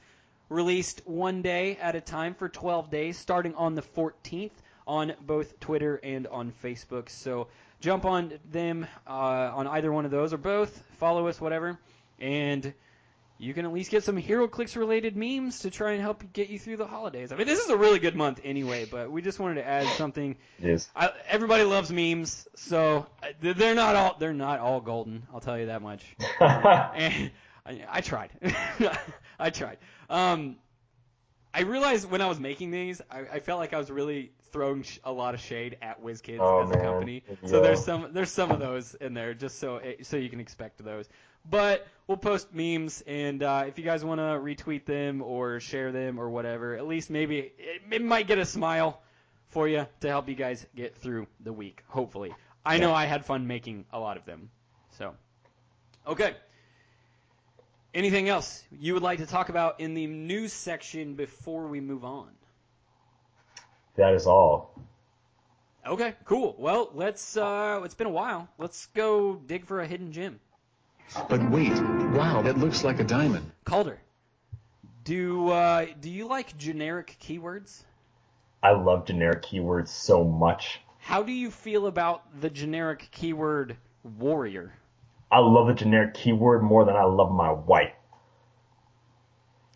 released 0.49 1.03
one 1.05 1.43
day 1.43 1.77
at 1.77 1.95
a 1.95 2.01
time 2.01 2.35
for 2.35 2.49
12 2.49 2.91
days, 2.91 3.19
starting 3.19 3.55
on 3.55 3.75
the 3.75 3.83
14th 3.83 4.53
on 4.87 5.13
both 5.21 5.61
Twitter 5.61 6.01
and 6.03 6.27
on 6.29 6.53
Facebook. 6.65 7.11
So 7.11 7.49
jump 7.81 8.05
on 8.05 8.33
them 8.51 8.87
uh, 9.07 9.11
on 9.11 9.67
either 9.67 9.93
one 9.93 10.05
of 10.05 10.11
those 10.11 10.33
or 10.33 10.39
both. 10.39 10.83
Follow 10.99 11.29
us, 11.29 11.41
whatever, 11.41 11.79
and 12.19 12.73
you 13.39 13.53
can 13.53 13.67
at 13.67 13.73
least 13.73 13.91
get 13.91 14.03
some 14.03 14.17
HeroClix 14.17 14.77
related 14.77 15.17
memes 15.17 15.61
to 15.61 15.71
try 15.71 15.93
and 15.93 16.01
help 16.01 16.33
get 16.33 16.49
you 16.49 16.59
through 16.59 16.79
the 16.79 16.87
holidays. 16.87 17.33
I 17.33 17.37
mean, 17.37 17.47
this 17.47 17.59
is 17.59 17.69
a 17.69 17.77
really 17.77 17.99
good 17.99 18.17
month 18.17 18.41
anyway, 18.45 18.87
but 18.87 19.11
we 19.11 19.21
just 19.21 19.39
wanted 19.39 19.57
to 19.57 19.67
add 19.67 19.87
something. 19.97 20.37
Is. 20.61 20.89
I, 20.97 21.11
everybody 21.29 21.65
loves 21.65 21.93
memes, 21.93 22.49
so 22.55 23.07
uh, 23.23 23.27
they're 23.41 23.75
not 23.75 23.95
all 23.95 24.17
they're 24.19 24.33
not 24.33 24.61
all 24.61 24.81
golden. 24.81 25.27
I'll 25.35 25.41
tell 25.41 25.59
you 25.59 25.67
that 25.67 25.83
much. 25.83 26.05
and 26.41 27.31
I, 27.67 27.85
I 27.89 28.01
tried. 28.01 28.31
I 29.39 29.51
tried. 29.51 29.79
Um, 30.09 30.57
I 31.53 31.63
realized 31.63 32.11
when 32.11 32.21
I 32.21 32.27
was 32.27 32.41
making 32.41 32.71
these, 32.71 33.03
I, 33.11 33.21
I 33.21 33.41
felt 33.41 33.59
like 33.59 33.75
I 33.75 33.79
was 33.79 33.91
really 33.91 34.33
throwing 34.57 34.83
sh- 34.83 34.99
a 35.05 35.13
lot 35.13 35.35
of 35.35 35.41
shade 35.41 35.77
at 35.83 36.03
WizKids 36.03 36.39
Oh, 36.41 36.63
as 36.63 36.71
a 36.71 36.77
man. 36.77 36.85
company. 36.85 37.23
So 37.45 37.61
there's 37.61 37.85
some 37.85 38.09
there's 38.13 38.31
some 38.31 38.51
of 38.51 38.59
those 38.59 38.95
in 38.95 39.13
there, 39.15 39.35
just 39.35 39.59
so 39.59 39.77
it, 39.77 40.07
so 40.07 40.17
you 40.17 40.31
can 40.31 40.41
expect 40.41 40.83
those. 40.83 41.07
But 41.49 41.87
we'll 42.07 42.17
post 42.17 42.53
memes, 42.55 43.03
and 43.07 43.43
uh, 43.43 43.65
if 43.69 43.79
you 43.79 43.85
guys 43.85 44.03
want 44.05 44.19
to 44.19 44.25
retweet 44.25 44.85
them 44.87 45.21
or 45.23 45.61
share 45.61 45.93
them 45.93 46.19
or 46.19 46.29
whatever, 46.31 46.75
at 46.75 46.87
least 46.87 47.11
maybe 47.11 47.39
it, 47.39 47.83
it 47.93 48.03
might 48.03 48.27
get 48.27 48.39
a 48.39 48.45
smile 48.47 49.01
for 49.51 49.69
you 49.69 49.87
to 50.01 50.09
help 50.09 50.29
you 50.29 50.35
guys 50.35 50.67
get 50.75 50.97
through 50.97 51.27
the 51.41 51.53
week. 51.53 51.83
Hopefully, 51.89 52.35
I 52.65 52.79
know 52.79 52.93
I 52.95 53.05
had 53.05 53.25
fun 53.27 53.47
making 53.47 53.85
a 53.93 54.01
lot 54.01 54.17
of 54.17 54.25
them. 54.25 54.49
So, 54.99 55.15
okay. 56.07 56.35
Anything 57.95 58.29
else 58.29 58.63
you 58.79 58.95
would 58.95 59.03
like 59.03 59.19
to 59.21 59.27
talk 59.27 59.49
about 59.49 59.81
in 59.81 59.95
the 59.95 60.07
news 60.07 60.53
section 60.53 61.15
before 61.15 61.67
we 61.67 61.81
move 61.81 62.05
on? 62.05 62.29
That 63.97 64.15
is 64.15 64.27
all. 64.27 64.75
Okay, 65.87 66.15
cool. 66.25 66.57
Well, 66.59 66.91
let's. 66.95 67.37
Uh, 67.37 67.81
it's 67.85 67.95
been 67.95 68.07
a 68.07 68.11
while. 68.11 68.49
Let's 68.59 68.87
go 68.87 69.37
dig 69.37 69.67
for 69.67 69.81
a 69.81 69.87
hidden 69.87 70.13
gem. 70.13 70.41
But 71.29 71.51
wait, 71.51 71.73
wow, 72.13 72.43
that 72.43 72.59
looks 72.59 72.83
like 72.83 72.99
a 72.99 73.05
diamond. 73.05 73.53
Calder, 73.65 73.99
do 75.05 75.51
uh, 75.51 75.87
do 76.01 76.11
you 76.11 76.27
like 76.27 76.57
generic 76.59 77.17
keywords? 77.21 77.85
I 78.63 78.73
love 78.73 79.07
generic 79.07 79.43
keywords 79.43 79.89
so 79.89 80.25
much. 80.25 80.81
How 80.99 81.23
do 81.23 81.31
you 81.31 81.53
feel 81.53 81.87
about 81.87 82.41
the 82.41 82.51
generic 82.51 83.09
keyword 83.13 83.77
warrior? 84.19 84.73
I 85.31 85.39
love 85.39 85.69
the 85.69 85.75
generic 85.75 86.15
keyword 86.15 86.63
more 86.63 86.85
than 86.85 86.97
I 86.97 87.05
love 87.05 87.31
my 87.31 87.53
wife. 87.53 87.93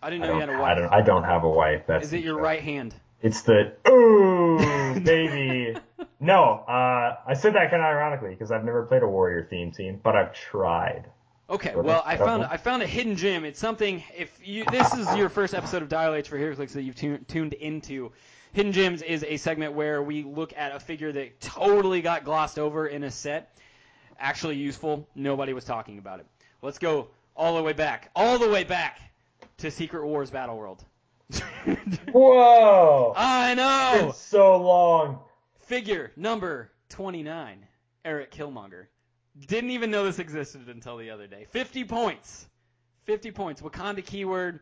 I 0.03 0.11
didn't 0.11 0.25
I 0.25 0.27
know 0.29 0.35
you 0.35 0.41
don't, 0.41 0.49
had 0.49 0.57
a 0.57 0.59
I 0.59 0.61
wife. 0.61 0.71
I 0.71 0.81
don't, 0.81 0.93
I 0.93 1.03
don't 1.03 1.25
have 1.25 1.45
a 1.45 1.51
wife. 1.51 1.83
That's 1.87 2.07
Is 2.07 2.13
it 2.13 2.25
your 2.25 2.39
right 2.39 2.61
hand? 2.61 2.95
It's 3.23 3.43
the 3.43 3.73
ooh 3.89 4.99
baby. 5.01 5.77
no, 6.21 6.65
uh, 6.67 7.17
I 7.27 7.35
said 7.35 7.55
that 7.55 7.71
kind 7.71 7.83
of 7.83 7.87
ironically 7.87 8.31
because 8.31 8.51
I've 8.51 8.65
never 8.65 8.85
played 8.85 9.03
a 9.03 9.09
warrior 9.09 9.47
theme 9.49 9.73
team, 9.73 10.01
but 10.03 10.17
I've 10.17 10.33
tried. 10.33 11.05
Okay, 11.51 11.75
well, 11.75 12.03
I 12.07 12.17
found. 12.17 12.45
I 12.45 12.57
found 12.57 12.83
a 12.83 12.87
hidden 12.87 13.17
gem. 13.17 13.45
It's 13.45 13.59
something. 13.59 14.03
If 14.17 14.39
you 14.43 14.65
this 14.71 14.95
is 14.95 15.17
your 15.17 15.29
first 15.29 15.53
episode 15.53 15.83
of 15.83 15.89
Dial 15.89 16.15
H 16.15 16.29
for 16.29 16.39
HeroClix 16.39 16.73
that 16.73 16.83
you've 16.83 16.95
tu- 16.95 17.19
tuned 17.27 17.55
into, 17.55 18.13
Hidden 18.53 18.73
Gems 18.73 19.03
is 19.03 19.25
a 19.25 19.37
segment 19.37 19.75
where 19.75 20.03
we 20.03 20.23
look 20.23 20.53
at 20.57 20.75
a 20.75 20.81
figure 20.81 21.11
that 21.13 21.41
totally 21.41 22.03
got 22.03 22.25
glossed 22.25 22.59
over 22.59 22.87
in 22.87 23.03
a 23.03 23.11
set. 23.11 23.57
Actually 24.19 24.57
useful. 24.57 25.09
Nobody 25.15 25.53
was 25.53 25.65
talking 25.65 25.99
about 25.99 26.21
it. 26.21 26.27
Let's 26.63 26.79
go 26.79 27.09
all 27.37 27.57
the 27.57 27.63
way 27.63 27.73
back, 27.73 28.11
all 28.15 28.39
the 28.39 28.49
way 28.49 28.65
back 28.65 29.01
to 29.59 29.71
Secret 29.71 30.05
Wars 30.07 30.31
Battle 30.31 30.57
World. 30.57 30.85
Whoa! 32.13 33.13
I 33.17 33.55
know. 33.55 34.09
It's 34.09 34.19
so 34.19 34.61
long. 34.61 35.21
Figure 35.59 36.11
number 36.17 36.71
29, 36.89 37.67
Eric 38.05 38.33
Killmonger. 38.33 38.87
Didn't 39.47 39.71
even 39.71 39.91
know 39.91 40.05
this 40.05 40.19
existed 40.19 40.69
until 40.69 40.97
the 40.97 41.11
other 41.11 41.27
day. 41.27 41.47
50 41.51 41.85
points. 41.85 42.49
50 43.05 43.31
points. 43.31 43.63
Wakanda 43.63 44.05
keyword. 44.05 44.61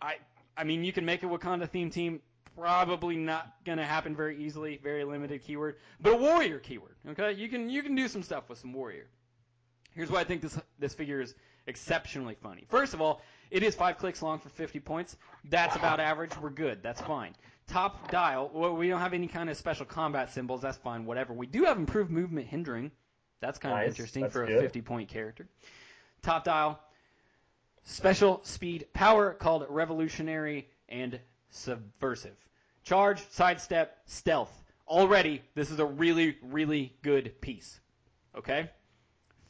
I 0.00 0.16
I 0.56 0.64
mean, 0.64 0.82
you 0.82 0.92
can 0.92 1.04
make 1.04 1.22
a 1.22 1.26
Wakanda 1.26 1.68
theme 1.68 1.90
team. 1.90 2.20
Probably 2.56 3.16
not 3.16 3.54
gonna 3.64 3.84
happen 3.84 4.16
very 4.16 4.42
easily. 4.42 4.80
Very 4.82 5.04
limited 5.04 5.42
keyword, 5.44 5.76
but 6.00 6.14
a 6.14 6.16
warrior 6.16 6.58
keyword. 6.58 6.96
Okay, 7.10 7.32
you 7.32 7.48
can 7.48 7.70
you 7.70 7.82
can 7.82 7.94
do 7.94 8.08
some 8.08 8.22
stuff 8.22 8.48
with 8.48 8.58
some 8.58 8.72
warrior. 8.72 9.08
Here's 9.94 10.10
why 10.10 10.20
I 10.20 10.24
think 10.24 10.42
this 10.42 10.58
this 10.78 10.94
figure 10.94 11.20
is 11.20 11.34
exceptionally 11.66 12.34
funny. 12.34 12.64
First 12.68 12.94
of 12.94 13.00
all, 13.00 13.22
it 13.50 13.62
is 13.62 13.74
five 13.74 13.98
clicks 13.98 14.22
long 14.22 14.38
for 14.38 14.48
50 14.48 14.80
points. 14.80 15.16
That's 15.44 15.76
about 15.76 16.00
average. 16.00 16.36
We're 16.40 16.50
good. 16.50 16.82
That's 16.82 17.00
fine. 17.00 17.34
Top 17.66 18.10
dial. 18.10 18.50
Well, 18.52 18.74
we 18.76 18.88
don't 18.88 19.00
have 19.00 19.14
any 19.14 19.26
kind 19.26 19.50
of 19.50 19.56
special 19.56 19.86
combat 19.86 20.32
symbols. 20.32 20.62
That's 20.62 20.78
fine. 20.78 21.04
Whatever. 21.04 21.32
We 21.32 21.46
do 21.46 21.64
have 21.64 21.76
improved 21.76 22.10
movement 22.10 22.46
hindering. 22.46 22.90
That's 23.40 23.58
kind 23.58 23.80
of 23.82 23.88
interesting 23.88 24.22
That's 24.22 24.32
for 24.32 24.44
a 24.44 24.60
50 24.60 24.82
point 24.82 25.08
character. 25.08 25.46
Top 26.22 26.44
dial. 26.44 26.80
Special 27.84 28.40
speed 28.42 28.86
power 28.92 29.32
called 29.32 29.66
revolutionary 29.68 30.68
and 30.88 31.18
subversive. 31.50 32.36
Charge, 32.84 33.22
sidestep, 33.30 33.98
stealth. 34.06 34.52
Already, 34.86 35.42
this 35.54 35.70
is 35.70 35.78
a 35.78 35.84
really, 35.84 36.36
really 36.42 36.94
good 37.02 37.40
piece. 37.40 37.80
Okay? 38.36 38.70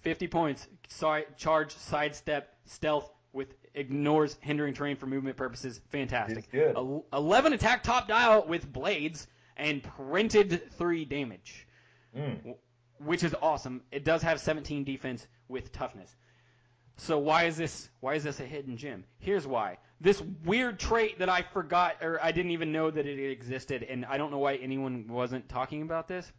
50 0.01 0.29
points. 0.29 0.67
Sorry, 0.89 1.25
charge, 1.37 1.75
sidestep, 1.77 2.57
stealth 2.67 3.11
with 3.39 3.55
ignores 3.75 4.37
hindering 4.41 4.75
terrain 4.75 4.97
for 4.97 5.07
movement 5.07 5.37
purposes. 5.37 5.81
Fantastic. 5.91 6.39
It's 6.39 6.47
good. 6.49 6.77
El- 6.77 7.07
11 7.13 7.53
attack 7.55 7.83
top 7.85 8.09
dial 8.09 8.45
with 8.47 8.71
blades 8.71 9.27
and 9.57 9.83
printed 9.83 10.71
3 10.73 11.05
damage, 11.07 11.67
Mm. 12.17 12.57
which 12.99 13.23
is 13.23 13.35
awesome. 13.41 13.83
It 13.93 14.05
does 14.05 14.23
have 14.23 14.41
17 14.41 14.85
defense 14.85 15.27
with 15.49 15.73
toughness. 15.73 16.15
So 16.97 17.19
why 17.19 17.45
is 17.45 17.57
this 17.57 17.89
why 18.01 18.15
is 18.15 18.25
this 18.25 18.41
a 18.41 18.45
hidden 18.45 18.77
gem? 18.77 19.05
Here's 19.21 19.47
why. 19.47 19.79
This 20.01 20.21
weird 20.45 20.81
trait 20.81 21.21
that 21.21 21.29
I 21.29 21.43
forgot 21.43 22.03
or 22.03 22.19
I 22.23 22.33
didn't 22.33 22.51
even 22.51 22.73
know 22.73 22.91
that 22.91 23.07
it 23.07 23.31
existed 23.31 23.85
and 23.85 24.05
I 24.05 24.19
don't 24.19 24.33
know 24.33 24.39
why 24.39 24.57
anyone 24.57 25.07
wasn't 25.09 25.49
talking 25.49 25.83
about 25.83 26.09
this. 26.09 26.31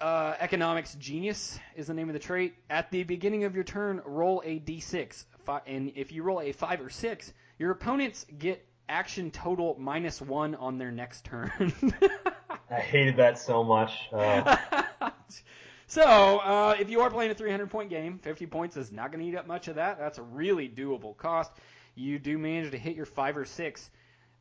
Uh, 0.00 0.34
economics 0.40 0.94
genius 0.96 1.58
is 1.74 1.86
the 1.86 1.94
name 1.94 2.08
of 2.08 2.12
the 2.12 2.18
trait. 2.18 2.54
At 2.68 2.90
the 2.90 3.02
beginning 3.04 3.44
of 3.44 3.54
your 3.54 3.64
turn, 3.64 4.02
roll 4.04 4.42
a 4.44 4.58
d6, 4.58 5.24
and 5.66 5.92
if 5.96 6.12
you 6.12 6.22
roll 6.22 6.40
a 6.40 6.52
five 6.52 6.82
or 6.82 6.90
six, 6.90 7.32
your 7.58 7.70
opponents 7.70 8.26
get 8.38 8.66
action 8.90 9.30
total 9.30 9.74
minus 9.78 10.20
one 10.20 10.54
on 10.56 10.76
their 10.76 10.90
next 10.90 11.24
turn. 11.24 11.72
I 12.70 12.80
hated 12.80 13.16
that 13.16 13.38
so 13.38 13.64
much. 13.64 13.92
Uh, 14.12 14.56
so, 15.86 16.02
uh, 16.02 16.76
if 16.78 16.90
you 16.90 17.00
are 17.00 17.10
playing 17.10 17.30
a 17.30 17.34
300 17.34 17.70
point 17.70 17.88
game, 17.88 18.18
50 18.18 18.46
points 18.46 18.76
is 18.76 18.92
not 18.92 19.10
going 19.12 19.24
to 19.24 19.30
eat 19.30 19.36
up 19.36 19.46
much 19.46 19.68
of 19.68 19.76
that. 19.76 19.98
That's 19.98 20.18
a 20.18 20.22
really 20.22 20.68
doable 20.68 21.16
cost. 21.16 21.52
You 21.94 22.18
do 22.18 22.36
manage 22.36 22.72
to 22.72 22.78
hit 22.78 22.96
your 22.96 23.06
five 23.06 23.36
or 23.36 23.46
six. 23.46 23.88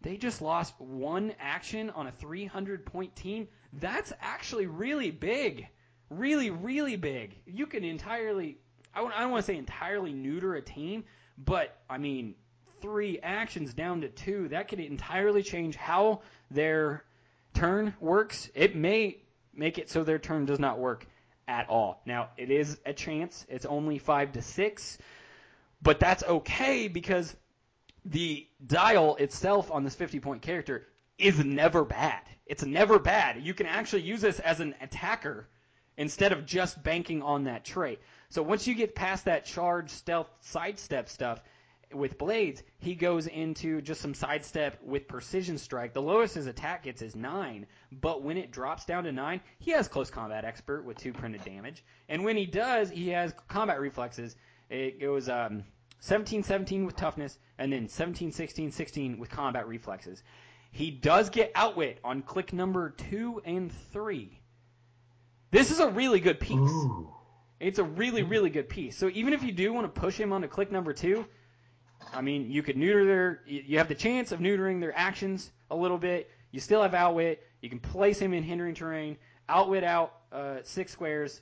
They 0.01 0.17
just 0.17 0.41
lost 0.41 0.73
one 0.79 1.33
action 1.39 1.89
on 1.91 2.07
a 2.07 2.11
300 2.11 2.85
point 2.85 3.15
team. 3.15 3.47
That's 3.79 4.13
actually 4.21 4.67
really 4.67 5.11
big. 5.11 5.67
Really, 6.09 6.49
really 6.49 6.95
big. 6.95 7.35
You 7.45 7.65
can 7.67 7.83
entirely, 7.83 8.57
I 8.93 9.01
don't- 9.01 9.11
don't 9.11 9.31
want 9.31 9.45
to 9.45 9.51
say 9.51 9.57
entirely 9.57 10.13
neuter 10.13 10.55
a 10.55 10.61
team, 10.61 11.03
but 11.37 11.77
I 11.89 11.97
mean, 11.97 12.35
three 12.81 13.19
actions 13.19 13.73
down 13.73 14.01
to 14.01 14.09
two, 14.09 14.49
that 14.49 14.67
could 14.67 14.79
entirely 14.79 15.43
change 15.43 15.75
how 15.75 16.21
their 16.51 17.03
turn 17.53 17.93
works. 17.99 18.49
It 18.53 18.75
may 18.75 19.17
make 19.53 19.77
it 19.77 19.89
so 19.89 20.03
their 20.03 20.19
turn 20.19 20.45
does 20.45 20.59
not 20.59 20.77
work 20.79 21.05
at 21.47 21.69
all. 21.69 22.01
Now, 22.05 22.29
it 22.37 22.51
is 22.51 22.79
a 22.85 22.93
chance. 22.93 23.45
It's 23.49 23.65
only 23.65 23.97
five 23.97 24.33
to 24.33 24.41
six, 24.41 24.97
but 25.81 25.99
that's 25.99 26.23
okay 26.23 26.87
because 26.87 27.35
the 28.05 28.47
dial 28.65 29.15
itself 29.15 29.71
on 29.71 29.83
this 29.83 29.95
50 29.95 30.19
point 30.19 30.41
character 30.41 30.87
is 31.17 31.43
never 31.43 31.83
bad. 31.83 32.21
It's 32.45 32.63
never 32.63 32.99
bad. 32.99 33.41
You 33.41 33.53
can 33.53 33.65
actually 33.65 34.03
use 34.03 34.21
this 34.21 34.39
as 34.39 34.59
an 34.59 34.75
attacker 34.81 35.47
instead 35.97 36.31
of 36.31 36.45
just 36.45 36.83
banking 36.83 37.21
on 37.21 37.45
that 37.45 37.65
trait. 37.65 37.99
So 38.29 38.43
once 38.43 38.67
you 38.67 38.75
get 38.75 38.95
past 38.95 39.25
that 39.25 39.45
charge, 39.45 39.89
stealth, 39.89 40.27
sidestep 40.41 41.09
stuff 41.09 41.41
with 41.93 42.17
blades, 42.17 42.63
he 42.79 42.95
goes 42.95 43.27
into 43.27 43.81
just 43.81 44.01
some 44.01 44.13
sidestep 44.13 44.81
with 44.83 45.07
precision 45.07 45.57
strike. 45.57 45.93
The 45.93 46.01
lowest 46.01 46.35
his 46.35 46.47
attack 46.47 46.83
gets 46.83 47.01
is 47.01 47.15
nine, 47.15 47.65
but 47.91 48.23
when 48.23 48.37
it 48.37 48.51
drops 48.51 48.85
down 48.85 49.05
to 49.05 49.11
nine, 49.11 49.41
he 49.59 49.71
has 49.71 49.87
close 49.87 50.09
combat 50.09 50.45
expert 50.45 50.83
with 50.83 50.97
two 50.97 51.13
printed 51.13 51.43
damage. 51.45 51.83
And 52.09 52.23
when 52.25 52.35
he 52.35 52.45
does, 52.45 52.89
he 52.89 53.09
has 53.09 53.33
combat 53.47 53.79
reflexes. 53.79 54.35
It 54.69 54.99
goes 54.99 55.29
um, 55.29 55.63
17 55.99 56.43
17 56.43 56.85
with 56.85 56.95
toughness, 56.95 57.39
and 57.57 57.71
then 57.71 57.87
17 57.87 58.31
16 58.31 58.71
16 58.71 59.17
with 59.17 59.29
combat 59.29 59.67
reflexes. 59.67 60.23
He 60.71 60.91
does 60.91 61.29
get 61.29 61.51
outwit 61.55 61.99
on 62.03 62.21
click 62.21 62.53
number 62.53 62.89
two 62.89 63.41
and 63.45 63.71
three. 63.93 64.41
This 65.51 65.71
is 65.71 65.79
a 65.79 65.89
really 65.89 66.19
good 66.19 66.39
piece. 66.39 66.57
ooh. 66.57 67.11
It's 67.59 67.79
a 67.79 67.83
really, 67.83 68.23
really 68.23 68.49
good 68.49 68.67
piece. 68.67 68.97
So 68.97 69.09
even 69.13 69.33
if 69.33 69.41
you 69.41 69.51
do 69.53 69.71
want 69.71 69.93
to 69.93 70.01
push 70.01 70.17
him 70.17 70.33
onto 70.33 70.47
click 70.47 70.71
number 70.71 70.91
two, 70.91 71.25
I 72.13 72.21
mean, 72.21 72.51
you 72.51 72.61
could 72.61 72.77
neuter 72.77 73.05
their. 73.05 73.41
You 73.45 73.77
have 73.77 73.87
the 73.87 73.95
chance 73.95 74.31
of 74.31 74.39
neutering 74.39 74.79
their 74.79 74.95
actions 74.97 75.51
a 75.71 75.75
little 75.75 75.97
bit. 75.97 76.29
You 76.51 76.59
still 76.59 76.81
have 76.81 76.93
outwit. 76.93 77.43
You 77.61 77.69
can 77.69 77.79
place 77.79 78.19
him 78.19 78.33
in 78.33 78.43
hindering 78.43 78.75
terrain. 78.75 79.17
Outwit 79.47 79.83
out 79.83 80.13
uh, 80.31 80.57
six 80.63 80.91
squares. 80.91 81.41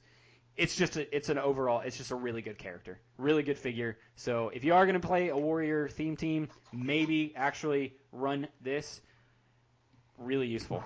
It's 0.55 0.75
just 0.75 0.97
a, 0.97 1.15
it's 1.15 1.29
an 1.29 1.39
overall. 1.39 1.81
It's 1.81 1.97
just 1.97 2.11
a 2.11 2.15
really 2.15 2.43
good 2.43 2.59
character, 2.59 2.99
really 3.17 3.41
good 3.41 3.57
figure. 3.57 3.97
So 4.15 4.49
if 4.49 4.63
you 4.63 4.75
are 4.75 4.85
going 4.85 4.99
to 4.99 5.05
play 5.05 5.29
a 5.29 5.37
warrior 5.37 5.87
theme 5.87 6.15
team, 6.15 6.49
maybe 6.71 7.33
actually 7.35 7.95
run 8.11 8.47
this. 8.61 9.01
Really 10.17 10.47
useful, 10.47 10.83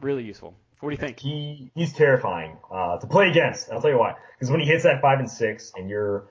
really 0.00 0.24
useful. 0.24 0.54
What 0.80 0.90
do 0.90 0.94
you 0.94 1.00
think? 1.00 1.18
he 1.18 1.70
he's 1.74 1.92
terrifying 1.92 2.56
uh, 2.70 2.98
to 2.98 3.06
play 3.06 3.30
against. 3.30 3.70
I'll 3.72 3.80
tell 3.80 3.90
you 3.90 3.98
why. 3.98 4.14
Because 4.34 4.50
when 4.50 4.60
he 4.60 4.66
hits 4.66 4.84
that 4.84 5.00
five 5.00 5.18
and 5.18 5.30
six, 5.30 5.72
and 5.74 5.88
you're, 5.88 6.24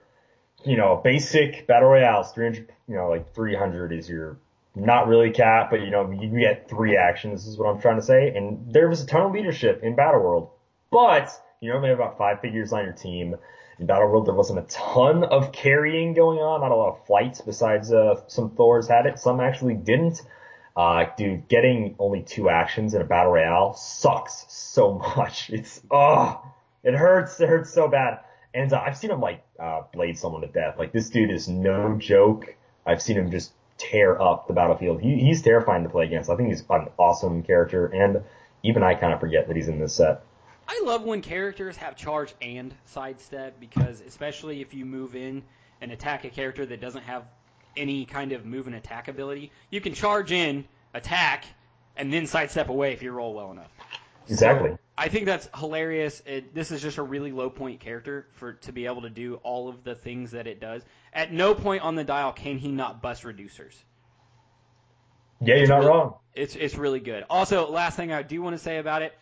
you 0.64 0.78
know, 0.78 1.02
basic 1.04 1.66
battle 1.66 1.90
royales, 1.90 2.32
300, 2.32 2.72
you 2.88 2.96
know, 2.96 3.10
like 3.10 3.34
300 3.34 3.92
is 3.92 4.08
your 4.08 4.38
not 4.76 5.08
really 5.08 5.32
cap, 5.32 5.72
but 5.72 5.82
you 5.82 5.90
know, 5.90 6.12
you 6.12 6.40
get 6.40 6.70
three 6.70 6.96
actions. 6.96 7.48
Is 7.48 7.58
what 7.58 7.68
I'm 7.68 7.82
trying 7.82 7.98
to 7.98 8.04
say. 8.04 8.36
And 8.36 8.72
there 8.72 8.88
was 8.88 9.02
a 9.02 9.08
ton 9.08 9.24
of 9.24 9.32
leadership 9.32 9.82
in 9.84 9.96
Battle 9.96 10.22
World, 10.22 10.50
but 10.92 11.32
you 11.62 11.72
know, 11.72 11.80
maybe 11.80 11.94
about 11.94 12.18
five 12.18 12.42
figures 12.42 12.72
on 12.74 12.84
your 12.84 12.94
team. 12.94 13.36
In 13.78 13.88
Battle 13.88 14.08
World, 14.08 14.26
there 14.26 14.34
wasn't 14.34 14.60
a 14.60 14.68
ton 14.70 15.26
of 15.26 15.52
carrying 15.52 16.14
going 16.14 16.40
on, 16.40 16.62
not 16.62 16.72
a 16.72 16.76
lot 16.76 16.98
of 16.98 17.06
flights. 17.08 17.42
Besides, 17.42 17.92
uh, 17.92 18.22
some 18.28 18.52
Thors 18.52 18.88
had 18.88 19.06
it, 19.06 19.20
some 19.20 19.42
actually 19.42 19.74
didn't. 19.74 20.22
Uh, 20.76 21.06
dude, 21.18 21.48
getting 21.48 21.96
only 22.00 22.22
two 22.22 22.50
actions 22.50 22.94
in 22.94 23.02
a 23.02 23.06
battle 23.06 23.32
royale 23.32 23.74
sucks 23.74 24.46
so 24.50 24.94
much. 25.18 25.50
It's, 25.50 25.82
oh, 25.90 26.42
it 26.84 26.94
hurts. 26.94 27.40
It 27.40 27.48
hurts 27.48 27.74
so 27.74 27.88
bad. 27.88 28.20
And 28.54 28.72
uh, 28.72 28.82
I've 28.86 28.98
seen 28.98 29.12
him 29.12 29.22
like, 29.22 29.44
uh, 29.60 29.82
blade 29.94 30.18
someone 30.18 30.42
to 30.42 30.48
death. 30.48 30.76
Like 30.78 30.92
this 30.92 31.10
dude 31.10 31.32
is 31.32 31.48
no 31.48 31.98
joke. 31.98 32.56
I've 32.86 33.02
seen 33.02 33.18
him 33.18 33.32
just 33.32 33.54
tear 33.78 34.22
up 34.22 34.48
the 34.48 34.54
battlefield. 34.54 35.02
He, 35.02 35.18
he's 35.20 35.42
terrifying 35.42 35.84
to 35.84 35.90
play 35.90 36.06
against. 36.06 36.30
I 36.30 36.36
think 36.36 36.50
he's 36.50 36.64
an 36.70 36.90
awesome 36.98 37.44
character. 37.44 37.88
And 37.88 38.24
even 38.64 38.84
I 38.84 38.96
kind 38.96 39.14
of 39.14 39.20
forget 39.20 39.48
that 39.48 39.56
he's 39.56 39.68
in 39.68 39.80
this 39.80 39.96
set. 39.96 40.24
I 40.68 40.82
love 40.84 41.04
when 41.04 41.22
characters 41.22 41.78
have 41.78 41.96
charge 41.96 42.34
and 42.42 42.74
sidestep 42.86 43.60
because 43.60 44.02
especially 44.02 44.62
if 44.62 44.74
you 44.74 44.86
move 44.86 45.16
in 45.16 45.44
and 45.82 45.92
attack 45.92 46.26
a 46.26 46.30
character 46.30 46.66
that 46.66 46.82
doesn't 46.82 47.04
have 47.04 47.26
any 47.78 48.06
kind 48.06 48.32
of 48.32 48.46
move 48.46 48.68
and 48.68 48.76
attack 48.76 49.08
ability, 49.08 49.52
you 49.70 49.82
can 49.82 49.94
charge 49.94 50.32
in, 50.32 50.66
attack, 50.94 51.46
and 51.96 52.12
then 52.12 52.28
sidestep 52.28 52.70
away 52.70 52.94
if 52.94 53.02
you 53.02 53.12
roll 53.12 53.34
well 53.34 53.52
enough. 53.52 53.72
Exactly. 54.28 54.72
So, 54.72 54.78
I 54.98 55.10
think 55.10 55.26
that's 55.26 55.48
hilarious. 55.58 56.22
It, 56.26 56.56
this 56.56 56.72
is 56.72 56.82
just 56.82 56.98
a 56.98 57.04
really 57.04 57.32
low 57.32 57.50
point 57.50 57.80
character 57.80 58.28
for 58.34 58.54
to 58.54 58.72
be 58.72 58.86
able 58.86 59.02
to 59.04 59.10
do 59.10 59.36
all 59.44 59.70
of 59.70 59.84
the 59.84 59.94
things 59.96 60.32
that 60.32 60.48
it 60.48 60.60
does. 60.60 60.82
At 61.14 61.32
no 61.32 61.54
point 61.54 61.84
on 61.84 61.96
the 61.96 62.04
dial 62.04 62.32
can 62.32 62.58
he 62.58 62.72
not 62.72 63.02
bust 63.02 63.24
reducers. 63.24 63.76
yeah, 65.42 65.56
you're 65.56 65.68
not 65.68 65.78
really- 65.80 65.90
wrong. 65.90 66.16
It's 66.34 66.56
it's 66.56 66.76
really 66.76 67.00
good. 67.00 67.24
Also, 67.30 67.70
last 67.70 67.96
thing 67.96 68.12
I 68.12 68.22
do 68.22 68.42
want 68.42 68.58
to 68.58 68.62
say 68.62 68.78
about 68.78 69.02
it, 69.02 69.14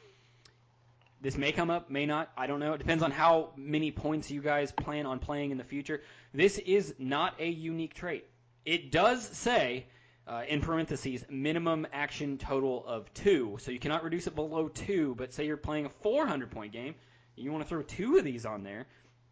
this 1.21 1.37
may 1.37 1.51
come 1.51 1.69
up, 1.69 1.89
may 1.91 2.05
not. 2.07 2.31
I 2.35 2.47
don't 2.47 2.59
know. 2.59 2.73
It 2.73 2.79
depends 2.79 3.03
on 3.03 3.11
how 3.11 3.51
many 3.55 3.91
points 3.91 4.31
you 4.31 4.41
guys 4.41 4.71
plan 4.71 5.05
on 5.05 5.19
playing 5.19 5.51
in 5.51 5.57
the 5.57 5.63
future. 5.63 6.01
This 6.33 6.57
is 6.57 6.95
not 6.97 7.35
a 7.39 7.47
unique 7.47 7.93
trait. 7.93 8.25
It 8.65 8.91
does 8.91 9.23
say, 9.27 9.85
uh, 10.27 10.43
in 10.47 10.61
parentheses, 10.61 11.25
minimum 11.29 11.85
action 11.91 12.37
total 12.37 12.85
of 12.85 13.13
two. 13.13 13.57
So 13.59 13.71
you 13.71 13.79
cannot 13.79 14.03
reduce 14.03 14.27
it 14.27 14.35
below 14.35 14.69
two. 14.69 15.15
But 15.17 15.33
say 15.33 15.45
you're 15.45 15.57
playing 15.57 15.85
a 15.85 15.89
400 16.01 16.51
point 16.51 16.71
game, 16.71 16.95
and 17.35 17.45
you 17.45 17.51
want 17.51 17.63
to 17.63 17.69
throw 17.69 17.81
two 17.81 18.17
of 18.17 18.23
these 18.23 18.45
on 18.45 18.63
there. 18.63 18.85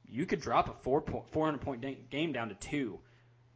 You 0.10 0.26
could 0.26 0.42
drop 0.42 0.70
a 0.70 0.74
four 0.84 1.02
point, 1.02 1.26
400 1.32 1.62
point 1.62 2.10
game 2.10 2.34
down 2.34 2.50
to 2.50 2.56
two 2.56 3.00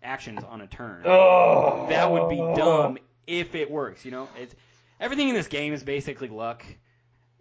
actions 0.01 0.43
on 0.43 0.61
a 0.61 0.67
turn 0.67 1.01
Oh, 1.05 1.87
that 1.89 2.09
would 2.09 2.29
be 2.29 2.37
dumb 2.37 2.97
if 3.27 3.55
it 3.55 3.69
works. 3.69 4.05
You 4.05 4.11
know, 4.11 4.29
it's 4.39 4.55
everything 4.99 5.29
in 5.29 5.35
this 5.35 5.47
game 5.47 5.73
is 5.73 5.83
basically 5.83 6.29
luck. 6.29 6.65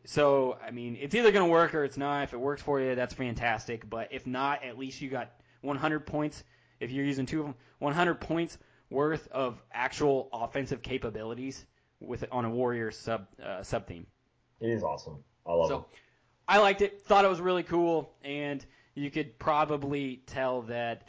So 0.07 0.59
I 0.66 0.70
mean, 0.70 0.99
it's 1.01 1.14
either 1.14 1.30
going 1.30 1.47
to 1.47 1.51
work 1.51 1.74
or 1.74 1.85
it's 1.85 1.97
not. 1.97 2.24
If 2.24 2.32
it 2.32 2.41
works 2.41 2.62
for 2.62 2.80
you, 2.80 2.95
that's 2.95 3.14
fantastic. 3.14 3.89
But 3.89 4.09
if 4.11 4.26
not, 4.26 4.64
at 4.64 4.76
least 4.78 5.01
you 5.01 5.09
got 5.09 5.30
100 5.61 6.07
points. 6.07 6.43
If 6.85 6.91
you're 6.91 7.05
using 7.05 7.26
two 7.26 7.41
of 7.41 7.47
them, 7.47 7.55
100 7.78 8.20
points 8.20 8.59
worth 8.91 9.26
of 9.28 9.62
actual 9.72 10.28
offensive 10.32 10.82
capabilities 10.82 11.64
with 12.01 12.24
on 12.30 12.45
a 12.45 12.51
warrior 12.51 12.91
sub 12.91 13.26
uh, 13.43 13.62
sub 13.62 13.87
theme. 13.87 14.07
It 14.61 14.70
is 14.70 14.82
awesome. 14.82 15.18
I 15.47 15.53
love 15.53 15.68
So 15.68 15.78
it. 15.78 15.85
I 16.47 16.59
liked 16.59 16.82
it. 16.82 17.03
Thought 17.03 17.24
it 17.24 17.28
was 17.28 17.41
really 17.41 17.62
cool, 17.62 18.12
and 18.22 18.64
you 18.95 19.11
could 19.11 19.39
probably 19.39 20.22
tell 20.26 20.62
that 20.62 21.09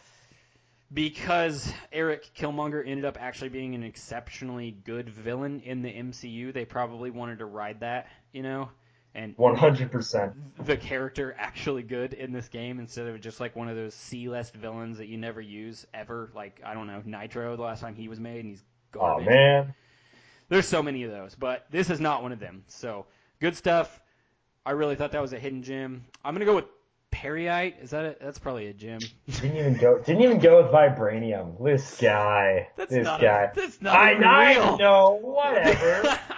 because 0.94 1.72
Eric 1.92 2.30
Killmonger 2.38 2.82
ended 2.86 3.06
up 3.06 3.18
actually 3.20 3.50
being 3.50 3.76
an 3.76 3.84
exceptionally 3.84 4.72
good 4.72 5.10
villain 5.10 5.62
in 5.62 5.82
the 5.82 5.92
MCU, 5.92 6.54
they 6.54 6.66
probably 6.66 7.12
wanted 7.12 7.40
to 7.40 7.46
ride 7.46 7.82
that, 7.82 8.08
you 8.32 8.44
know, 8.44 8.70
and 9.16 9.34
One 9.38 9.56
hundred 9.56 9.92
percent. 9.92 10.34
the 10.66 10.78
character 10.78 11.36
actually 11.40 11.82
good 11.84 12.14
in 12.14 12.32
this 12.32 12.48
game 12.50 12.80
instead 12.80 13.08
of 13.08 13.20
just 13.22 13.40
like 13.40 13.56
one 13.56 13.70
of 13.70 13.76
those 13.76 13.94
C-list 13.96 14.54
villains 14.54 14.98
that 14.98 15.08
you 15.08 15.18
never 15.18 15.42
use 15.42 15.88
ever. 15.94 16.30
Like 16.36 16.62
I 16.64 16.74
don't 16.74 16.88
know 16.88 17.02
Nitro 17.06 17.56
the 17.56 17.62
last 17.64 17.80
time 17.82 17.96
he 17.96 18.08
was 18.08 18.20
made 18.20 18.42
and 18.42 18.50
he's 18.50 18.64
garbage. 18.92 19.28
Oh 19.28 19.30
man. 19.32 19.74
There's 20.50 20.68
so 20.68 20.84
many 20.84 21.04
of 21.04 21.12
those, 21.12 21.34
but 21.34 21.66
this 21.72 21.90
is 21.90 22.00
not 22.00 22.22
one 22.22 22.32
of 22.32 22.40
them. 22.40 22.64
So 22.68 23.08
good 23.40 23.56
stuff. 23.58 24.00
I 24.66 24.72
really 24.72 24.96
thought 24.96 25.12
that 25.14 25.22
was 25.22 25.34
a 25.34 25.40
hidden 25.40 25.64
gem. 25.64 26.06
I'm 26.24 26.36
gonna 26.36 26.46
go 26.46 26.56
with 26.56 26.66
Periite. 27.12 27.82
Is 27.82 27.92
that 27.92 28.04
a, 28.06 28.16
that's 28.22 28.40
probably 28.40 28.68
a 28.68 28.74
gem? 28.74 29.00
Didn't 29.30 29.56
even 29.58 29.78
go. 29.78 30.00
Didn't 30.00 30.22
even 30.22 30.40
go 30.40 30.62
with 30.62 30.72
vibranium. 30.72 31.64
This 31.64 31.98
guy. 32.00 32.68
That's 32.76 32.92
this 32.92 33.06
not 33.06 33.22
guy. 33.22 33.44
A, 33.44 33.56
that's 33.56 33.82
not 33.82 33.96
I, 33.96 34.14
I 34.14 34.76
know. 34.78 35.18
Whatever. 35.22 36.20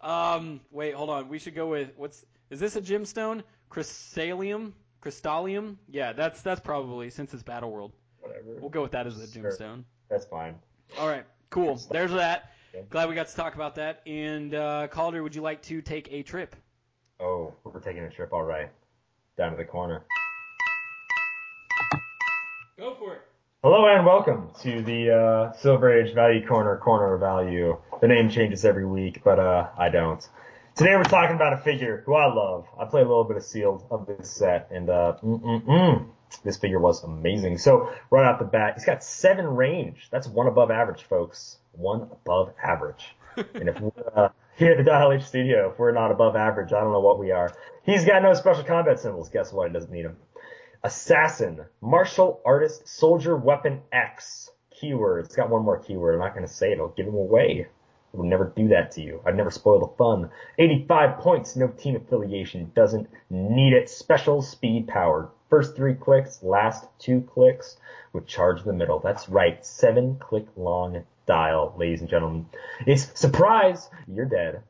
um, 0.00 0.60
wait, 0.70 0.94
hold 0.94 1.10
on. 1.10 1.28
We 1.28 1.38
should 1.38 1.54
go 1.54 1.66
with 1.68 1.90
what's 1.96 2.24
is 2.50 2.60
this 2.60 2.76
a 2.76 2.80
gemstone? 2.80 3.42
Crystallium? 3.70 4.72
Crystallium? 5.02 5.76
Yeah, 5.88 6.12
that's 6.12 6.42
that's 6.42 6.60
probably 6.60 7.10
since 7.10 7.32
it's 7.34 7.42
Battle 7.42 7.70
World. 7.70 7.92
whatever. 8.20 8.44
We'll 8.60 8.70
go 8.70 8.82
with 8.82 8.92
that 8.92 9.06
as 9.06 9.18
a 9.20 9.30
Sure. 9.30 9.50
gemstone. 9.50 9.84
That's 10.08 10.26
fine. 10.26 10.56
All 10.98 11.08
right, 11.08 11.24
cool. 11.50 11.80
There's 11.90 12.12
that. 12.12 12.52
Glad 12.88 13.08
we 13.08 13.14
got 13.14 13.28
to 13.28 13.34
talk 13.34 13.54
about 13.56 13.74
that. 13.76 14.00
And 14.06 14.54
uh, 14.54 14.86
Calder, 14.88 15.22
would 15.22 15.34
you 15.34 15.42
like 15.42 15.60
to 15.62 15.82
take 15.82 16.12
a 16.12 16.22
trip? 16.22 16.54
Oh, 17.18 17.52
we're 17.64 17.80
taking 17.80 18.02
a 18.04 18.10
trip. 18.10 18.32
All 18.32 18.44
right. 18.44 18.68
Down 19.36 19.50
to 19.50 19.56
the 19.56 19.64
corner. 19.64 20.04
Hello 23.62 23.84
and 23.94 24.06
welcome 24.06 24.48
to 24.62 24.80
the 24.80 25.10
uh, 25.10 25.52
Silver 25.58 25.92
Age 25.92 26.14
Value 26.14 26.46
Corner, 26.46 26.78
Corner 26.78 27.12
of 27.12 27.20
Value. 27.20 27.76
The 28.00 28.08
name 28.08 28.30
changes 28.30 28.64
every 28.64 28.86
week, 28.86 29.20
but 29.22 29.38
uh, 29.38 29.68
I 29.76 29.90
don't. 29.90 30.26
Today 30.74 30.96
we're 30.96 31.02
talking 31.02 31.36
about 31.36 31.52
a 31.52 31.58
figure 31.58 32.02
who 32.06 32.14
I 32.14 32.32
love. 32.32 32.64
I 32.80 32.86
play 32.86 33.02
a 33.02 33.04
little 33.04 33.24
bit 33.24 33.36
of 33.36 33.42
sealed 33.42 33.84
of 33.90 34.06
this 34.06 34.30
set, 34.30 34.70
and 34.70 34.88
uh, 34.88 35.16
this 36.42 36.56
figure 36.56 36.78
was 36.80 37.04
amazing. 37.04 37.58
So 37.58 37.92
right 38.10 38.24
off 38.24 38.38
the 38.38 38.46
bat, 38.46 38.76
he's 38.76 38.86
got 38.86 39.04
seven 39.04 39.44
range. 39.44 40.08
That's 40.10 40.26
one 40.26 40.46
above 40.46 40.70
average, 40.70 41.02
folks. 41.02 41.58
One 41.72 42.08
above 42.10 42.54
average. 42.64 43.14
and 43.36 43.68
if 43.68 43.78
we're 43.78 43.92
uh, 44.16 44.30
here 44.56 44.72
at 44.72 44.78
the 44.78 44.84
Dial 44.84 45.12
H 45.12 45.24
Studio, 45.24 45.72
if 45.72 45.78
we're 45.78 45.92
not 45.92 46.10
above 46.10 46.34
average, 46.34 46.72
I 46.72 46.80
don't 46.80 46.92
know 46.92 47.00
what 47.00 47.18
we 47.18 47.30
are. 47.30 47.54
He's 47.82 48.06
got 48.06 48.22
no 48.22 48.32
special 48.32 48.64
combat 48.64 49.00
symbols. 49.00 49.28
Guess 49.28 49.52
what? 49.52 49.68
He 49.68 49.74
doesn't 49.74 49.92
need 49.92 50.06
them. 50.06 50.16
Assassin, 50.82 51.60
martial 51.82 52.40
artist, 52.44 52.88
soldier, 52.88 53.36
weapon 53.36 53.82
X. 53.92 54.50
Keyword. 54.70 55.26
It's 55.26 55.36
got 55.36 55.50
one 55.50 55.62
more 55.62 55.78
keyword. 55.78 56.14
I'm 56.14 56.20
not 56.20 56.34
going 56.34 56.46
to 56.46 56.52
say 56.52 56.72
it. 56.72 56.78
I'll 56.78 56.88
give 56.88 57.06
him 57.06 57.14
away. 57.14 57.66
I 58.12 58.16
would 58.16 58.26
never 58.26 58.50
do 58.56 58.68
that 58.68 58.90
to 58.92 59.02
you. 59.02 59.20
I'd 59.26 59.36
never 59.36 59.50
spoil 59.50 59.78
the 59.80 59.96
fun. 59.98 60.30
85 60.58 61.18
points, 61.18 61.54
no 61.54 61.68
team 61.68 61.96
affiliation. 61.96 62.72
Doesn't 62.74 63.10
need 63.28 63.74
it. 63.74 63.90
Special 63.90 64.40
speed 64.40 64.88
power. 64.88 65.30
First 65.50 65.76
three 65.76 65.94
clicks, 65.94 66.42
last 66.42 66.86
two 66.98 67.20
clicks 67.20 67.76
with 68.14 68.26
charge 68.26 68.60
in 68.60 68.66
the 68.66 68.72
middle. 68.72 69.00
That's 69.00 69.28
right. 69.28 69.64
Seven 69.64 70.16
click 70.18 70.46
long 70.56 71.04
dial, 71.26 71.74
ladies 71.76 72.00
and 72.00 72.08
gentlemen. 72.08 72.46
It's 72.86 73.18
surprise, 73.20 73.88
you're 74.08 74.24
dead. 74.24 74.62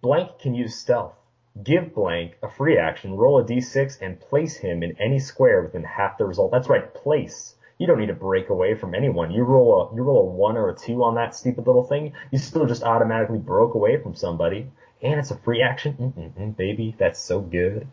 Blank 0.00 0.38
can 0.40 0.54
use 0.54 0.74
stealth. 0.76 1.14
Give 1.62 1.92
blank 1.94 2.38
a 2.42 2.48
free 2.48 2.78
action, 2.78 3.16
roll 3.16 3.38
a 3.38 3.44
d6, 3.44 4.00
and 4.00 4.20
place 4.20 4.56
him 4.56 4.82
in 4.82 4.96
any 5.00 5.18
square 5.18 5.62
within 5.62 5.82
half 5.82 6.18
the 6.18 6.24
result. 6.24 6.52
That's 6.52 6.68
right, 6.68 6.92
place. 6.94 7.56
You 7.78 7.86
don't 7.86 7.98
need 7.98 8.06
to 8.06 8.14
break 8.14 8.48
away 8.48 8.74
from 8.74 8.94
anyone. 8.94 9.30
You 9.30 9.44
roll 9.44 9.82
a 9.82 9.94
you 9.94 10.02
roll 10.02 10.20
a 10.20 10.32
one 10.32 10.56
or 10.56 10.68
a 10.68 10.74
two 10.74 11.04
on 11.04 11.14
that 11.14 11.34
stupid 11.34 11.66
little 11.66 11.84
thing, 11.84 12.12
you 12.30 12.38
still 12.38 12.66
just 12.66 12.82
automatically 12.82 13.38
broke 13.38 13.74
away 13.74 13.96
from 14.02 14.14
somebody, 14.14 14.70
and 15.02 15.18
it's 15.18 15.30
a 15.30 15.36
free 15.36 15.62
action. 15.62 15.94
Mm-mm-mm, 16.16 16.56
baby, 16.56 16.94
that's 16.98 17.20
so 17.20 17.40
good. 17.40 17.88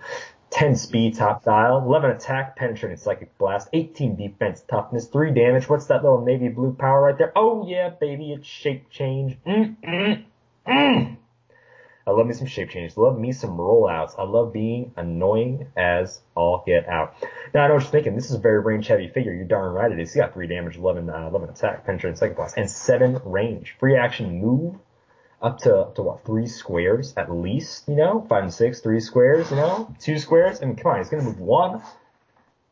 10 0.49 0.75
speed 0.75 1.15
top 1.15 1.43
dial, 1.43 1.79
11 1.79 2.11
attack, 2.11 2.55
penetrating 2.55 2.97
psychic 2.97 3.37
blast, 3.37 3.67
18 3.73 4.15
defense 4.15 4.63
toughness, 4.67 5.07
3 5.07 5.31
damage. 5.31 5.67
What's 5.69 5.87
that 5.87 6.03
little 6.03 6.21
navy 6.21 6.49
blue 6.49 6.73
power 6.73 7.01
right 7.01 7.17
there? 7.17 7.31
Oh 7.35 7.67
yeah, 7.67 7.89
baby, 7.89 8.31
it's 8.31 8.47
shape 8.47 8.89
change. 8.89 9.37
Mm-mm-mm. 9.45 11.17
I 12.07 12.11
love 12.11 12.27
me 12.27 12.33
some 12.33 12.45
shape 12.45 12.69
changes. 12.69 12.97
Love 12.97 13.17
me 13.17 13.31
some 13.31 13.57
rollouts. 13.57 14.13
I 14.19 14.23
love 14.23 14.53
being 14.53 14.91
annoying 14.95 15.67
as 15.75 16.21
all 16.35 16.63
get 16.65 16.87
out. 16.87 17.15
Now 17.53 17.63
I 17.63 17.67
know 17.67 17.75
what 17.75 17.83
you're 17.83 17.91
thinking. 17.91 18.15
This 18.15 18.25
is 18.25 18.35
a 18.35 18.39
very 18.39 18.59
range 18.59 18.87
heavy 18.87 19.07
figure. 19.07 19.33
You're 19.33 19.45
darn 19.45 19.73
right 19.73 19.91
it 19.91 19.99
is. 19.99 20.13
He's 20.13 20.21
got 20.21 20.33
three 20.33 20.45
damage, 20.45 20.77
11, 20.77 21.09
uh, 21.09 21.27
11 21.29 21.49
attack, 21.49 21.85
penetrating 21.85 22.15
psychic 22.15 22.37
blast, 22.37 22.57
and 22.57 22.69
seven 22.69 23.19
range. 23.25 23.75
Free 23.79 23.95
action 23.95 24.39
move 24.39 24.75
up 25.41 25.59
to 25.59 25.75
up 25.75 25.95
to 25.95 26.03
what 26.03 26.23
three 26.25 26.45
squares 26.45 27.13
at 27.17 27.31
least. 27.31 27.87
You 27.87 27.95
know, 27.95 28.25
five 28.29 28.43
and 28.43 28.53
six, 28.53 28.81
three 28.81 28.99
squares. 28.99 29.49
You 29.49 29.57
know, 29.57 29.95
two 29.99 30.19
squares. 30.19 30.61
I 30.61 30.65
mean, 30.65 30.75
come 30.75 30.91
on, 30.91 30.97
he's 30.99 31.09
gonna 31.09 31.23
move 31.23 31.39
one. 31.39 31.81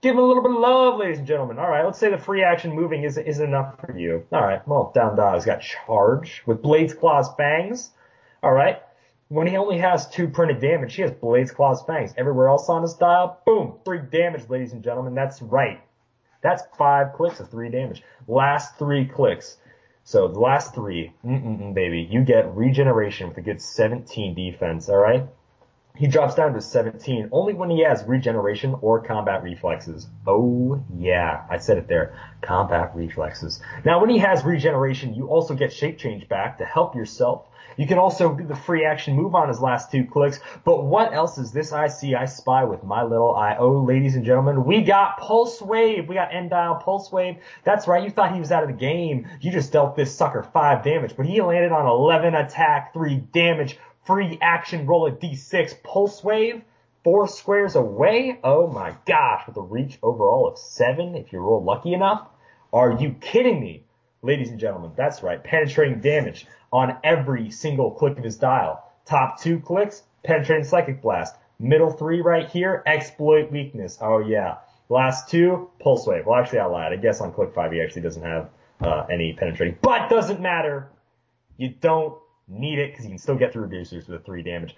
Give 0.01 0.15
him 0.15 0.19
a 0.19 0.27
little 0.27 0.43
bit 0.43 0.51
of 0.51 0.57
love, 0.57 0.99
ladies 0.99 1.19
and 1.19 1.27
gentlemen. 1.27 1.57
All 1.57 1.69
right, 1.69 1.85
let's 1.85 1.97
say 1.97 2.11
the 2.11 2.17
free 2.17 2.43
action 2.43 2.75
moving 2.75 3.03
isn't, 3.03 3.25
isn't 3.25 3.47
enough 3.47 3.79
for 3.79 3.97
you. 3.97 4.25
All 4.31 4.43
right, 4.43 4.65
well, 4.67 4.91
down. 4.93 5.17
He's 5.33 5.45
got 5.45 5.61
charge 5.61 6.43
with 6.45 6.61
blades, 6.61 6.93
claws, 6.93 7.29
fangs. 7.35 7.89
All 8.43 8.51
right. 8.51 8.81
When 9.29 9.47
he 9.47 9.57
only 9.57 9.79
has 9.79 10.09
two 10.09 10.27
printed 10.27 10.59
damage, 10.59 10.95
he 10.95 11.01
has 11.01 11.11
blades, 11.11 11.51
claws, 11.51 11.83
fangs. 11.83 12.13
Everywhere 12.17 12.49
else 12.49 12.69
on 12.69 12.81
his 12.81 12.93
dial, 12.93 13.39
boom, 13.45 13.79
three 13.83 13.99
damage, 13.99 14.49
ladies 14.49 14.73
and 14.73 14.83
gentlemen. 14.83 15.15
That's 15.15 15.41
right. 15.41 15.81
That's 16.41 16.63
five 16.77 17.13
clicks 17.13 17.39
of 17.39 17.49
three 17.49 17.69
damage. 17.69 18.03
Last 18.27 18.77
three 18.77 19.05
clicks. 19.05 19.57
So 20.03 20.27
the 20.27 20.39
last 20.39 20.75
three, 20.75 21.13
baby, 21.23 22.07
you 22.11 22.23
get 22.25 22.53
regeneration 22.53 23.29
with 23.29 23.37
a 23.37 23.41
good 23.41 23.61
17 23.61 24.35
defense. 24.35 24.89
All 24.89 24.97
right. 24.97 25.25
He 25.95 26.07
drops 26.07 26.33
down 26.33 26.53
to 26.53 26.61
17 26.61 27.29
only 27.31 27.53
when 27.53 27.69
he 27.69 27.83
has 27.83 28.03
regeneration 28.05 28.75
or 28.81 29.03
combat 29.03 29.43
reflexes. 29.43 30.07
Oh 30.25 30.83
yeah, 30.97 31.43
I 31.51 31.59
said 31.59 31.77
it 31.77 31.87
there. 31.87 32.17
Combat 32.41 32.95
reflexes. 32.95 33.61
Now 33.85 34.01
when 34.01 34.09
he 34.09 34.17
has 34.17 34.43
regeneration, 34.43 35.13
you 35.13 35.27
also 35.27 35.53
get 35.53 35.71
shape 35.71 35.99
change 35.99 36.27
back 36.27 36.57
to 36.57 36.65
help 36.65 36.95
yourself. 36.95 37.45
You 37.77 37.87
can 37.87 37.97
also 37.97 38.33
do 38.33 38.43
the 38.45 38.55
free 38.55 38.85
action 38.85 39.15
move 39.15 39.35
on 39.35 39.47
his 39.47 39.59
last 39.59 39.91
two 39.91 40.05
clicks. 40.05 40.39
But 40.63 40.83
what 40.83 41.13
else 41.13 41.37
is 41.37 41.51
this 41.51 41.71
I 41.71 41.87
see 41.87 42.15
I 42.15 42.25
spy 42.25 42.63
with 42.63 42.83
my 42.83 43.03
little 43.03 43.35
eye? 43.35 43.55
Oh, 43.57 43.83
ladies 43.83 44.15
and 44.15 44.25
gentlemen, 44.25 44.65
we 44.65 44.81
got 44.81 45.17
Pulse 45.17 45.61
Wave. 45.61 46.07
We 46.07 46.15
got 46.15 46.33
End 46.33 46.49
Dial 46.49 46.75
Pulse 46.75 47.11
Wave. 47.11 47.37
That's 47.63 47.87
right. 47.87 48.03
You 48.03 48.09
thought 48.09 48.33
he 48.33 48.39
was 48.39 48.51
out 48.51 48.63
of 48.63 48.69
the 48.69 48.75
game. 48.75 49.27
You 49.41 49.51
just 49.51 49.71
dealt 49.71 49.95
this 49.95 50.15
sucker 50.15 50.43
five 50.43 50.83
damage, 50.83 51.15
but 51.15 51.25
he 51.25 51.41
landed 51.41 51.71
on 51.71 51.85
11 51.85 52.35
attack, 52.35 52.93
three 52.93 53.17
damage, 53.17 53.77
free 54.05 54.37
action, 54.41 54.85
roll 54.85 55.07
a 55.07 55.11
d6, 55.11 55.81
Pulse 55.83 56.23
Wave. 56.23 56.61
Four 57.03 57.27
squares 57.27 57.75
away? 57.75 58.39
Oh 58.43 58.67
my 58.67 58.95
gosh, 59.05 59.45
with 59.45 59.57
a 59.57 59.61
reach 59.61 59.99
overall 60.01 60.47
of 60.47 60.57
seven 60.57 61.15
if 61.15 61.33
you 61.33 61.39
roll 61.39 61.61
lucky 61.61 61.93
enough? 61.93 62.29
Are 62.71 62.93
you 62.93 63.15
kidding 63.19 63.59
me? 63.59 63.83
Ladies 64.21 64.49
and 64.49 64.59
gentlemen, 64.59 64.91
that's 64.95 65.21
right, 65.21 65.43
penetrating 65.43 65.99
damage. 65.99 66.47
on 66.71 66.97
every 67.03 67.51
single 67.51 67.91
click 67.91 68.17
of 68.17 68.23
his 68.23 68.35
dial. 68.35 68.83
Top 69.05 69.39
two 69.39 69.59
clicks, 69.59 70.03
penetrating 70.23 70.65
psychic 70.65 71.01
blast. 71.01 71.35
Middle 71.59 71.91
three 71.91 72.21
right 72.21 72.49
here, 72.49 72.81
exploit 72.87 73.51
weakness. 73.51 73.97
Oh 74.01 74.19
yeah. 74.19 74.57
Last 74.89 75.29
two, 75.29 75.69
pulse 75.79 76.07
wave. 76.07 76.25
Well, 76.25 76.39
actually, 76.39 76.59
I 76.59 76.65
lied. 76.65 76.91
I 76.91 76.95
guess 76.95 77.21
on 77.21 77.31
click 77.31 77.53
five 77.53 77.71
he 77.71 77.81
actually 77.81 78.01
doesn't 78.01 78.23
have 78.23 78.49
uh, 78.81 79.05
any 79.11 79.33
penetrating, 79.33 79.77
but 79.81 80.09
doesn't 80.09 80.41
matter. 80.41 80.89
You 81.57 81.69
don't 81.69 82.17
need 82.47 82.79
it 82.79 82.91
because 82.91 83.05
you 83.05 83.11
can 83.11 83.17
still 83.17 83.35
get 83.35 83.53
through 83.53 83.67
reducers 83.67 84.07
with 84.07 84.21
a 84.21 84.23
three 84.23 84.43
damage. 84.43 84.75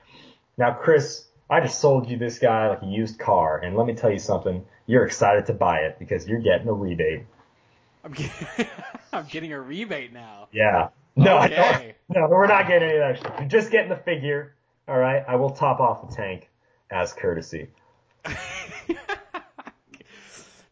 Now, 0.57 0.72
Chris, 0.74 1.26
I 1.49 1.59
just 1.61 1.80
sold 1.80 2.09
you 2.09 2.18
this 2.18 2.39
guy 2.39 2.70
like 2.70 2.82
a 2.82 2.86
used 2.88 3.20
car, 3.20 3.57
and 3.59 3.76
let 3.76 3.86
me 3.88 3.93
tell 3.93 4.11
you 4.11 4.20
something. 4.20 4.63
You're 4.88 5.05
excited 5.05 5.45
to 5.47 5.53
buy 5.53 5.80
it 5.80 5.97
because 5.99 6.28
you're 6.28 6.39
getting 6.41 6.68
a 6.68 6.74
rebate. 6.74 7.24
I'm 8.03 8.11
getting, 8.13 8.68
I'm 9.13 9.26
getting 9.26 9.51
a 9.53 9.59
rebate 9.59 10.13
now. 10.13 10.47
Yeah. 10.51 10.89
No, 11.16 11.38
I 11.38 11.45
Okay. 11.45 11.95
don't- 12.09 12.22
no, 12.24 12.28
we're 12.30 12.45
not 12.47 12.68
getting 12.68 12.89
any 12.89 12.97
of 12.99 13.16
that 13.22 13.24
shit. 13.32 13.39
You're 13.39 13.47
just 13.49 13.72
getting 13.72 13.89
the 13.89 13.95
figure. 13.97 14.53
All 14.88 14.97
right. 14.97 15.24
I 15.28 15.36
will 15.38 15.49
top 15.49 15.80
off 15.80 16.07
the 16.09 16.16
tank 16.16 16.49
as 16.91 17.13
courtesy. 17.13 17.70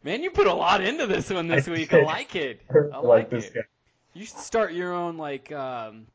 Man, 0.04 0.22
you 0.22 0.32
put 0.32 0.48
a 0.48 0.54
lot 0.54 0.82
into 0.84 1.08
this 1.08 1.30
one 1.30 1.48
this 1.48 1.68
I 1.68 1.72
week. 1.72 1.94
I 1.94 2.02
like 2.04 2.36
it. 2.36 2.62
I 2.70 2.98
like 2.98 3.04
like 3.04 3.30
this 3.30 3.46
it. 3.48 3.54
guy. 3.54 3.62
You 4.14 4.26
should 4.26 4.38
start 4.38 4.74
your 4.74 4.94
own 4.94 5.18
like 5.18 5.52
um, 5.52 6.08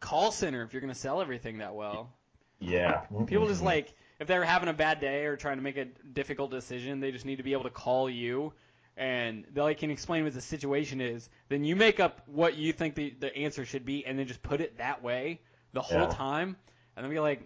call 0.00 0.32
center 0.32 0.62
if 0.62 0.72
you're 0.72 0.80
gonna 0.80 0.94
sell 0.94 1.20
everything 1.20 1.58
that 1.58 1.74
well. 1.74 2.12
Yeah. 2.60 3.02
People 3.26 3.46
just 3.48 3.62
Mhm. 3.62 3.66
like 3.66 3.94
if 4.18 4.26
they're 4.26 4.44
having 4.44 4.68
a 4.68 4.72
bad 4.72 5.00
day 5.00 5.26
or 5.26 5.36
trying 5.36 5.58
to 5.58 5.62
make 5.62 5.76
a 5.76 5.84
difficult 5.84 6.50
decision, 6.50 7.00
they 7.00 7.12
just 7.12 7.24
need 7.24 7.36
to 7.36 7.42
be 7.44 7.52
able 7.52 7.64
to 7.64 7.70
call 7.70 8.10
you 8.10 8.52
and 8.96 9.44
they 9.52 9.74
can 9.74 9.90
explain 9.90 10.24
what 10.24 10.34
the 10.34 10.40
situation 10.40 11.00
is. 11.00 11.28
Then 11.48 11.62
you 11.62 11.76
make 11.76 12.00
up 12.00 12.22
what 12.26 12.56
you 12.56 12.72
think 12.72 12.96
the, 12.96 13.10
the 13.10 13.34
answer 13.36 13.64
should 13.64 13.84
be 13.84 14.04
and 14.04 14.18
then 14.18 14.26
just 14.26 14.42
put 14.42 14.60
it 14.60 14.78
that 14.78 15.02
way 15.02 15.40
the 15.72 15.82
whole 15.82 16.00
Yeah. 16.00 16.08
time. 16.08 16.56
And 16.96 17.04
then 17.04 17.12
be 17.12 17.20
like, 17.20 17.40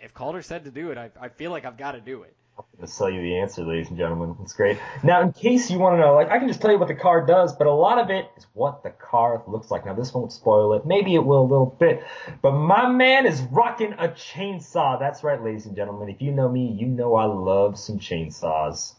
if 0.00 0.14
Calder 0.14 0.42
said 0.42 0.64
to 0.64 0.70
do 0.70 0.92
it, 0.92 0.98
I, 0.98 1.10
I 1.20 1.28
feel 1.28 1.50
like 1.50 1.64
I've 1.64 1.76
got 1.76 1.92
to 1.92 2.00
do 2.00 2.22
it. 2.22 2.36
To 2.80 2.86
sell 2.86 3.10
you 3.10 3.20
the 3.20 3.38
answer, 3.38 3.64
ladies 3.64 3.88
and 3.88 3.98
gentlemen. 3.98 4.36
It's 4.42 4.52
great. 4.52 4.78
Now, 5.02 5.22
in 5.22 5.32
case 5.32 5.70
you 5.70 5.78
want 5.78 5.96
to 5.96 6.00
know, 6.00 6.14
like, 6.14 6.30
I 6.30 6.38
can 6.38 6.48
just 6.48 6.60
tell 6.60 6.70
you 6.70 6.78
what 6.78 6.88
the 6.88 6.94
car 6.94 7.24
does, 7.24 7.56
but 7.56 7.66
a 7.66 7.72
lot 7.72 7.98
of 7.98 8.10
it 8.10 8.30
is 8.36 8.46
what 8.52 8.82
the 8.82 8.90
car 8.90 9.42
looks 9.46 9.70
like. 9.70 9.86
Now, 9.86 9.94
this 9.94 10.12
won't 10.12 10.32
spoil 10.32 10.74
it. 10.74 10.86
Maybe 10.86 11.14
it 11.14 11.24
will 11.24 11.40
a 11.40 11.48
little 11.48 11.76
bit. 11.78 12.02
But 12.42 12.52
my 12.52 12.88
man 12.88 13.26
is 13.26 13.40
rocking 13.40 13.94
a 13.94 14.08
chainsaw. 14.08 14.98
That's 14.98 15.24
right, 15.24 15.42
ladies 15.42 15.66
and 15.66 15.74
gentlemen. 15.74 16.08
If 16.08 16.20
you 16.20 16.32
know 16.32 16.48
me, 16.48 16.76
you 16.78 16.86
know 16.86 17.14
I 17.14 17.24
love 17.24 17.78
some 17.78 17.98
chainsaws. 17.98 18.94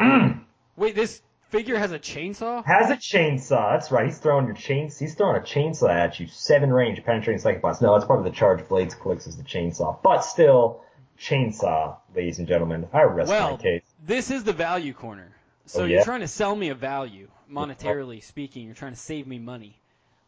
Mm. 0.00 0.44
Wait, 0.76 0.94
this 0.94 1.22
figure 1.50 1.78
has 1.78 1.92
a 1.92 1.98
chainsaw? 1.98 2.64
Has 2.64 2.90
a 2.90 2.96
chainsaw. 2.96 3.72
That's 3.72 3.90
right. 3.90 4.06
He's 4.06 4.18
throwing 4.18 4.46
your 4.46 4.54
chains. 4.54 4.98
He's 4.98 5.14
throwing 5.14 5.36
a 5.36 5.44
chainsaw 5.44 5.90
at 5.90 6.20
you. 6.20 6.28
Seven 6.28 6.72
range, 6.72 7.02
penetrating 7.04 7.40
psychic 7.40 7.62
blast. 7.62 7.82
No, 7.82 7.94
that's 7.94 8.04
probably 8.04 8.30
the 8.30 8.36
charge 8.36 8.66
blades 8.68 8.94
clicks 8.94 9.26
as 9.26 9.36
the 9.36 9.42
chainsaw. 9.42 10.00
But 10.02 10.20
still, 10.20 10.82
chainsaw, 11.20 11.96
ladies 12.14 12.38
and 12.38 12.48
gentlemen. 12.48 12.88
I 12.92 13.02
rest 13.02 13.28
my 13.28 13.38
Well, 13.38 13.58
case. 13.58 13.82
this 14.04 14.30
is 14.30 14.44
the 14.44 14.52
value 14.52 14.92
corner. 14.92 15.32
So 15.66 15.82
Oh, 15.82 15.84
you're 15.84 16.04
trying 16.04 16.20
to 16.20 16.28
sell 16.28 16.54
me 16.56 16.70
a 16.70 16.74
value, 16.74 17.28
monetarily 17.50 18.22
speaking. 18.22 18.64
You're 18.64 18.74
trying 18.74 18.94
to 18.94 18.98
save 18.98 19.26
me 19.26 19.38
money. 19.38 19.78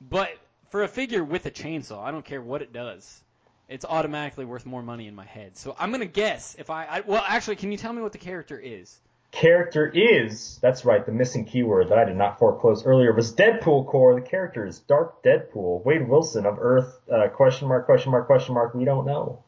But 0.01 0.31
for 0.71 0.83
a 0.83 0.89
figure 0.89 1.25
with 1.25 1.47
a 1.47 1.51
chainsaw, 1.51 2.03
I 2.03 2.11
don't 2.11 2.25
care 2.25 2.43
what 2.43 2.63
it 2.63 2.73
does. 2.73 3.23
It's 3.69 3.85
automatically 3.85 4.45
worth 4.45 4.67
more 4.67 4.83
money 4.83 5.07
in 5.07 5.15
my 5.15 5.25
head. 5.25 5.57
So 5.57 5.77
I'm 5.79 5.93
gonna 5.93 6.07
guess 6.07 6.57
if 6.59 6.71
I, 6.71 6.85
I 6.87 7.01
well, 7.01 7.25
actually, 7.27 7.57
can 7.57 7.71
you 7.71 7.79
tell 7.79 7.93
me 7.93 8.03
what 8.03 8.13
the 8.13 8.19
character 8.19 8.59
is? 8.59 8.99
character 9.33 9.87
is, 9.87 10.59
that's 10.61 10.85
right, 10.85 11.07
the 11.07 11.13
missing 11.13 11.45
keyword 11.45 11.89
that 11.89 11.99
I 11.99 12.05
did 12.05 12.17
not 12.17 12.39
foreclose 12.41 12.85
earlier 12.85 13.13
was 13.13 13.33
Deadpool 13.35 13.87
core. 13.87 14.15
The 14.15 14.27
character 14.27 14.67
is 14.67 14.81
Dark 14.81 15.23
Deadpool. 15.23 15.85
Wade 15.85 16.09
Wilson 16.09 16.47
of 16.47 16.59
Earth, 16.61 16.99
uh, 17.09 17.29
question 17.29 17.69
mark, 17.69 17.87
question 17.87 18.11
mark, 18.11 18.27
question 18.27 18.55
mark, 18.55 18.75
we 18.75 18.85
don't 18.85 19.07
know. 19.07 19.45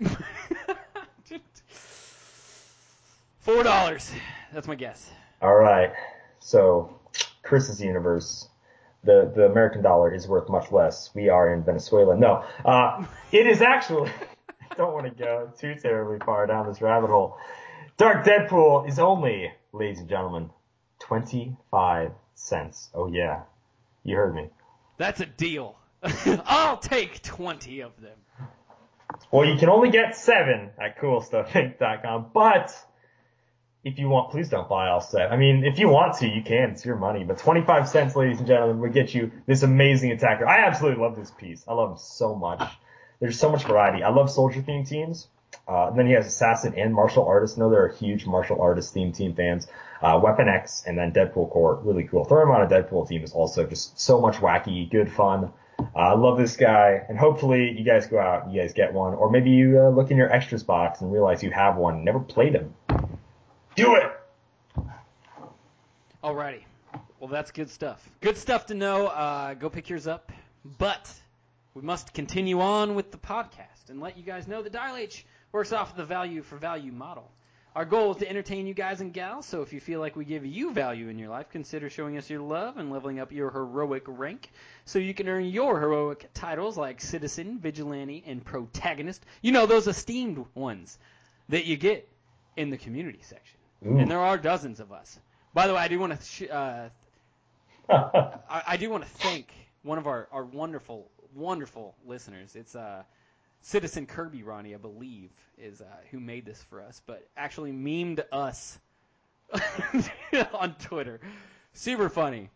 Four 3.40 3.62
dollars. 3.62 4.10
That's 4.52 4.66
my 4.66 4.74
guess. 4.74 5.10
Alright, 5.42 5.92
so, 6.44 7.00
Chris's 7.42 7.80
universe, 7.80 8.48
the, 9.02 9.32
the 9.34 9.46
American 9.46 9.82
dollar 9.82 10.14
is 10.14 10.28
worth 10.28 10.48
much 10.50 10.70
less. 10.70 11.10
We 11.14 11.30
are 11.30 11.52
in 11.52 11.64
Venezuela. 11.64 12.16
No, 12.16 12.44
uh, 12.64 13.04
it 13.32 13.46
is 13.46 13.62
actually, 13.62 14.10
I 14.70 14.74
don't 14.74 14.92
want 14.92 15.06
to 15.06 15.12
go 15.12 15.50
too 15.58 15.74
terribly 15.74 16.18
far 16.24 16.46
down 16.46 16.66
this 16.68 16.82
rabbit 16.82 17.08
hole. 17.08 17.38
Dark 17.96 18.26
Deadpool 18.26 18.88
is 18.88 18.98
only, 18.98 19.52
ladies 19.72 20.00
and 20.00 20.08
gentlemen, 20.08 20.50
25 21.00 22.12
cents. 22.34 22.90
Oh 22.94 23.06
yeah, 23.06 23.42
you 24.02 24.16
heard 24.16 24.34
me. 24.34 24.50
That's 24.98 25.20
a 25.20 25.26
deal. 25.26 25.76
I'll 26.44 26.76
take 26.76 27.22
twenty 27.22 27.80
of 27.80 27.98
them. 28.00 28.18
Well, 29.30 29.46
you 29.46 29.56
can 29.56 29.68
only 29.68 29.90
get 29.90 30.16
seven 30.16 30.70
at 30.80 30.98
coolstuffinc.com, 30.98 32.26
but 32.32 32.74
if 33.84 33.98
you 33.98 34.08
want, 34.08 34.30
please 34.30 34.48
don't 34.48 34.68
buy 34.68 34.88
all 34.88 35.00
set. 35.00 35.30
I 35.30 35.36
mean, 35.36 35.64
if 35.64 35.78
you 35.78 35.88
want 35.88 36.18
to, 36.18 36.28
you 36.28 36.42
can. 36.42 36.70
It's 36.70 36.84
your 36.84 36.96
money. 36.96 37.24
But 37.24 37.38
25 37.38 37.88
cents, 37.88 38.16
ladies 38.16 38.38
and 38.38 38.46
gentlemen, 38.46 38.80
would 38.80 38.94
get 38.94 39.14
you 39.14 39.30
this 39.46 39.62
amazing 39.62 40.12
attacker. 40.12 40.48
I 40.48 40.64
absolutely 40.64 41.02
love 41.02 41.16
this 41.16 41.30
piece. 41.30 41.64
I 41.68 41.74
love 41.74 41.92
him 41.92 41.98
so 41.98 42.34
much. 42.34 42.62
There's 43.20 43.38
so 43.38 43.50
much 43.50 43.64
variety. 43.64 44.02
I 44.02 44.08
love 44.08 44.30
soldier 44.30 44.62
theme 44.62 44.84
teams. 44.84 45.28
Uh, 45.68 45.88
and 45.88 45.98
then 45.98 46.06
he 46.06 46.12
has 46.12 46.26
assassin 46.26 46.74
and 46.76 46.94
martial 46.94 47.26
artist. 47.26 47.58
Know 47.58 47.70
there 47.70 47.84
are 47.84 47.88
huge 47.88 48.26
martial 48.26 48.60
artist 48.60 48.92
theme 48.92 49.12
team 49.12 49.34
fans. 49.34 49.66
Uh, 50.02 50.20
Weapon 50.22 50.48
X 50.48 50.84
and 50.86 50.98
then 50.98 51.12
Deadpool 51.12 51.50
Core, 51.50 51.80
really 51.82 52.04
cool. 52.04 52.24
Throw 52.24 52.42
him 52.42 52.50
on 52.50 52.62
a 52.62 52.66
Deadpool 52.66 53.08
team 53.08 53.22
is 53.22 53.32
also 53.32 53.66
just 53.66 53.98
so 53.98 54.20
much 54.20 54.36
wacky, 54.36 54.90
good 54.90 55.10
fun. 55.10 55.52
Uh, 55.78 55.84
I 55.94 56.14
love 56.14 56.38
this 56.38 56.56
guy, 56.56 57.04
and 57.08 57.18
hopefully 57.18 57.74
you 57.76 57.84
guys 57.84 58.06
go 58.06 58.18
out, 58.18 58.50
you 58.50 58.60
guys 58.60 58.72
get 58.72 58.92
one, 58.92 59.14
or 59.14 59.30
maybe 59.30 59.50
you 59.50 59.80
uh, 59.80 59.90
look 59.90 60.10
in 60.10 60.16
your 60.16 60.32
extras 60.32 60.62
box 60.62 61.00
and 61.00 61.12
realize 61.12 61.42
you 61.42 61.50
have 61.50 61.76
one, 61.76 61.96
and 61.96 62.04
never 62.04 62.20
played 62.20 62.54
him. 62.54 62.74
Do 63.76 63.96
it. 63.96 64.84
Alrighty. 66.22 66.64
Well, 67.20 67.28
that's 67.28 67.50
good 67.50 67.70
stuff. 67.70 68.08
Good 68.20 68.36
stuff 68.36 68.66
to 68.66 68.74
know. 68.74 69.06
Uh, 69.06 69.54
go 69.54 69.68
pick 69.68 69.88
yours 69.88 70.06
up. 70.06 70.32
But 70.78 71.12
we 71.74 71.82
must 71.82 72.14
continue 72.14 72.60
on 72.60 72.94
with 72.94 73.10
the 73.10 73.18
podcast 73.18 73.90
and 73.90 74.00
let 74.00 74.16
you 74.16 74.22
guys 74.22 74.48
know 74.48 74.62
that 74.62 74.72
Dial 74.72 74.96
H 74.96 75.26
works 75.52 75.72
off 75.72 75.96
the 75.96 76.04
value 76.04 76.42
for 76.42 76.56
value 76.56 76.92
model. 76.92 77.30
Our 77.74 77.84
goal 77.84 78.12
is 78.12 78.18
to 78.18 78.28
entertain 78.28 78.68
you 78.68 78.74
guys 78.74 79.00
and 79.00 79.12
gals, 79.12 79.46
so 79.46 79.60
if 79.62 79.72
you 79.72 79.80
feel 79.80 79.98
like 79.98 80.14
we 80.14 80.24
give 80.24 80.46
you 80.46 80.72
value 80.72 81.08
in 81.08 81.18
your 81.18 81.28
life, 81.28 81.50
consider 81.50 81.90
showing 81.90 82.16
us 82.16 82.30
your 82.30 82.40
love 82.40 82.76
and 82.76 82.88
leveling 82.92 83.18
up 83.18 83.32
your 83.32 83.50
heroic 83.50 84.04
rank 84.06 84.52
so 84.84 85.00
you 85.00 85.12
can 85.12 85.28
earn 85.28 85.46
your 85.46 85.80
heroic 85.80 86.30
titles 86.34 86.76
like 86.76 87.00
Citizen, 87.00 87.58
Vigilante, 87.58 88.22
and 88.26 88.44
Protagonist. 88.44 89.26
You 89.42 89.50
know, 89.50 89.66
those 89.66 89.88
esteemed 89.88 90.44
ones 90.54 90.98
that 91.48 91.64
you 91.64 91.76
get 91.76 92.08
in 92.56 92.70
the 92.70 92.76
community 92.78 93.20
section. 93.22 93.58
Ooh. 93.84 93.98
And 93.98 94.08
there 94.08 94.20
are 94.20 94.38
dozens 94.38 94.78
of 94.78 94.92
us. 94.92 95.18
By 95.52 95.66
the 95.66 95.74
way, 95.74 95.80
I 95.80 95.88
do 95.88 95.98
want 95.98 96.18
to 96.18 96.24
sh- 96.24 96.50
uh, 96.50 96.88
I, 97.90 98.62
I 98.68 98.76
do 98.76 98.88
want 98.88 99.02
to 99.02 99.10
thank 99.10 99.52
one 99.82 99.98
of 99.98 100.06
our, 100.06 100.28
our 100.30 100.44
wonderful, 100.44 101.08
wonderful 101.34 101.96
listeners. 102.06 102.54
It's 102.54 102.76
uh, 102.76 103.02
Citizen 103.64 104.04
Kirby 104.04 104.42
Ronnie, 104.42 104.74
I 104.74 104.76
believe, 104.76 105.30
is 105.56 105.80
uh, 105.80 105.86
who 106.10 106.20
made 106.20 106.44
this 106.44 106.62
for 106.64 106.82
us, 106.82 107.00
but 107.06 107.26
actually 107.34 107.72
memed 107.72 108.22
us 108.30 108.78
on 110.52 110.74
Twitter. 110.74 111.18
Super 111.72 112.10
funny. 112.10 112.50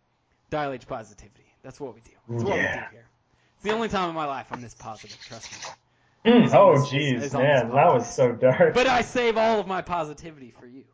Dial 0.51 0.73
H 0.73 0.87
positivity. 0.87 1.47
That's 1.63 1.81
what 1.81 1.95
we 1.95 2.03
do. 2.03 2.11
That's 2.29 2.45
what 2.45 2.57
we 2.57 2.63
do 2.63 2.69
here. 2.91 3.07
It's 3.55 3.65
the 3.65 3.73
only 3.73 3.89
time 3.89 4.11
in 4.11 4.15
my 4.15 4.27
life 4.27 4.49
I'm 4.51 4.61
this 4.61 4.75
positive, 4.75 5.19
trust 5.25 5.51
me. 5.51 6.31
Mm, 6.31 6.53
oh, 6.53 6.75
jeez, 6.75 7.23
it's 7.23 7.35
on 7.35 7.43
this 7.43 7.63
man, 7.63 7.71
that 7.71 7.93
was 7.95 8.15
so 8.15 8.33
dark. 8.33 8.75
But 8.75 8.87
I 8.87 9.01
save 9.01 9.39
all 9.39 9.59
of 9.59 9.67
my 9.67 9.81
positivity 9.81 10.51
for 10.51 10.67
you. 10.67 10.85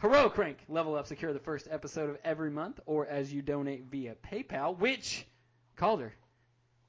Heroic 0.00 0.32
Crank, 0.32 0.58
level 0.70 0.94
up, 0.94 1.06
secure 1.06 1.34
the 1.34 1.38
first 1.38 1.68
episode 1.70 2.08
of 2.08 2.18
every 2.24 2.50
month, 2.50 2.80
or 2.86 3.06
as 3.06 3.30
you 3.30 3.42
donate 3.42 3.84
via 3.90 4.14
PayPal, 4.14 4.78
which, 4.78 5.26
Calder, 5.76 6.14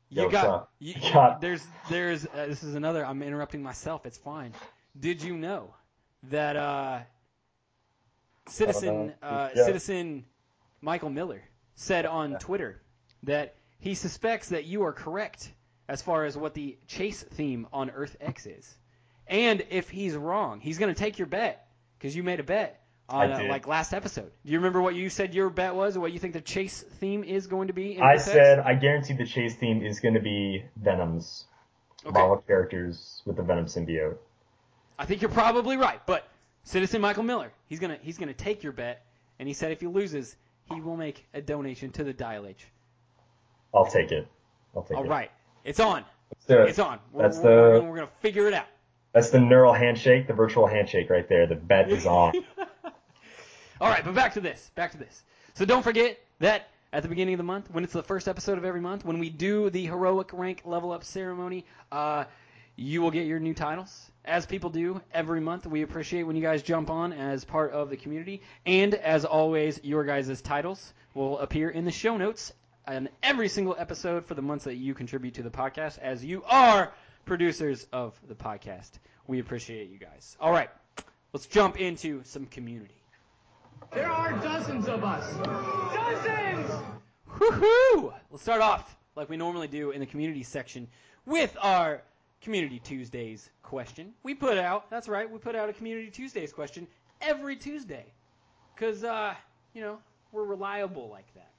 you 0.09 0.23
Yo, 0.23 0.29
got, 0.29 0.69
you, 0.79 0.93
there's, 1.41 1.63
there's, 1.89 2.25
uh, 2.25 2.47
this 2.47 2.63
is 2.63 2.75
another, 2.75 3.05
I'm 3.05 3.21
interrupting 3.21 3.61
myself, 3.61 4.05
it's 4.05 4.17
fine. 4.17 4.53
Did 4.99 5.21
you 5.21 5.37
know 5.37 5.73
that, 6.23 6.55
uh, 6.55 6.99
Citizen, 8.47 9.13
uh, 9.21 9.49
Yeah. 9.55 9.65
Citizen 9.65 10.25
Michael 10.81 11.09
Miller 11.09 11.43
said 11.75 12.05
on 12.05 12.37
Twitter 12.39 12.81
that 13.23 13.55
he 13.79 13.93
suspects 13.93 14.49
that 14.49 14.65
you 14.65 14.83
are 14.83 14.93
correct 14.93 15.51
as 15.87 16.01
far 16.01 16.25
as 16.25 16.37
what 16.37 16.53
the 16.53 16.77
chase 16.87 17.23
theme 17.23 17.67
on 17.71 17.89
Earth 17.89 18.15
X 18.19 18.45
is. 18.45 18.77
And 19.27 19.63
if 19.69 19.89
he's 19.89 20.15
wrong, 20.15 20.59
he's 20.59 20.77
going 20.77 20.93
to 20.93 20.97
take 20.97 21.19
your 21.19 21.27
bet 21.27 21.67
because 21.97 22.15
you 22.15 22.23
made 22.23 22.39
a 22.39 22.43
bet 22.43 22.81
on 23.09 23.31
uh, 23.31 23.43
like 23.47 23.67
last 23.67 23.93
episode. 23.93 24.31
Do 24.45 24.51
you 24.51 24.57
remember 24.59 24.81
what 24.81 24.95
you 24.95 25.09
said 25.09 25.33
your 25.33 25.49
bet 25.49 25.75
was, 25.75 25.95
or 25.95 26.01
what 26.01 26.11
you 26.11 26.19
think 26.19 26.33
the 26.33 26.41
chase 26.41 26.83
theme 26.99 27.23
is 27.23 27.47
going 27.47 27.67
to 27.67 27.73
be? 27.73 27.95
In 27.95 28.01
I 28.03 28.17
said 28.17 28.59
I 28.59 28.73
guarantee 28.75 29.13
the 29.13 29.25
chase 29.25 29.55
theme 29.55 29.81
is 29.83 29.99
going 29.99 30.13
to 30.15 30.19
be 30.21 30.63
Venom's 30.75 31.45
Okay. 32.05 32.13
Marvel 32.19 32.37
characters 32.47 33.21
with 33.25 33.35
the 33.37 33.43
Venom 33.43 33.65
symbiote. 33.65 34.17
I 34.99 35.05
think 35.05 35.21
you're 35.21 35.31
probably 35.31 35.77
right, 35.77 35.99
but 36.05 36.27
Citizen 36.63 37.01
Michael 37.01 37.23
Miller, 37.23 37.51
he's 37.67 37.79
gonna 37.79 37.97
he's 38.01 38.17
gonna 38.17 38.33
take 38.33 38.63
your 38.63 38.71
bet, 38.71 39.03
and 39.39 39.47
he 39.47 39.53
said 39.53 39.71
if 39.71 39.81
he 39.81 39.87
loses, 39.87 40.35
he 40.71 40.79
will 40.79 40.95
make 40.95 41.25
a 41.33 41.41
donation 41.41 41.91
to 41.93 42.03
the 42.03 42.13
Dial 42.13 42.45
H. 42.45 42.65
I'll 43.73 43.87
take 43.87 44.11
it. 44.11 44.27
I'll 44.75 44.83
take 44.83 44.97
All 44.97 45.05
it. 45.05 45.09
right, 45.09 45.31
it's 45.65 45.79
on. 45.79 46.05
It. 46.47 46.53
It's 46.69 46.79
on. 46.79 46.99
We're, 47.11 47.23
That's 47.23 47.37
we're, 47.39 47.43
the- 47.43 47.49
we're, 47.49 47.77
gonna, 47.79 47.89
we're 47.91 47.97
gonna 47.97 48.11
figure 48.21 48.47
it 48.47 48.53
out. 48.53 48.67
That's 49.13 49.29
the 49.31 49.39
neural 49.39 49.73
handshake, 49.73 50.27
the 50.27 50.33
virtual 50.33 50.67
handshake 50.67 51.09
right 51.09 51.27
there. 51.27 51.47
The 51.47 51.55
bet 51.55 51.89
is 51.89 52.05
on. 52.05 52.33
All 53.79 53.89
right, 53.89 54.03
but 54.03 54.15
back 54.15 54.33
to 54.33 54.41
this. 54.41 54.71
Back 54.75 54.91
to 54.91 54.97
this. 54.97 55.23
So 55.53 55.65
don't 55.65 55.83
forget 55.83 56.19
that 56.39 56.69
at 56.93 57.03
the 57.03 57.09
beginning 57.09 57.33
of 57.33 57.37
the 57.37 57.43
month, 57.43 57.69
when 57.71 57.83
it's 57.83 57.93
the 57.93 58.03
first 58.03 58.27
episode 58.27 58.57
of 58.57 58.65
every 58.65 58.81
month, 58.81 59.05
when 59.05 59.19
we 59.19 59.29
do 59.29 59.69
the 59.69 59.85
heroic 59.85 60.31
rank 60.33 60.61
level 60.65 60.91
up 60.91 61.03
ceremony, 61.03 61.65
uh, 61.91 62.25
you 62.75 63.01
will 63.01 63.11
get 63.11 63.25
your 63.25 63.39
new 63.39 63.53
titles, 63.53 64.11
as 64.23 64.45
people 64.45 64.69
do 64.69 65.01
every 65.13 65.41
month. 65.41 65.65
We 65.65 65.81
appreciate 65.81 66.23
when 66.23 66.35
you 66.35 66.41
guys 66.41 66.61
jump 66.63 66.89
on 66.89 67.11
as 67.11 67.43
part 67.43 67.71
of 67.71 67.89
the 67.89 67.97
community, 67.97 68.41
and 68.65 68.93
as 68.93 69.25
always, 69.25 69.79
your 69.83 70.03
guys' 70.05 70.41
titles 70.41 70.93
will 71.13 71.39
appear 71.39 71.69
in 71.69 71.85
the 71.85 71.91
show 71.91 72.17
notes 72.17 72.53
on 72.87 73.09
every 73.21 73.49
single 73.49 73.75
episode 73.77 74.25
for 74.25 74.35
the 74.35 74.41
months 74.41 74.65
that 74.65 74.75
you 74.75 74.93
contribute 74.93 75.33
to 75.35 75.43
the 75.43 75.49
podcast, 75.49 75.99
as 75.99 76.23
you 76.23 76.43
are 76.45 76.93
producers 77.25 77.87
of 77.91 78.19
the 78.27 78.35
podcast. 78.35 78.91
We 79.27 79.39
appreciate 79.39 79.89
you 79.89 79.97
guys. 79.97 80.37
All 80.39 80.51
right, 80.51 80.69
let's 81.33 81.47
jump 81.47 81.79
into 81.79 82.23
some 82.23 82.45
community. 82.45 83.01
There 83.93 84.09
are 84.09 84.31
dozens 84.39 84.87
of 84.87 85.03
us. 85.03 85.35
Dozens! 85.93 86.69
Woohoo! 87.29 88.13
Let's 88.31 88.43
start 88.43 88.61
off 88.61 88.97
like 89.15 89.29
we 89.29 89.37
normally 89.37 89.67
do 89.67 89.91
in 89.91 89.99
the 89.99 90.05
community 90.05 90.43
section 90.43 90.87
with 91.25 91.55
our 91.61 92.01
Community 92.41 92.79
Tuesdays 92.79 93.49
question. 93.63 94.13
We 94.23 94.33
put 94.33 94.57
out, 94.57 94.89
that's 94.89 95.07
right, 95.07 95.29
we 95.29 95.39
put 95.39 95.55
out 95.55 95.69
a 95.69 95.73
Community 95.73 96.09
Tuesdays 96.09 96.53
question 96.53 96.87
every 97.21 97.55
Tuesday. 97.55 98.05
Because, 98.75 99.03
uh, 99.03 99.33
you 99.73 99.81
know, 99.81 99.97
we're 100.31 100.45
reliable 100.45 101.09
like 101.09 101.33
that. 101.33 101.49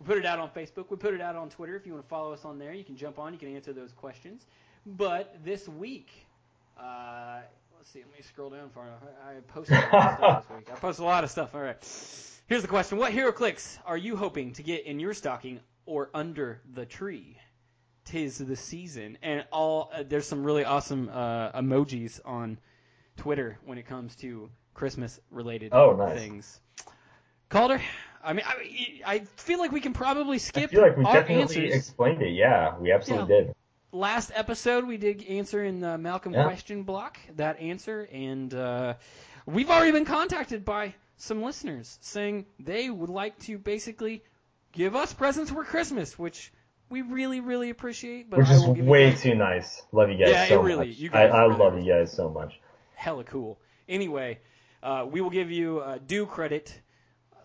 We 0.00 0.06
put 0.06 0.18
it 0.18 0.26
out 0.26 0.38
on 0.38 0.50
Facebook. 0.50 0.90
We 0.90 0.96
put 0.96 1.14
it 1.14 1.20
out 1.20 1.36
on 1.36 1.48
Twitter. 1.48 1.76
If 1.76 1.86
you 1.86 1.92
want 1.92 2.04
to 2.04 2.08
follow 2.08 2.32
us 2.32 2.44
on 2.44 2.58
there, 2.58 2.72
you 2.72 2.84
can 2.84 2.96
jump 2.96 3.18
on. 3.18 3.32
You 3.32 3.38
can 3.38 3.54
answer 3.54 3.72
those 3.72 3.92
questions. 3.92 4.46
But 4.86 5.36
this 5.44 5.68
week, 5.68 6.26
uh, 6.78 7.40
let's 7.86 7.92
see. 7.92 8.00
Let 8.00 8.18
me 8.18 8.22
scroll 8.22 8.50
down 8.50 8.70
far 8.70 8.86
enough. 8.86 9.02
I, 9.24 9.36
I 9.36 9.40
posted 9.40 9.76
a 9.78 9.96
lot 9.96 10.10
of 10.10 10.18
stuff 10.18 10.48
this 10.48 10.56
week. 10.56 10.68
I 10.72 10.74
posted 10.76 11.02
a 11.02 11.06
lot 11.06 11.24
of 11.24 11.30
stuff. 11.30 11.54
All 11.54 11.60
right. 11.60 11.76
Here's 12.48 12.62
the 12.62 12.68
question: 12.68 12.98
What 12.98 13.12
HeroClix 13.12 13.78
are 13.86 13.96
you 13.96 14.16
hoping 14.16 14.52
to 14.54 14.62
get 14.62 14.86
in 14.86 14.98
your 14.98 15.14
stocking 15.14 15.60
or 15.84 16.10
under 16.14 16.60
the 16.74 16.86
tree? 16.86 17.38
Tis 18.06 18.38
the 18.38 18.54
season, 18.56 19.18
and 19.22 19.44
all 19.50 19.90
uh, 19.92 20.04
there's 20.08 20.26
some 20.26 20.44
really 20.44 20.64
awesome 20.64 21.08
uh, 21.12 21.50
emojis 21.52 22.20
on 22.24 22.58
Twitter 23.16 23.58
when 23.64 23.78
it 23.78 23.86
comes 23.86 24.14
to 24.16 24.48
Christmas-related 24.74 25.72
Oh, 25.72 25.96
nice. 25.96 26.16
things. 26.16 26.60
Calder, 27.48 27.80
I 28.22 28.32
mean, 28.32 28.44
I, 28.46 29.00
I 29.04 29.18
feel 29.36 29.58
like 29.58 29.72
we 29.72 29.80
can 29.80 29.92
probably 29.92 30.36
I 30.36 30.38
skip 30.38 30.70
feel 30.70 30.82
like 30.82 30.96
we 30.96 31.02
definitely 31.02 31.42
answers. 31.42 31.74
explained 31.74 32.22
it. 32.22 32.30
Yeah, 32.34 32.78
we 32.78 32.92
absolutely 32.92 33.26
did. 33.34 33.55
Last 33.96 34.30
episode, 34.34 34.86
we 34.86 34.98
did 34.98 35.24
answer 35.26 35.64
in 35.64 35.80
the 35.80 35.96
Malcolm 35.96 36.34
Yeah. 36.34 36.44
question 36.44 36.82
block 36.82 37.16
that 37.36 37.58
answer, 37.60 38.06
and 38.12 38.52
uh, 38.52 38.94
we've 39.46 39.70
already 39.70 39.92
been 39.92 40.04
contacted 40.04 40.66
by 40.66 40.94
some 41.16 41.42
listeners 41.42 41.96
saying 42.02 42.44
they 42.60 42.90
would 42.90 43.08
like 43.08 43.38
to 43.44 43.56
basically 43.56 44.22
give 44.72 44.94
us 44.94 45.14
presents 45.14 45.50
for 45.50 45.64
Christmas, 45.64 46.18
which 46.18 46.52
we 46.90 47.00
really, 47.00 47.40
really 47.40 47.70
appreciate. 47.70 48.28
But 48.28 48.40
Which 48.40 48.48
I 48.48 48.52
is 48.56 48.66
will 48.66 48.74
give 48.74 48.84
you 48.84 48.90
way 48.90 49.14
too 49.14 49.34
nice. 49.34 49.82
Love 49.92 50.10
you 50.10 50.18
guys 50.18 50.28
Yeah, 50.28 50.44
it 50.44 50.48
so 50.50 50.60
really- 50.60 50.88
much. 50.88 50.96
you 50.98 51.08
guys 51.08 51.32
I, 51.32 51.34
I 51.38 51.42
really 51.46 51.56
love 51.58 51.78
you 51.78 51.90
guys 51.90 52.12
so 52.12 52.28
much. 52.28 52.60
hella 52.96 53.24
cool. 53.24 53.58
Anyway, 53.88 54.40
uh, 54.82 55.06
we 55.10 55.22
will 55.22 55.30
give 55.30 55.50
you 55.50 55.78
uh, 55.80 55.96
due 56.06 56.26
credit 56.26 56.78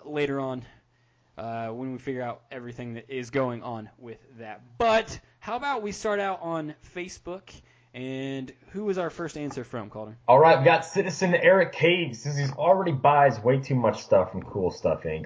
later 0.03 0.41
on 0.41 0.65
uh, 1.41 1.69
when 1.69 1.91
we 1.91 1.97
figure 1.97 2.21
out 2.21 2.41
everything 2.51 2.93
that 2.93 3.09
is 3.09 3.31
going 3.31 3.63
on 3.63 3.89
with 3.97 4.19
that. 4.37 4.61
But 4.77 5.19
how 5.39 5.55
about 5.55 5.81
we 5.81 5.91
start 5.91 6.19
out 6.19 6.39
on 6.43 6.75
Facebook? 6.95 7.49
And 7.95 8.53
who 8.69 8.85
was 8.85 8.99
our 8.99 9.09
first 9.09 9.37
answer 9.37 9.63
from, 9.63 9.89
Calder? 9.89 10.17
All 10.27 10.39
right, 10.39 10.59
we 10.59 10.63
got 10.63 10.85
Citizen 10.85 11.33
Eric 11.33 11.73
Cage. 11.73 12.15
Says 12.15 12.37
he 12.37 12.45
already 12.53 12.91
buys 12.91 13.39
way 13.39 13.59
too 13.59 13.73
much 13.73 14.03
stuff 14.03 14.31
from 14.31 14.43
Cool 14.43 14.69
Stuff 14.69 15.01
Inc. 15.01 15.25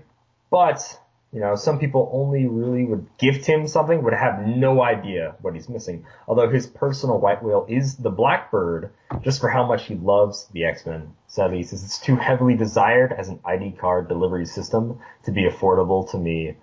But 0.49 0.99
you 1.31 1.41
know, 1.41 1.55
some 1.55 1.79
people 1.79 2.09
only 2.13 2.45
really 2.45 2.85
would 2.85 3.07
gift 3.17 3.45
him 3.45 3.67
something, 3.67 4.03
would 4.03 4.13
have 4.13 4.47
no 4.47 4.81
idea 4.81 5.35
what 5.41 5.53
he's 5.53 5.67
missing. 5.67 6.05
Although 6.27 6.49
his 6.49 6.65
personal 6.65 7.19
white 7.19 7.43
whale 7.43 7.65
is 7.67 7.97
the 7.97 8.09
Blackbird, 8.09 8.91
just 9.21 9.41
for 9.41 9.49
how 9.49 9.65
much 9.67 9.85
he 9.85 9.95
loves 9.95 10.47
the 10.53 10.65
X-Men. 10.65 11.13
Sadly, 11.27 11.57
he 11.57 11.63
says 11.63 11.83
it's 11.83 11.99
too 11.99 12.15
heavily 12.15 12.55
desired 12.55 13.11
as 13.11 13.27
an 13.27 13.39
ID 13.43 13.71
card 13.71 14.07
delivery 14.07 14.45
system 14.45 14.99
to 15.25 15.31
be 15.31 15.43
affordable 15.43 16.09
to 16.11 16.17
me. 16.17 16.55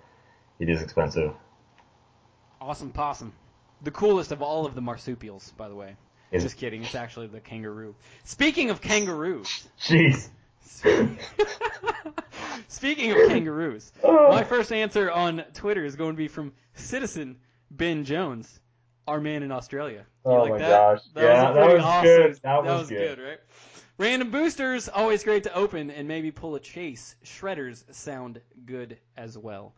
It 0.59 0.69
is 0.69 0.81
expensive. 0.81 1.33
Awesome 2.59 2.91
Possum. 2.91 3.33
The 3.83 3.91
coolest 3.91 4.31
of 4.31 4.41
all 4.41 4.65
of 4.65 4.73
the 4.73 4.81
marsupials, 4.81 5.53
by 5.57 5.67
the 5.67 5.75
way. 5.75 5.95
Is 6.31 6.41
Just 6.41 6.57
kidding. 6.57 6.83
It's 6.83 6.95
actually 6.95 7.27
the 7.27 7.41
kangaroo. 7.41 7.93
Speaking 8.23 8.71
of 8.71 8.81
kangaroos. 8.81 9.67
Jeez. 9.79 10.29
Speaking 12.67 13.11
of 13.11 13.29
kangaroos, 13.29 13.91
my 14.03 14.43
first 14.43 14.71
answer 14.71 15.11
on 15.11 15.43
Twitter 15.53 15.85
is 15.85 15.95
going 15.95 16.13
to 16.13 16.17
be 16.17 16.27
from 16.27 16.53
Citizen 16.73 17.37
Ben 17.71 18.03
Jones, 18.03 18.59
our 19.07 19.19
man 19.21 19.43
in 19.43 19.51
Australia. 19.51 20.05
You 20.25 20.31
Oh 20.31 20.41
like 20.43 20.51
my 20.51 20.57
that? 20.59 20.69
gosh. 20.69 20.99
That 21.13 21.23
Yeah, 21.23 21.51
was 21.51 21.55
that 21.55 21.73
was 21.73 21.83
awesome. 21.83 22.03
good. 22.05 22.39
That 22.43 22.63
was 22.63 22.89
good. 22.89 23.17
good. 23.17 23.23
right? 23.23 23.39
Random 23.97 24.31
boosters, 24.31 24.89
always 24.89 25.23
great 25.23 25.43
to 25.43 25.53
open 25.53 25.91
and 25.91 26.07
maybe 26.07 26.31
pull 26.31 26.55
a 26.55 26.59
chase. 26.59 27.15
Shredders 27.23 27.83
sound 27.93 28.41
good 28.65 28.97
as 29.15 29.37
well. 29.37 29.75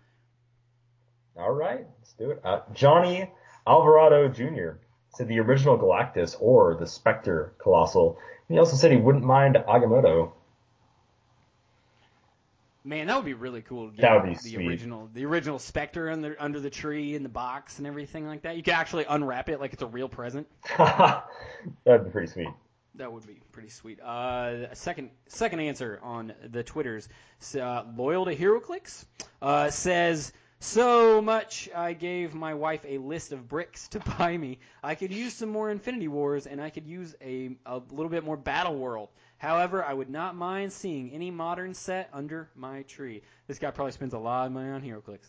All 1.37 1.51
right, 1.51 1.85
let's 1.99 2.13
do 2.13 2.31
it. 2.31 2.41
Uh, 2.43 2.61
Johnny 2.73 3.29
Alvarado 3.67 4.29
Jr. 4.29 4.77
said 5.15 5.27
the 5.27 5.39
original 5.39 5.77
Galactus 5.77 6.35
or 6.39 6.75
the 6.75 6.87
Spectre 6.87 7.53
Colossal. 7.57 8.17
He 8.47 8.57
also 8.57 8.77
said 8.77 8.91
he 8.91 8.97
wouldn't 8.97 9.25
mind 9.25 9.55
Agamotto. 9.55 10.31
Man, 12.85 13.07
that 13.07 13.15
would 13.15 13.25
be 13.25 13.33
really 13.33 13.61
cool. 13.63 13.89
To 13.89 13.95
get 13.95 14.01
That 14.03 14.13
would 14.21 14.29
be 14.29 14.35
the 14.35 14.39
sweet. 14.39 14.67
original, 14.67 15.09
the 15.13 15.25
original 15.25 15.57
Spectre 15.57 16.09
under 16.11 16.35
under 16.39 16.59
the 16.59 16.69
tree 16.69 17.15
in 17.15 17.23
the 17.23 17.29
box 17.29 17.79
and 17.79 17.87
everything 17.87 18.27
like 18.27 18.43
that. 18.43 18.55
You 18.57 18.63
could 18.63 18.73
actually 18.75 19.05
unwrap 19.09 19.49
it 19.49 19.59
like 19.59 19.73
it's 19.73 19.81
a 19.81 19.87
real 19.87 20.07
present. 20.07 20.47
That'd 20.77 22.05
be 22.05 22.11
pretty 22.11 22.27
sweet. 22.27 22.49
That 22.95 23.11
would 23.11 23.25
be 23.27 23.41
pretty 23.51 23.69
sweet. 23.69 23.99
Uh, 24.01 24.73
second 24.75 25.09
second 25.27 25.59
answer 25.61 25.99
on 26.03 26.33
the 26.51 26.63
Twitters. 26.63 27.09
Uh, 27.59 27.83
loyal 27.97 28.25
to 28.25 28.35
HeroClix 28.35 29.05
uh, 29.41 29.69
says 29.69 30.31
so 30.59 31.21
much. 31.21 31.69
I 31.75 31.93
gave 31.93 32.33
my 32.33 32.53
wife 32.53 32.85
a 32.87 32.97
list 32.99 33.31
of 33.33 33.47
bricks 33.49 33.87
to 33.89 33.99
buy 34.19 34.37
me. 34.37 34.59
I 34.83 34.95
could 34.95 35.11
use 35.11 35.33
some 35.33 35.49
more 35.49 35.69
Infinity 35.71 36.07
Wars, 36.07 36.47
and 36.47 36.61
I 36.61 36.69
could 36.69 36.87
use 36.87 37.15
a 37.21 37.49
a 37.65 37.81
little 37.91 38.09
bit 38.09 38.23
more 38.23 38.37
Battle 38.37 38.75
World. 38.75 39.09
However, 39.37 39.83
I 39.83 39.93
would 39.93 40.09
not 40.09 40.35
mind 40.35 40.71
seeing 40.71 41.11
any 41.11 41.29
modern 41.29 41.73
set 41.73 42.09
under 42.13 42.49
my 42.55 42.83
tree. 42.83 43.21
This 43.47 43.59
guy 43.59 43.71
probably 43.71 43.91
spends 43.91 44.13
a 44.13 44.19
lot 44.19 44.47
of 44.47 44.51
money 44.53 44.69
on 44.69 44.81
HeroClix. 44.81 45.19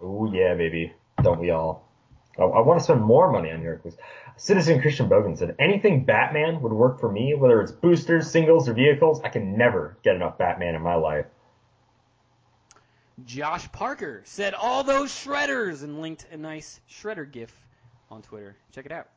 Oh 0.00 0.32
yeah, 0.32 0.54
baby. 0.54 0.92
Don't 1.22 1.38
we 1.38 1.50
all? 1.50 1.88
Oh, 2.38 2.50
I 2.52 2.60
want 2.60 2.80
to 2.80 2.84
spend 2.84 3.02
more 3.02 3.30
money 3.30 3.50
on 3.50 3.60
HeroClix. 3.60 3.96
Citizen 4.36 4.80
Christian 4.80 5.08
Bogan 5.08 5.36
said 5.36 5.54
anything 5.58 6.04
Batman 6.04 6.62
would 6.62 6.72
work 6.72 6.98
for 6.98 7.12
me, 7.12 7.34
whether 7.34 7.60
it's 7.60 7.72
boosters, 7.72 8.30
singles, 8.30 8.68
or 8.68 8.72
vehicles. 8.72 9.20
I 9.22 9.28
can 9.28 9.58
never 9.58 9.98
get 10.02 10.16
enough 10.16 10.38
Batman 10.38 10.74
in 10.74 10.82
my 10.82 10.94
life. 10.94 11.26
Josh 13.26 13.70
Parker 13.70 14.22
said 14.24 14.54
all 14.54 14.82
those 14.82 15.10
shredders 15.12 15.82
and 15.82 16.00
linked 16.00 16.26
a 16.32 16.36
nice 16.36 16.80
shredder 16.90 17.30
gif 17.30 17.54
on 18.10 18.22
Twitter. 18.22 18.56
Check 18.72 18.86
it 18.86 18.92
out. 18.92 19.08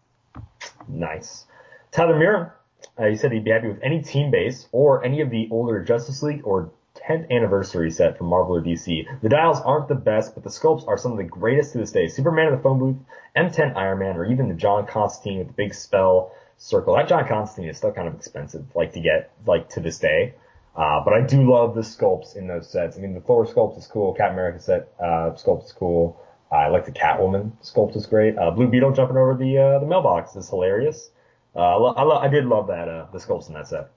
Nice. 0.87 1.45
Tyler 1.91 2.19
Mirren, 2.19 2.49
uh, 2.97 3.05
he 3.05 3.15
said 3.15 3.31
he'd 3.31 3.43
be 3.43 3.51
happy 3.51 3.67
with 3.67 3.83
any 3.83 4.01
team 4.01 4.31
base 4.31 4.67
or 4.71 5.03
any 5.03 5.21
of 5.21 5.29
the 5.29 5.47
older 5.51 5.83
Justice 5.83 6.23
League 6.23 6.41
or 6.45 6.71
10th 6.95 7.29
anniversary 7.29 7.91
set 7.91 8.17
from 8.17 8.27
Marvel 8.27 8.55
or 8.55 8.61
DC. 8.61 9.05
The 9.21 9.29
dials 9.29 9.59
aren't 9.61 9.87
the 9.87 9.95
best, 9.95 10.33
but 10.33 10.43
the 10.43 10.49
sculpts 10.49 10.87
are 10.87 10.97
some 10.97 11.11
of 11.11 11.17
the 11.17 11.23
greatest 11.23 11.73
to 11.73 11.79
this 11.79 11.91
day. 11.91 12.07
Superman 12.07 12.47
in 12.47 12.55
the 12.55 12.61
phone 12.61 12.79
booth, 12.79 12.95
M10 13.35 13.75
Iron 13.75 13.99
Man, 13.99 14.15
or 14.15 14.25
even 14.25 14.47
the 14.47 14.55
John 14.55 14.87
Constantine 14.87 15.39
with 15.39 15.47
the 15.47 15.53
big 15.53 15.73
spell 15.73 16.31
circle. 16.57 16.95
That 16.95 17.07
John 17.07 17.27
Constantine 17.27 17.69
is 17.69 17.77
still 17.77 17.91
kind 17.91 18.07
of 18.07 18.15
expensive, 18.15 18.65
like 18.75 18.93
to 18.93 19.01
get, 19.01 19.31
like 19.45 19.69
to 19.71 19.81
this 19.81 19.99
day. 19.99 20.35
Uh, 20.75 21.03
but 21.03 21.13
I 21.13 21.21
do 21.21 21.49
love 21.49 21.75
the 21.75 21.81
sculpts 21.81 22.35
in 22.35 22.47
those 22.47 22.69
sets. 22.69 22.97
I 22.97 23.01
mean, 23.01 23.13
the 23.13 23.21
Thor 23.21 23.45
sculpt 23.45 23.77
is 23.77 23.87
cool. 23.87 24.13
Captain 24.13 24.33
America 24.33 24.59
set, 24.59 24.93
uh, 24.99 25.31
sculpt 25.35 25.65
is 25.65 25.71
cool. 25.71 26.21
I 26.51 26.67
like 26.67 26.85
the 26.85 26.91
Catwoman 26.91 27.51
sculpt 27.61 27.95
is 27.95 28.05
great. 28.05 28.37
Uh, 28.37 28.51
Blue 28.51 28.67
Beetle 28.67 28.93
jumping 28.93 29.17
over 29.17 29.35
the, 29.35 29.57
uh, 29.57 29.79
the 29.79 29.85
mailbox 29.85 30.35
is 30.35 30.49
hilarious. 30.49 31.09
Uh, 31.55 31.59
I, 31.59 31.75
lo- 31.75 31.93
I, 31.95 32.03
lo- 32.03 32.17
I 32.17 32.27
did 32.27 32.45
love 32.45 32.67
that, 32.67 32.87
uh, 32.89 33.07
the 33.13 33.17
sculpts 33.19 33.47
in 33.47 33.53
that 33.53 33.67
set. 33.67 33.91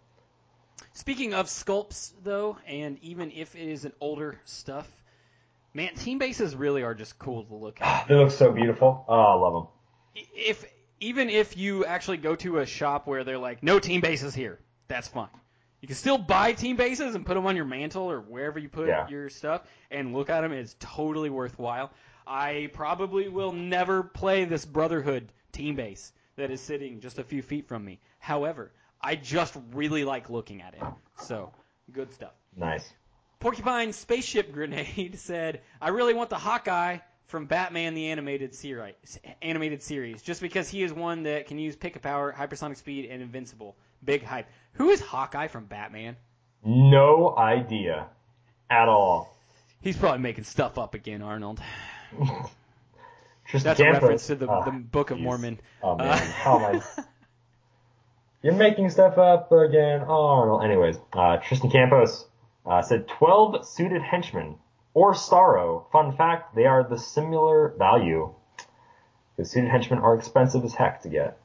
Speaking 0.93 1.35
of 1.35 1.47
sculpts, 1.47 2.13
though, 2.23 2.57
and 2.67 2.99
even 3.03 3.31
if 3.33 3.55
it 3.57 3.69
is 3.69 3.85
an 3.85 3.93
older 4.01 4.39
stuff, 4.45 4.89
man, 5.75 5.95
team 5.95 6.19
bases 6.19 6.55
really 6.57 6.83
are 6.83 6.95
just 6.95 7.19
cool 7.19 7.45
to 7.45 7.55
look 7.55 7.81
at. 7.81 8.09
They 8.09 8.15
look 8.15 8.31
so 8.31 8.53
beautiful. 8.53 9.05
Oh, 9.09 9.15
I 9.15 9.35
love 9.35 9.53
them. 9.55 10.25
if 10.35 10.65
even 11.01 11.31
if 11.31 11.57
you 11.57 11.85
actually 11.85 12.17
go 12.17 12.35
to 12.37 12.59
a 12.59 12.67
shop 12.67 13.07
where 13.07 13.23
they're 13.23 13.39
like, 13.39 13.63
no 13.63 13.79
team 13.79 14.01
bases 14.01 14.35
here, 14.35 14.59
that's 14.89 15.07
fine. 15.07 15.29
You 15.81 15.87
can 15.87 15.97
still 15.97 16.19
buy 16.19 16.53
team 16.53 16.75
bases 16.77 17.15
and 17.15 17.25
put 17.25 17.35
them 17.35 17.47
on 17.47 17.55
your 17.55 17.65
mantle 17.65 18.11
or 18.11 18.21
wherever 18.21 18.59
you 18.59 18.69
put 18.69 18.89
Yeah. 18.89 19.09
your 19.09 19.31
stuff 19.31 19.63
and 19.93 20.13
look 20.13 20.29
at 20.29 20.41
them. 20.41 20.51
It's 20.53 20.75
totally 20.81 21.31
worthwhile. 21.31 21.93
I 22.27 22.71
probably 22.73 23.29
will 23.29 23.53
never 23.53 24.03
play 24.03 24.45
this 24.45 24.65
Brotherhood 24.65 25.31
team 25.53 25.77
base 25.77 26.13
that 26.39 26.51
is 26.51 26.61
sitting 26.61 27.01
just 27.01 27.19
a 27.19 27.25
few 27.25 27.43
feet 27.43 27.69
from 27.69 27.85
me. 27.85 28.01
However, 28.19 28.73
I 29.01 29.15
just 29.17 29.57
really 29.73 30.05
like 30.05 30.31
looking 30.31 30.63
at 30.63 30.75
it. 30.75 30.83
So, 31.23 31.53
good 31.93 32.13
stuff. 32.13 32.33
Nice. 32.57 32.93
Porcupine 33.41 33.93
Spaceship 33.93 34.53
Grenade 34.53 35.19
said, 35.19 35.61
"I 35.81 35.91
really 35.91 36.15
want 36.15 36.31
the 36.31 36.39
Hawkeye 36.39 36.99
from 37.27 37.47
Batman 37.47 37.95
the 37.95 38.11
animated 38.11 38.55
series, 38.55 39.19
animated 39.43 39.83
series, 39.83 40.23
just 40.23 40.41
because 40.41 40.69
he 40.69 40.83
is 40.83 40.93
one 40.93 41.25
that 41.25 41.47
can 41.47 41.59
use 41.59 41.77
pick 41.77 41.95
a 41.95 42.01
power, 42.01 42.35
hypersonic 42.37 42.77
speed, 42.77 43.09
and 43.11 43.23
invincible. 43.23 43.77
Big 44.05 44.25
hype. 44.25 44.49
Who 44.73 44.91
is 44.91 45.01
Hawkeye 45.01 45.49
from 45.49 45.67
Batman? 45.67 46.17
No 46.65 47.37
idea 47.37 48.09
at 48.71 48.89
all. 48.89 49.37
He's 49.81 49.97
probably 49.97 50.21
making 50.21 50.45
stuff 50.45 50.79
up 50.79 50.95
again, 50.95 51.23
Arnold. 51.23 51.61
Tristan 53.49 53.71
That's 53.71 53.81
a 53.81 53.93
reference 53.93 54.27
to 54.29 54.35
the, 54.35 54.49
Ah, 54.49 54.65
the 54.65 54.71
Book 54.73 55.11
of 55.11 55.19
jeez. 55.19 55.23
Mormon. 55.23 55.61
Oh 55.83 55.97
man, 55.97 56.09
Uh, 56.47 56.51
am 56.51 56.65
I? 56.77 56.83
You're 58.43 58.55
making 58.55 58.91
stuff 58.91 59.19
up 59.19 59.51
again, 59.51 60.03
Oh 60.07 60.27
Arnold. 60.27 60.65
Anyways, 60.65 60.97
uh, 61.13 61.39
Tristan 61.39 61.71
Campos 61.71 62.27
uh, 62.67 62.83
said 62.83 63.09
12 63.09 63.67
suited 63.67 64.03
henchmen 64.03 64.57
or 64.95 65.15
Starro. 65.15 65.91
Fun 65.91 66.17
fact: 66.17 66.55
they 66.55 66.67
are 66.67 66.87
the 66.89 66.99
similar 66.99 67.75
value. 67.79 68.33
The 69.37 69.45
suited 69.45 69.71
henchmen 69.71 69.99
are 70.01 70.15
expensive 70.15 70.65
as 70.65 70.75
heck 70.75 71.03
to 71.03 71.09
get. 71.09 71.39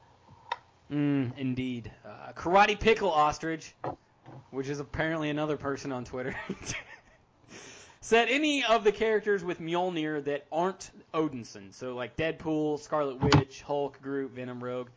Mm, 0.92 1.32
indeed. 1.38 1.92
Uh, 2.06 2.34
Karate 2.34 2.80
Pickle 2.80 3.10
Ostrich, 3.12 3.74
which 4.52 4.68
is 4.68 4.80
apparently 4.80 5.30
another 5.30 5.58
person 5.58 5.92
on 5.92 6.04
Twitter, 6.06 6.36
said 8.04 8.28
any 8.30 8.66
of 8.66 8.84
the 8.84 8.92
characters 8.92 9.46
with 9.46 9.62
Mjolnir 9.62 10.22
that 10.26 10.46
aren't 10.52 10.92
Odinson. 11.14 11.74
So 11.74 11.96
like 11.96 12.18
Deadpool, 12.18 12.80
Scarlet 12.80 13.22
Witch, 13.22 13.62
Hulk, 13.62 13.98
Groot, 14.02 14.32
Venom, 14.32 14.62
Rogue, 14.62 14.90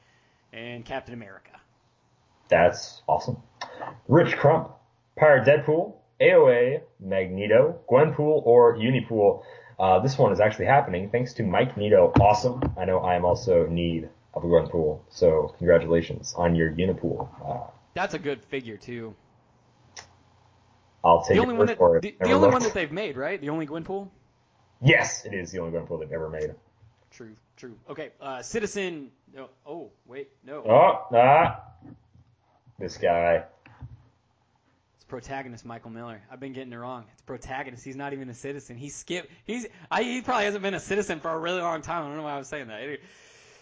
and 0.53 0.85
Captain 0.85 1.15
America. 1.15 1.53
That's 2.49 3.03
awesome. 3.09 3.37
Rich 4.09 4.37
Crump, 4.37 4.73
Pirate 5.17 5.47
Deadpool, 5.47 5.95
AOA, 6.21 6.81
Magneto, 6.99 7.79
Gwenpool, 7.89 8.45
or 8.45 8.77
Unipool. 8.77 9.45
Uh, 9.79 10.01
this 10.01 10.19
one 10.19 10.33
is 10.33 10.41
actually 10.41 10.67
happening 10.67 11.09
thanks 11.11 11.33
to 11.35 11.45
Mike 11.45 11.77
Nito. 11.77 12.13
Awesome. 12.21 12.61
I 12.77 12.87
know 12.87 12.99
I 12.99 13.15
am 13.15 13.25
also 13.25 13.67
need 13.67 14.09
of 14.35 14.43
a 14.43 14.47
Gwenpool, 14.49 15.01
so 15.11 15.55
congratulations 15.59 16.35
on 16.37 16.57
your 16.57 16.73
Unipool. 16.73 17.29
Uh, 17.45 17.71
That's 17.95 18.15
a 18.15 18.19
good 18.19 18.43
figure 18.43 18.77
too. 18.77 19.15
I'll 21.07 21.23
take 21.23 21.37
The 21.37 21.43
only 21.43 21.55
one 21.55 21.67
that 21.69 21.79
for 21.79 21.97
it. 21.97 22.03
the, 22.03 22.17
the 22.21 22.33
only 22.33 22.49
one 22.49 22.63
that 22.63 22.75
they've 22.75 22.91
made, 22.91 23.17
right? 23.17 23.41
The 23.41 23.51
only 23.51 23.67
Gwenpool. 23.67 24.09
Yes, 24.83 25.25
it 25.25 25.35
is 25.35 25.53
the 25.53 25.61
only 25.61 25.79
Gwenpool 25.79 26.01
they've 26.01 26.13
ever 26.13 26.29
made. 26.29 26.53
True, 27.13 27.35
true. 27.57 27.77
Okay, 27.89 28.11
uh, 28.21 28.43
Citizen. 28.43 29.11
No, 29.33 29.49
oh, 29.65 29.91
wait, 30.07 30.31
no. 30.45 30.65
Oh, 30.69 31.07
ah, 31.17 31.61
this 32.79 32.97
guy. 32.97 33.45
It's 34.97 35.05
protagonist 35.05 35.65
Michael 35.65 35.91
Miller. 35.91 36.21
I've 36.31 36.41
been 36.41 36.53
getting 36.53 36.73
it 36.73 36.77
wrong. 36.77 37.05
It's 37.13 37.23
protagonist. 37.23 37.85
He's 37.85 37.97
not 37.97 38.13
even 38.13 38.29
a 38.29 38.35
citizen. 38.35 38.77
He 38.77 38.89
skipped. 38.89 39.31
He's. 39.45 39.67
I, 39.91 40.03
he 40.03 40.23
probably 40.23 40.47
hasn't 40.47 40.63
been 40.65 40.75
a 40.75 40.81
citizen 40.81 41.21
for 41.21 41.31
a 41.31 41.39
really 41.39 41.61
long 41.61 41.83
time. 41.83 42.03
I 42.05 42.09
don't 42.09 42.17
know 42.17 42.25
why 42.25 42.35
I 42.35 42.39
was 42.39 42.49
saying 42.49 42.67
that. 42.67 42.81
Anyway, 42.81 42.99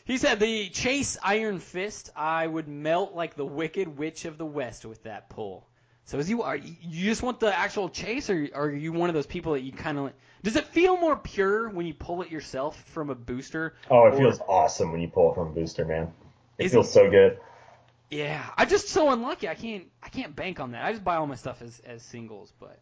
He 0.07 0.17
said 0.17 0.41
the 0.41 0.71
Chase 0.71 1.19
Iron 1.23 1.59
Fist. 1.59 2.11
I 2.17 2.47
would 2.47 2.69
melt 2.69 3.15
like 3.15 3.37
the 3.37 3.45
Wicked 3.45 3.99
Witch 3.99 4.25
of 4.25 4.39
the 4.39 4.47
West 4.47 4.87
with 4.87 5.03
that 5.03 5.29
pull. 5.29 5.67
So 6.07 6.19
is 6.19 6.29
you 6.29 6.43
are 6.43 6.57
you 6.57 7.05
just 7.05 7.23
want 7.23 7.41
the 7.41 7.57
actual 7.57 7.89
chase, 7.89 8.29
or, 8.29 8.49
or 8.55 8.67
are 8.67 8.75
you 8.75 8.93
one 8.93 9.09
of 9.09 9.15
those 9.15 9.27
people 9.27 9.53
that 9.53 9.61
you 9.61 9.73
kind 9.73 9.99
of? 9.99 10.13
Does 10.43 10.57
it 10.57 10.67
feel 10.67 10.99
more 10.99 11.17
pure 11.17 11.71
when 11.71 11.87
you 11.87 11.95
pull 11.95 12.21
it 12.23 12.31
yourself 12.31 12.83
from 12.91 13.09
a 13.09 13.15
booster? 13.15 13.75
Oh, 13.91 14.07
it 14.07 14.15
Or- 14.15 14.19
feels 14.19 14.41
awesome 14.47 14.93
when 14.93 15.01
you 15.01 15.09
pull 15.09 15.33
it 15.33 15.35
from 15.35 15.49
a 15.49 15.53
booster, 15.53 15.85
man. 15.85 16.13
It 16.59 16.69
feels 16.69 16.93
so 16.93 17.11
good. 17.11 17.39
Yeah, 18.11 18.45
I'm 18.57 18.69
just 18.69 18.89
so 18.89 19.11
unlucky. 19.11 19.49
I 19.49 19.55
can't 19.55 19.85
I 20.03 20.09
can't 20.09 20.37
bank 20.37 20.61
on 20.61 20.73
that. 20.73 20.85
I 20.85 20.93
just 20.93 21.03
buy 21.03 21.17
all 21.17 21.27
my 21.27 21.35
stuff 21.37 21.63
as 21.63 21.81
as 21.87 22.03
singles, 22.03 22.53
but 22.61 22.79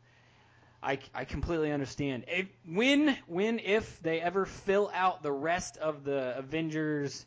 I, 0.83 0.99
I 1.15 1.25
completely 1.25 1.71
understand. 1.71 2.25
If, 2.27 2.49
when 2.67 3.17
when 3.29 3.61
if 3.61 4.01
they 4.03 4.21
ever 4.21 4.45
fill 4.47 4.91
out 4.93 5.23
the 5.23 5.31
rest 5.33 5.77
of 5.77 6.03
the 6.03 6.37
Avengers 6.37 7.25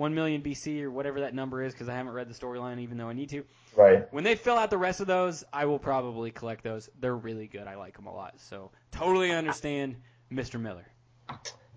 1 0.00 0.14
million 0.14 0.42
BC 0.42 0.82
or 0.82 0.90
whatever 0.90 1.20
that 1.20 1.34
number 1.34 1.62
is 1.62 1.74
because 1.74 1.88
I 1.88 1.94
haven't 1.94 2.14
read 2.14 2.28
the 2.28 2.34
storyline 2.34 2.80
even 2.80 2.96
though 2.96 3.08
I 3.08 3.12
need 3.12 3.28
to. 3.28 3.44
Right. 3.76 4.12
When 4.12 4.24
they 4.24 4.34
fill 4.34 4.56
out 4.56 4.70
the 4.70 4.78
rest 4.78 5.00
of 5.00 5.06
those, 5.06 5.44
I 5.52 5.66
will 5.66 5.78
probably 5.78 6.30
collect 6.30 6.64
those. 6.64 6.88
They're 7.00 7.14
really 7.14 7.46
good. 7.46 7.66
I 7.68 7.76
like 7.76 7.96
them 7.96 8.06
a 8.06 8.12
lot. 8.12 8.34
So, 8.38 8.70
totally 8.90 9.30
understand 9.30 9.96
Mr. 10.32 10.58
Miller. 10.58 10.86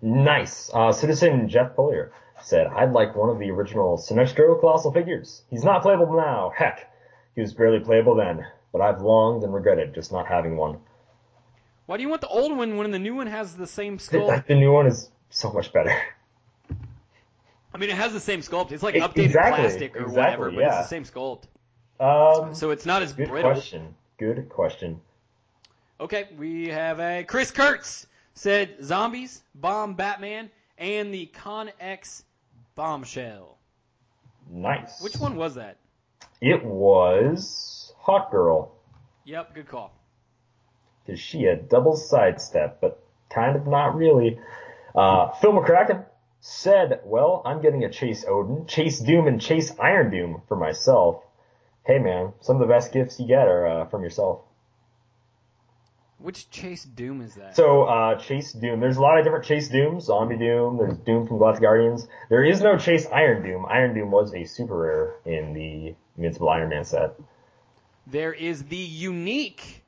Nice. 0.00 0.70
Uh, 0.72 0.90
Citizen 0.90 1.48
Jeff 1.50 1.76
Puller 1.76 2.12
said, 2.42 2.66
I'd 2.66 2.92
like 2.92 3.14
one 3.14 3.28
of 3.28 3.38
the 3.38 3.50
original 3.50 3.98
Sinestro 3.98 4.58
Colossal 4.58 4.92
figures. 4.92 5.42
He's 5.50 5.62
not 5.62 5.82
playable 5.82 6.16
now. 6.16 6.50
Heck, 6.56 6.90
he 7.34 7.42
was 7.42 7.52
barely 7.52 7.80
playable 7.80 8.14
then, 8.14 8.44
but 8.72 8.80
I've 8.80 9.02
longed 9.02 9.44
and 9.44 9.52
regretted 9.52 9.94
just 9.94 10.12
not 10.12 10.26
having 10.26 10.56
one. 10.56 10.78
Why 11.86 11.98
do 11.98 12.02
you 12.02 12.08
want 12.08 12.22
the 12.22 12.28
old 12.28 12.56
one 12.56 12.78
when 12.78 12.90
the 12.90 12.98
new 12.98 13.14
one 13.14 13.26
has 13.26 13.54
the 13.54 13.66
same 13.66 13.98
skull? 13.98 14.42
The 14.46 14.54
new 14.54 14.72
one 14.72 14.86
is 14.86 15.10
so 15.28 15.52
much 15.52 15.74
better. 15.74 15.94
I 17.74 17.78
mean, 17.78 17.90
it 17.90 17.96
has 17.96 18.12
the 18.12 18.20
same 18.20 18.40
sculpt. 18.40 18.70
It's 18.72 18.82
like 18.84 18.94
E- 18.94 19.00
updated 19.00 19.24
exactly, 19.26 19.62
plastic 19.62 19.96
or 19.96 20.02
exactly, 20.04 20.16
whatever, 20.22 20.50
but 20.52 20.60
yeah. 20.60 20.80
it's 20.80 20.88
the 20.88 20.96
same 20.96 21.04
sculpt. 21.04 21.44
Um, 21.98 22.54
So 22.54 22.70
it's 22.70 22.86
not 22.86 23.02
as 23.02 23.12
good 23.12 23.28
brittle. 23.28 23.50
question. 23.52 23.94
Good 24.18 24.48
question. 24.48 25.00
Okay, 26.00 26.28
we 26.38 26.68
have 26.68 27.00
a 27.00 27.24
Chris 27.24 27.50
Kurtz 27.50 28.06
said 28.34 28.76
zombies, 28.82 29.42
bomb 29.54 29.94
Batman, 29.94 30.50
and 30.78 31.12
the 31.12 31.26
Con 31.26 31.70
X 31.80 32.24
bombshell. 32.74 33.58
Nice. 34.50 35.00
Which 35.02 35.16
one 35.16 35.36
was 35.36 35.54
that? 35.56 35.76
It 36.40 36.64
was 36.64 37.92
Hot 37.98 38.30
Girl. 38.30 38.72
Yep, 39.24 39.54
good 39.54 39.68
call. 39.68 39.92
Cause 41.06 41.18
she 41.20 41.42
had 41.42 41.68
double 41.68 41.96
sidestep, 41.96 42.80
but 42.80 43.02
kind 43.30 43.56
of 43.56 43.66
not 43.66 43.94
really. 43.96 44.38
Uh, 44.94 45.30
Phil 45.32 45.52
McCracken 45.52 46.04
said, 46.46 47.00
well, 47.06 47.40
I'm 47.46 47.62
getting 47.62 47.84
a 47.84 47.90
Chase 47.90 48.22
Odin, 48.28 48.66
Chase 48.66 49.00
Doom, 49.00 49.26
and 49.26 49.40
Chase 49.40 49.72
Iron 49.80 50.10
Doom 50.10 50.42
for 50.46 50.58
myself. 50.58 51.24
Hey 51.86 51.98
man, 51.98 52.34
some 52.42 52.56
of 52.56 52.60
the 52.60 52.70
best 52.72 52.92
gifts 52.92 53.18
you 53.18 53.26
get 53.26 53.48
are, 53.48 53.66
uh, 53.66 53.86
from 53.86 54.02
yourself. 54.02 54.42
Which 56.18 56.50
Chase 56.50 56.84
Doom 56.84 57.22
is 57.22 57.34
that? 57.36 57.56
So, 57.56 57.84
uh, 57.84 58.16
Chase 58.16 58.52
Doom, 58.52 58.80
there's 58.80 58.98
a 58.98 59.00
lot 59.00 59.18
of 59.18 59.24
different 59.24 59.46
Chase 59.46 59.68
Dooms, 59.68 60.04
Zombie 60.04 60.36
Doom, 60.36 60.76
there's 60.76 60.98
Doom 60.98 61.26
from 61.26 61.38
Glass 61.38 61.58
Guardians. 61.60 62.06
There 62.28 62.44
is 62.44 62.60
no 62.60 62.76
Chase 62.76 63.06
Iron 63.10 63.42
Doom. 63.42 63.64
Iron 63.66 63.94
Doom 63.94 64.10
was 64.10 64.34
a 64.34 64.44
super 64.44 64.76
rare 64.76 65.14
in 65.24 65.54
the 65.54 65.94
Invincible 66.18 66.50
Iron 66.50 66.68
Man 66.68 66.84
set. 66.84 67.14
there 68.06 68.34
is 68.34 68.64
the 68.64 68.76
unique 68.76 69.82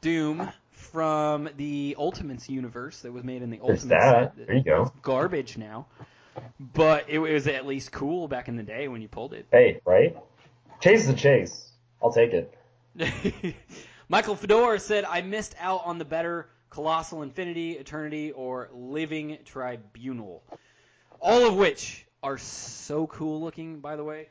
Doom 0.00 0.48
from 0.92 1.48
the 1.56 1.96
Ultimates 1.98 2.48
universe 2.48 3.00
that 3.00 3.12
was 3.12 3.24
made 3.24 3.42
in 3.42 3.50
the 3.50 3.58
There's 3.58 3.84
Ultimates 3.84 4.02
that. 4.04 4.34
set. 4.36 4.46
There 4.46 4.56
you 4.56 4.62
go. 4.64 4.92
Garbage 5.02 5.56
now. 5.58 5.86
But 6.60 7.06
it 7.08 7.18
was 7.18 7.48
at 7.48 7.66
least 7.66 7.90
cool 7.90 8.28
back 8.28 8.48
in 8.48 8.56
the 8.56 8.62
day 8.62 8.86
when 8.88 9.02
you 9.02 9.08
pulled 9.08 9.32
it. 9.34 9.46
Hey, 9.50 9.80
right? 9.84 10.16
Chase 10.80 11.04
is 11.04 11.08
a 11.08 11.14
chase. 11.14 11.70
I'll 12.02 12.12
take 12.12 12.32
it. 12.32 12.54
Michael 14.08 14.36
Fedor 14.36 14.78
said, 14.78 15.04
I 15.04 15.22
missed 15.22 15.54
out 15.60 15.82
on 15.84 15.98
the 15.98 16.04
better 16.04 16.48
Colossal 16.70 17.22
Infinity, 17.22 17.72
Eternity, 17.72 18.30
or 18.32 18.68
Living 18.72 19.38
Tribunal. 19.44 20.42
All 21.20 21.46
of 21.46 21.56
which 21.56 22.06
are 22.22 22.38
so 22.38 23.06
cool 23.08 23.40
looking, 23.40 23.80
by 23.80 23.96
the 23.96 24.04
way. 24.04 24.28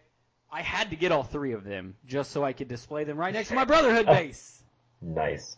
I 0.52 0.62
had 0.62 0.92
to 0.92 0.96
get 0.96 1.12
all 1.12 1.24
three 1.24 1.52
of 1.52 1.66
them 1.66 1.96
just 2.06 2.32
so 2.32 2.44
I 2.44 2.54
could 2.54 2.70
display 2.70 3.04
them 3.04 3.18
right 3.18 3.34
next 3.34 3.50
to 3.50 3.56
my 3.56 3.66
Brotherhood 3.66 4.06
base. 4.08 4.64
Nice. 5.02 5.58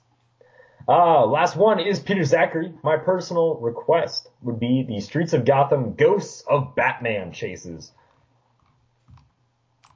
Uh, 0.87 1.25
last 1.25 1.55
one 1.55 1.79
is 1.79 1.99
Peter 1.99 2.23
Zachary. 2.23 2.73
My 2.83 2.97
personal 2.97 3.55
request 3.55 4.29
would 4.41 4.59
be 4.59 4.83
the 4.87 4.99
Streets 5.01 5.33
of 5.33 5.45
Gotham 5.45 5.93
Ghosts 5.93 6.43
of 6.49 6.75
Batman 6.75 7.31
chases. 7.31 7.91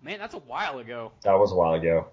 Man, 0.01 0.19
that's 0.19 0.33
a 0.33 0.39
while 0.39 0.79
ago. 0.79 1.11
That 1.23 1.39
was 1.39 1.51
a 1.51 1.55
while 1.55 1.73
ago. 1.73 2.07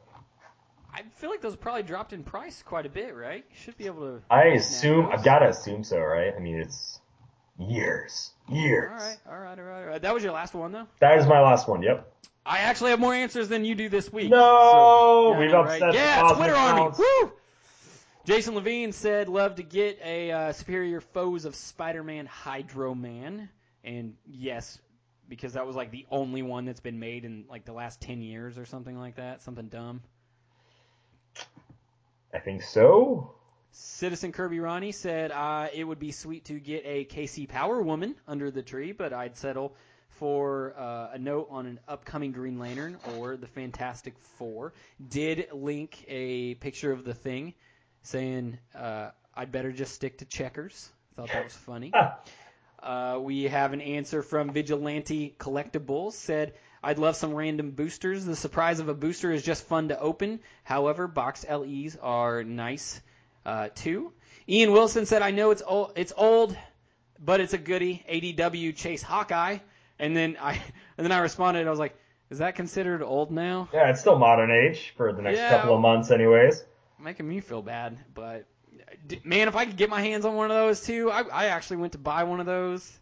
I 0.93 1.03
feel 1.16 1.31
like 1.31 1.41
those 1.41 1.57
probably 1.57 1.83
dropped 1.83 2.12
in 2.12 2.23
price 2.23 2.62
quite 2.62 2.87
a 2.87 2.89
bit, 2.89 3.14
right? 3.14 3.45
You 3.51 3.57
should 3.57 3.77
be 3.77 3.87
able 3.87 4.03
to. 4.03 4.23
I 4.31 4.45
assume. 4.49 5.07
I've 5.07 5.25
gotta 5.25 5.49
assume 5.49 5.85
so, 5.85 5.99
right? 5.99 6.33
I 6.35 6.39
mean, 6.41 6.57
it's 6.61 7.01
years. 7.59 8.33
Years. 8.49 8.91
All 8.91 8.97
right, 8.97 9.16
all 9.29 9.39
right, 9.39 9.59
all 9.59 9.64
right, 9.64 9.83
all 9.83 9.87
right. 9.89 10.03
That 10.03 10.14
was 10.14 10.23
your 10.25 10.33
last 10.33 10.55
one, 10.55 10.73
though. 10.73 10.87
That 11.01 11.18
is 11.18 11.27
my 11.27 11.41
last 11.41 11.68
one, 11.68 11.83
yep. 11.83 12.12
I 12.47 12.59
actually 12.59 12.91
have 12.91 13.01
more 13.01 13.14
answers 13.14 13.49
than 13.49 13.64
you 13.64 13.75
do 13.75 13.89
this 13.89 14.12
week. 14.12 14.31
No! 14.31 14.39
So- 14.39 15.33
Yeah, 15.35 15.39
We've 15.41 15.51
know, 15.51 15.61
upset 15.62 15.81
right? 15.83 15.93
the 15.93 15.99
Yeah, 15.99 16.33
Twitter 16.35 16.55
Army. 16.55 16.91
Woo! 16.99 17.33
Jason 18.25 18.55
Levine 18.55 18.93
said, 18.93 19.29
"Love 19.29 19.57
to 19.57 19.62
get 19.62 19.99
a 20.05 20.31
uh, 20.31 20.53
superior 20.53 21.01
foes 21.01 21.45
of 21.47 21.55
Spider-Man, 21.55 22.27
Hydro 22.27 22.95
Man." 22.95 23.49
And 23.83 24.14
yes, 24.27 24.79
because 25.29 25.55
that 25.55 25.66
was 25.66 25.75
like 25.75 25.91
the 25.91 26.07
only 26.11 26.43
one 26.43 26.66
that's 26.66 26.81
been 26.81 26.99
made 26.99 27.25
in 27.25 27.45
like 27.49 27.64
the 27.64 27.73
last 27.73 28.01
ten 28.01 28.21
years 28.21 28.59
or 28.59 28.66
something 28.66 28.99
like 28.99 29.16
that. 29.16 29.43
Something 29.43 29.68
dumb. 29.68 30.03
I 32.35 32.39
think 32.39 32.62
so. 32.62 33.35
Citizen 33.73 34.33
Kirby 34.33 34.61
Ronnie 34.61 34.93
said 34.93 35.31
uh, 35.31 35.68
it 35.73 35.85
would 35.85 35.99
be 35.99 36.12
sweet 36.12 36.45
to 36.47 36.61
get 36.61 36.83
a 36.85 37.05
KC 37.07 37.49
Power 37.49 37.81
Woman 37.81 38.16
under 38.29 38.51
the 38.51 38.62
tree, 38.62 38.93
but 38.93 39.12
I'd 39.12 39.37
settle 39.37 39.75
for 40.09 40.75
uh, 40.77 41.11
a 41.12 41.18
note 41.18 41.49
on 41.51 41.66
an 41.66 41.81
upcoming 41.89 42.33
Green 42.33 42.59
Lantern 42.59 42.99
or 43.16 43.37
the 43.37 43.47
Fantastic 43.47 44.18
Four. 44.18 44.75
Did 45.09 45.49
link 45.53 46.05
a 46.09 46.57
picture 46.57 46.93
of 46.93 47.05
the 47.05 47.14
thing 47.14 47.55
saying 48.03 48.59
uh, 48.75 49.11
I'd 49.35 49.53
better 49.53 49.73
just 49.73 49.95
stick 49.95 50.19
to 50.19 50.25
checkers. 50.25 50.91
Thought 51.17 51.29
that 51.29 51.45
was 51.45 51.55
funny. 51.55 51.93
Uh, 52.83 53.19
we 53.21 53.45
have 53.45 53.75
an 53.75 53.83
answer 53.83 54.23
from 54.23 54.53
Vigilante 54.53 55.35
Collectibles. 55.39 56.13
Said, 56.15 56.55
I'd 56.83 56.99
love 56.99 57.15
some 57.15 57.35
random 57.35 57.73
boosters. 57.73 58.25
The 58.25 58.35
surprise 58.35 58.81
of 58.81 58.89
a 58.89 58.95
booster 58.95 59.31
is 59.31 59.43
just 59.43 59.65
fun 59.67 59.89
to 59.89 60.01
open. 60.01 60.41
However, 60.65 61.07
box 61.07 61.45
LEs 61.47 61.97
are 62.01 62.43
nice 62.43 62.99
uh, 63.45 63.69
too. 63.75 64.13
Ian 64.49 64.73
Wilson 64.73 65.05
said, 65.05 65.21
I 65.21 65.31
know 65.31 65.51
it's 65.51 65.63
old, 65.67 65.93
it's 65.97 66.15
old, 66.17 66.57
but 67.23 67.41
it's 67.41 67.53
a 67.53 67.59
goodie. 67.59 68.03
ADW 68.11 68.75
Chase 68.75 69.03
Hawkeye. 69.03 69.59
And 69.99 70.17
then 70.17 70.39
I 70.41 70.53
and 70.97 71.05
then 71.05 71.13
I 71.13 71.19
responded. 71.19 71.67
I 71.67 71.71
was 71.71 71.79
like, 71.79 71.95
is 72.31 72.39
that 72.39 72.55
considered 72.55 73.03
old 73.03 73.31
now? 73.31 73.69
Yeah, 73.75 73.91
it's 73.91 74.01
still 74.01 74.19
modern 74.19 74.51
age 74.51 74.95
for 74.97 75.13
the 75.13 75.21
next 75.21 75.37
Yeah. 75.37 75.51
couple 75.51 75.75
of 75.75 75.83
months, 75.83 76.11
anyways. 76.11 76.65
Making 77.03 77.29
me 77.29 77.41
feel 77.41 77.63
bad, 77.63 77.99
but 78.15 78.47
man, 79.25 79.49
if 79.49 79.57
I 79.57 79.67
could 79.67 79.77
get 79.77 79.91
my 79.91 80.01
hands 80.01 80.25
on 80.25 80.35
one 80.35 80.51
of 80.51 80.57
those 80.57 80.81
too, 80.83 81.11
I, 81.11 81.23
I 81.23 81.47
actually 81.47 81.79
went 81.79 81.93
to 81.93 81.99
buy 81.99 82.25
one 82.25 82.41
of 82.41 82.47
those. 82.47 82.99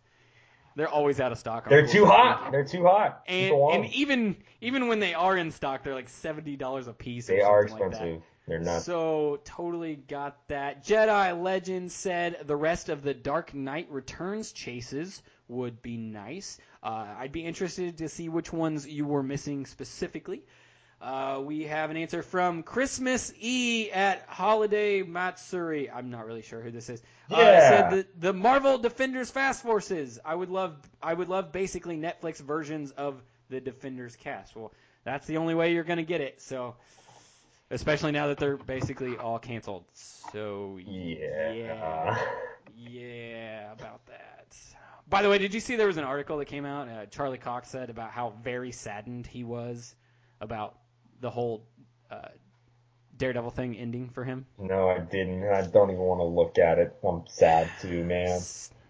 They're 0.77 0.89
always 0.89 1.19
out 1.19 1.33
of 1.33 1.39
stock. 1.39 1.69
They're 1.69 1.89
too 1.89 2.07
hot. 2.07 2.53
They're 2.53 2.65
too 2.65 2.85
hot. 2.85 3.25
And, 3.27 3.53
and 3.53 3.95
even 3.95 4.37
even 4.61 4.87
when 4.87 5.01
they 5.01 5.13
are 5.13 5.37
in 5.37 5.51
stock, 5.51 5.83
they're 5.83 5.95
like 5.95 6.09
seventy 6.09 6.57
dollars 6.57 6.87
a 6.87 6.93
piece. 6.93 7.27
They 7.27 7.41
are 7.41 7.67
something 7.67 7.87
like 7.87 7.93
expensive. 7.95 8.23
They're 8.47 8.61
not. 8.61 8.83
So 8.83 9.41
totally 9.45 9.97
got 9.97 10.37
that. 10.49 10.85
Jedi 10.87 11.43
Legend 11.43 11.91
said 11.91 12.45
the 12.47 12.57
rest 12.57 12.89
of 12.91 13.03
the 13.03 13.13
Dark 13.13 13.53
Knight 13.55 13.89
Returns 13.91 14.53
chases 14.53 15.21
would 15.49 15.83
be 15.83 15.97
nice. 15.97 16.59
Uh, 16.83 17.07
I'd 17.19 17.33
be 17.33 17.45
interested 17.45 17.99
to 17.99 18.09
see 18.09 18.29
which 18.29 18.53
ones 18.53 18.87
you 18.87 19.05
were 19.05 19.23
missing 19.23 19.67
specifically. 19.67 20.45
Uh, 21.01 21.41
we 21.45 21.63
have 21.65 21.91
an 21.91 21.97
answer 21.97 22.23
from 22.23 22.65
Christmas 22.65 23.33
E 23.39 23.89
at 23.93 24.25
Holiday 24.29 25.03
Matsuri. 25.03 25.89
I'm 25.89 26.11
not 26.11 26.27
really 26.27 26.43
sure 26.43 26.61
who 26.61 26.73
this 26.73 26.89
is. 26.89 27.01
Uh, 27.31 27.37
Yeah. 27.39 27.69
said 27.69 27.91
the, 27.91 28.07
the 28.19 28.33
Marvel 28.33 28.79
Defenders 28.79 29.31
Fast 29.31 29.63
Forces. 29.63 30.19
I 30.25 30.35
would 30.35 30.51
love 30.51 30.77
I 31.01 31.15
would 31.15 31.29
love 31.29 31.53
basically 31.53 31.97
Netflix 31.97 32.39
versions 32.39 32.91
of 32.91 33.23
the 33.49 33.61
Defenders 33.61 34.17
cast. 34.17 34.57
Well, 34.57 34.73
that's 35.05 35.27
the 35.27 35.37
only 35.37 35.55
way 35.55 35.73
you're 35.73 35.85
going 35.85 35.99
to 35.99 36.05
get 36.05 36.21
it. 36.21 36.43
So 36.43 36.75
especially 37.71 38.11
now 38.13 38.29
that 38.29 38.39
they're 38.39 38.57
basically 38.57 39.17
all 39.17 39.39
canceled. 39.39 39.85
So 39.95 40.79
yeah. 40.85 41.53
yeah, 41.53 42.19
yeah, 42.77 43.73
about 43.73 44.05
that. 44.07 44.57
By 45.09 45.23
the 45.23 45.31
way, 45.31 45.39
did 45.39 45.55
you 45.55 45.61
see 45.61 45.77
there 45.77 45.87
was 45.87 45.97
an 45.97 46.05
article 46.05 46.39
that 46.39 46.47
came 46.47 46.67
out? 46.67 46.89
Uh, 46.89 47.07
Charlie 47.07 47.39
Cox 47.39 47.69
said 47.69 47.89
about 47.89 48.11
how 48.11 48.35
very 48.43 48.73
saddened 48.73 49.27
he 49.27 49.45
was 49.45 49.95
about 50.41 50.77
the 51.21 51.31
whole 51.31 51.65
uh, 52.11 52.29
Daredevil 53.17 53.51
thing 53.51 53.77
ending 53.77 54.09
for 54.11 54.25
him. 54.25 54.47
No, 54.59 54.89
I 54.89 54.99
didn't. 55.01 55.45
I 55.45 55.63
don't 55.63 55.91
even 55.91 56.03
want 56.03 56.21
to 56.21 56.25
look 56.25 56.59
at 56.59 56.79
it. 56.79 56.97
I'm 57.03 57.25
sad 57.29 57.69
too, 57.81 58.05
man. 58.05 58.41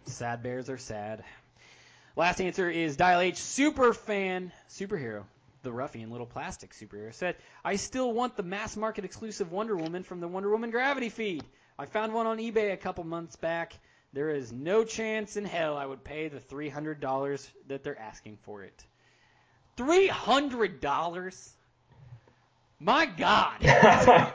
Sad 0.04 0.42
bears 0.42 0.68
are 0.68 0.78
sad. 0.78 1.24
Last 2.16 2.40
answer 2.40 2.68
is 2.68 2.96
Dial 2.96 3.20
H 3.20 3.36
super 3.36 3.92
fan 3.92 4.52
superhero. 4.68 5.24
The 5.62 5.72
ruffian 5.72 6.10
little 6.10 6.26
plastic 6.26 6.72
superhero 6.72 7.12
said, 7.12 7.36
"I 7.64 7.76
still 7.76 8.12
want 8.12 8.36
the 8.36 8.42
mass 8.42 8.76
market 8.76 9.04
exclusive 9.04 9.50
Wonder 9.50 9.76
Woman 9.76 10.02
from 10.02 10.20
the 10.20 10.28
Wonder 10.28 10.50
Woman 10.50 10.70
Gravity 10.70 11.08
feed. 11.08 11.44
I 11.78 11.86
found 11.86 12.12
one 12.12 12.26
on 12.26 12.38
eBay 12.38 12.72
a 12.72 12.76
couple 12.76 13.04
months 13.04 13.36
back. 13.36 13.72
There 14.12 14.30
is 14.30 14.52
no 14.52 14.84
chance 14.84 15.36
in 15.36 15.44
hell 15.44 15.76
I 15.76 15.86
would 15.86 16.04
pay 16.04 16.28
the 16.28 16.40
three 16.40 16.68
hundred 16.68 17.00
dollars 17.00 17.48
that 17.68 17.82
they're 17.82 17.98
asking 17.98 18.38
for 18.42 18.62
it. 18.62 18.84
Three 19.76 20.08
hundred 20.08 20.80
dollars? 20.80 21.54
My 22.80 23.06
God! 23.06 23.56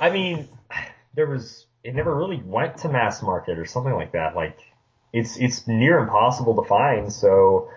I 0.00 0.10
mean, 0.10 0.48
there 1.14 1.26
was 1.26 1.66
it 1.84 1.94
never 1.94 2.14
really 2.14 2.42
went 2.44 2.78
to 2.78 2.88
mass 2.88 3.22
market 3.22 3.58
or 3.58 3.64
something 3.66 3.92
like 3.92 4.12
that. 4.12 4.34
Like 4.34 4.58
it's 5.12 5.36
it's 5.36 5.66
near 5.68 5.98
impossible 5.98 6.60
to 6.62 6.68
find. 6.68 7.12
So 7.12 7.70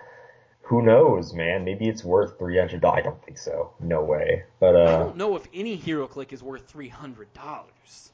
who 0.62 0.82
knows, 0.82 1.32
man? 1.32 1.64
Maybe 1.64 1.88
it's 1.88 2.02
worth 2.04 2.38
three 2.38 2.58
hundred 2.58 2.80
dollars. 2.80 2.98
I 2.98 3.02
don't 3.02 3.24
think 3.24 3.38
so. 3.38 3.72
No 3.78 4.02
way. 4.02 4.44
But 4.58 4.76
I 4.76 4.84
uh, 4.84 4.98
don't 4.98 5.16
know 5.16 5.36
if 5.36 5.46
any 5.54 5.76
Hero 5.76 6.08
Click 6.08 6.32
is 6.32 6.42
worth 6.42 6.66
three 6.66 6.88
hundred 6.88 7.32
dollars. 7.32 8.10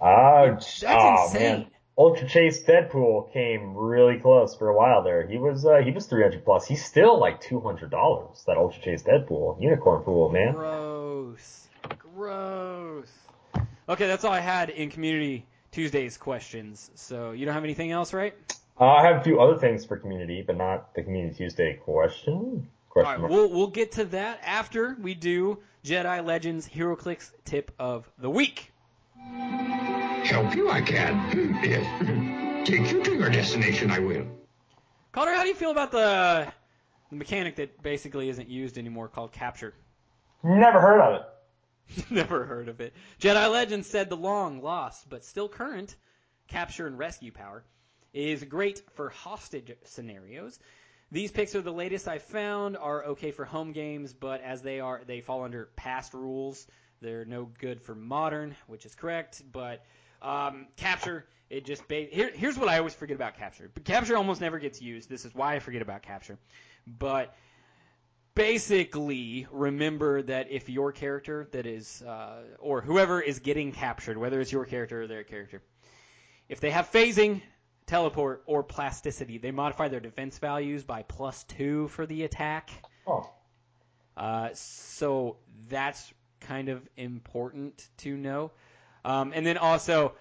ah, 0.00 0.46
That's 0.50 0.84
oh, 0.86 1.24
insane. 1.24 1.42
man. 1.42 1.66
Ultra 1.98 2.28
Chase 2.28 2.62
Deadpool 2.62 3.32
came 3.32 3.74
really 3.74 4.18
close 4.18 4.54
for 4.54 4.68
a 4.68 4.76
while 4.76 5.02
there. 5.02 5.26
He 5.26 5.38
was 5.38 5.64
uh, 5.64 5.78
he 5.82 5.90
was 5.92 6.06
three 6.06 6.22
hundred 6.22 6.44
plus. 6.44 6.66
He's 6.66 6.84
still 6.84 7.18
like 7.18 7.40
two 7.40 7.60
hundred 7.60 7.90
dollars. 7.90 8.44
That 8.46 8.58
Ultra 8.58 8.82
Chase 8.82 9.02
Deadpool 9.02 9.60
unicorn 9.62 10.02
pool, 10.02 10.28
man. 10.28 10.52
Gross. 10.52 11.68
Gross. 12.14 13.08
Okay, 13.88 14.06
that's 14.06 14.24
all 14.24 14.32
I 14.32 14.40
had 14.40 14.68
in 14.70 14.90
Community 14.90 15.46
Tuesdays 15.72 16.18
questions. 16.18 16.90
So 16.96 17.32
you 17.32 17.46
don't 17.46 17.54
have 17.54 17.64
anything 17.64 17.92
else, 17.92 18.12
right? 18.12 18.34
Uh, 18.78 18.84
I 18.84 19.06
have 19.06 19.16
a 19.20 19.24
few 19.24 19.40
other 19.40 19.58
things 19.58 19.86
for 19.86 19.96
community, 19.96 20.42
but 20.46 20.56
not 20.58 20.94
the 20.94 21.02
Community 21.02 21.34
Tuesday 21.34 21.74
question. 21.74 22.34
All 22.34 22.62
Question 22.90 23.10
right, 23.10 23.20
mark. 23.20 23.32
we'll 23.32 23.48
we'll 23.50 23.66
get 23.68 23.92
to 23.92 24.04
that 24.06 24.40
after 24.44 24.96
we 25.00 25.14
do 25.14 25.58
Jedi 25.82 26.22
Legends 26.24 26.68
HeroClix 26.68 27.30
tip 27.46 27.70
of 27.78 28.06
the 28.18 28.28
week. 28.28 28.70
Help 30.26 30.56
you, 30.56 30.68
I 30.68 30.80
can. 30.80 31.60
Yes. 31.62 32.66
Take 32.66 32.90
you 32.90 33.00
to 33.04 33.14
your 33.14 33.30
destination, 33.30 33.92
I 33.92 34.00
will. 34.00 34.26
Calder, 35.12 35.32
how 35.32 35.42
do 35.42 35.48
you 35.48 35.54
feel 35.54 35.70
about 35.70 35.92
the 35.92 36.52
the 37.10 37.16
mechanic 37.16 37.54
that 37.56 37.80
basically 37.80 38.28
isn't 38.28 38.48
used 38.48 38.76
anymore 38.76 39.06
called 39.06 39.30
capture? 39.30 39.72
Never 40.42 40.80
heard 40.80 41.00
of 41.00 41.20
it. 41.20 42.10
Never 42.10 42.44
heard 42.44 42.68
of 42.68 42.80
it. 42.80 42.92
Jedi 43.20 43.48
Legends 43.50 43.88
said 43.88 44.10
the 44.10 44.16
long 44.16 44.60
lost 44.60 45.08
but 45.08 45.24
still 45.24 45.48
current 45.48 45.94
capture 46.48 46.88
and 46.88 46.98
rescue 46.98 47.30
power 47.30 47.62
is 48.12 48.42
great 48.42 48.82
for 48.94 49.10
hostage 49.10 49.72
scenarios. 49.84 50.58
These 51.12 51.30
picks 51.30 51.54
are 51.54 51.62
the 51.62 51.72
latest 51.72 52.08
I 52.08 52.18
found 52.18 52.76
are 52.76 53.04
okay 53.04 53.30
for 53.30 53.44
home 53.44 53.70
games, 53.70 54.12
but 54.12 54.40
as 54.40 54.60
they 54.60 54.80
are 54.80 55.02
they 55.06 55.20
fall 55.20 55.44
under 55.44 55.68
past 55.76 56.14
rules. 56.14 56.66
They're 57.00 57.24
no 57.24 57.48
good 57.60 57.80
for 57.80 57.94
modern, 57.94 58.56
which 58.66 58.86
is 58.86 58.96
correct, 58.96 59.42
but 59.52 59.84
um, 60.26 60.66
capture 60.76 61.24
it 61.48 61.64
just 61.64 61.86
ba- 61.86 62.08
here, 62.10 62.30
here's 62.34 62.58
what 62.58 62.68
I 62.68 62.78
always 62.78 62.94
forget 62.94 63.14
about 63.14 63.38
capture. 63.38 63.70
But 63.72 63.84
capture 63.84 64.16
almost 64.16 64.40
never 64.40 64.58
gets 64.58 64.82
used. 64.82 65.08
This 65.08 65.24
is 65.24 65.34
why 65.34 65.54
I 65.54 65.60
forget 65.60 65.80
about 65.80 66.02
capture. 66.02 66.38
But 66.86 67.34
basically 68.34 69.46
remember 69.50 70.22
that 70.22 70.48
if 70.50 70.68
your 70.68 70.92
character 70.92 71.48
that 71.52 71.66
is 71.66 72.02
uh, 72.02 72.42
or 72.58 72.82
whoever 72.82 73.20
is 73.20 73.38
getting 73.38 73.72
captured 73.72 74.18
whether 74.18 74.38
it's 74.42 74.52
your 74.52 74.66
character 74.66 75.02
or 75.02 75.06
their 75.06 75.24
character 75.24 75.62
if 76.46 76.60
they 76.60 76.70
have 76.70 76.92
phasing 76.92 77.40
teleport 77.86 78.42
or 78.44 78.62
plasticity 78.62 79.38
they 79.38 79.50
modify 79.52 79.88
their 79.88 80.00
defense 80.00 80.38
values 80.38 80.84
by 80.84 81.02
plus 81.02 81.44
two 81.44 81.88
for 81.88 82.04
the 82.04 82.24
attack 82.24 82.68
Oh, 83.06 83.26
uh, 84.18 84.50
so 84.52 85.38
that's 85.70 86.12
kind 86.40 86.68
of 86.68 86.86
important 86.98 87.88
to 87.98 88.18
know 88.18 88.50
um, 89.06 89.32
and 89.34 89.46
then 89.46 89.56
also 89.56 90.12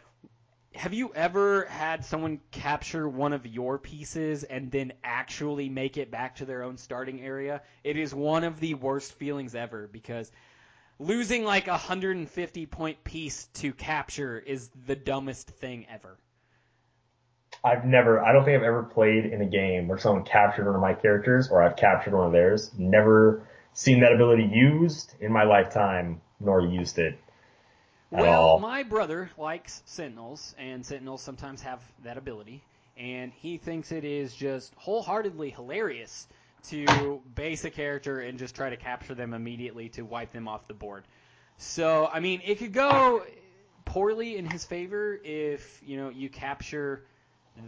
have 0.75 0.93
you 0.93 1.11
ever 1.15 1.65
had 1.65 2.05
someone 2.05 2.39
capture 2.51 3.07
one 3.07 3.33
of 3.33 3.47
your 3.47 3.79
pieces 3.79 4.43
and 4.43 4.69
then 4.71 4.93
actually 5.03 5.69
make 5.69 5.97
it 5.97 6.11
back 6.11 6.35
to 6.35 6.45
their 6.45 6.63
own 6.63 6.77
starting 6.77 7.21
area? 7.21 7.61
It 7.83 7.97
is 7.97 8.13
one 8.13 8.43
of 8.43 8.59
the 8.59 8.73
worst 8.75 9.13
feelings 9.13 9.55
ever 9.55 9.87
because 9.91 10.31
losing 10.99 11.43
like 11.43 11.67
a 11.67 11.71
150 11.71 12.65
point 12.67 13.03
piece 13.03 13.45
to 13.55 13.73
capture 13.73 14.37
is 14.37 14.69
the 14.85 14.95
dumbest 14.95 15.49
thing 15.49 15.87
ever. 15.89 16.17
I've 17.63 17.85
never. 17.85 18.23
I 18.23 18.33
don't 18.33 18.45
think 18.45 18.57
I've 18.57 18.63
ever 18.63 18.83
played 18.83 19.25
in 19.25 19.41
a 19.41 19.47
game 19.47 19.87
where 19.87 19.97
someone 19.97 20.25
captured 20.25 20.65
one 20.65 20.75
of 20.75 20.81
my 20.81 20.93
characters 20.93 21.49
or 21.49 21.63
I've 21.63 21.77
captured 21.77 22.13
one 22.13 22.27
of 22.27 22.33
theirs. 22.33 22.69
Never 22.77 23.47
seen 23.73 24.01
that 24.01 24.13
ability 24.13 24.43
used 24.53 25.15
in 25.19 25.31
my 25.31 25.43
lifetime, 25.43 26.21
nor 26.39 26.61
used 26.61 26.99
it. 26.99 27.17
Well, 28.21 28.41
all. 28.41 28.59
my 28.59 28.83
brother 28.83 29.29
likes 29.37 29.81
Sentinels, 29.85 30.55
and 30.57 30.85
Sentinels 30.85 31.21
sometimes 31.21 31.61
have 31.61 31.81
that 32.03 32.17
ability, 32.17 32.61
and 32.97 33.31
he 33.33 33.57
thinks 33.57 33.91
it 33.91 34.05
is 34.05 34.33
just 34.35 34.73
wholeheartedly 34.75 35.49
hilarious 35.51 36.27
to 36.69 37.21
base 37.35 37.65
a 37.65 37.69
character 37.69 38.19
and 38.19 38.39
just 38.39 38.55
try 38.55 38.69
to 38.69 38.77
capture 38.77 39.15
them 39.15 39.33
immediately 39.33 39.89
to 39.89 40.03
wipe 40.03 40.31
them 40.31 40.47
off 40.47 40.67
the 40.67 40.73
board. 40.73 41.03
So, 41.57 42.09
I 42.11 42.19
mean, 42.19 42.41
it 42.45 42.59
could 42.59 42.73
go 42.73 43.23
poorly 43.85 44.37
in 44.37 44.45
his 44.45 44.65
favor 44.65 45.19
if, 45.23 45.81
you 45.85 45.97
know, 45.97 46.09
you 46.09 46.29
capture 46.29 47.05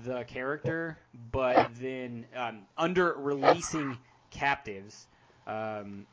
the 0.05 0.23
character, 0.23 0.97
but 1.31 1.69
then 1.79 2.25
um, 2.35 2.61
under 2.77 3.13
releasing 3.13 3.97
captives, 4.31 5.07
um, 5.45 6.05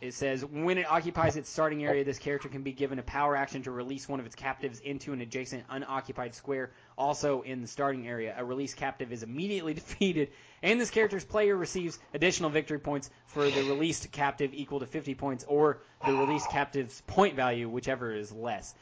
It 0.00 0.12
says 0.12 0.44
when 0.44 0.76
it 0.76 0.90
occupies 0.90 1.36
its 1.36 1.48
starting 1.48 1.82
area, 1.82 2.04
this 2.04 2.18
character 2.18 2.50
can 2.50 2.62
be 2.62 2.72
given 2.72 2.98
a 2.98 3.02
power 3.02 3.34
action 3.34 3.62
to 3.62 3.70
release 3.70 4.06
one 4.06 4.20
of 4.20 4.26
its 4.26 4.34
captives 4.34 4.80
into 4.80 5.14
an 5.14 5.22
adjacent 5.22 5.64
unoccupied 5.70 6.34
square, 6.34 6.72
also 6.98 7.40
in 7.42 7.62
the 7.62 7.66
starting 7.66 8.06
area. 8.06 8.34
A 8.36 8.44
released 8.44 8.76
captive 8.76 9.10
is 9.10 9.22
immediately 9.22 9.72
defeated, 9.74 10.32
and 10.62 10.78
this 10.78 10.90
character's 10.90 11.24
player 11.24 11.56
receives 11.56 11.98
additional 12.12 12.50
victory 12.50 12.78
points 12.78 13.08
for 13.26 13.48
the 13.48 13.62
released 13.64 14.12
captive 14.12 14.52
equal 14.52 14.80
to 14.80 14.86
50 14.86 15.14
points, 15.14 15.46
or 15.48 15.78
the 16.04 16.12
released 16.12 16.50
captive's 16.50 17.00
point 17.06 17.34
value, 17.34 17.66
whichever 17.66 18.12
is 18.12 18.30
less. 18.32 18.74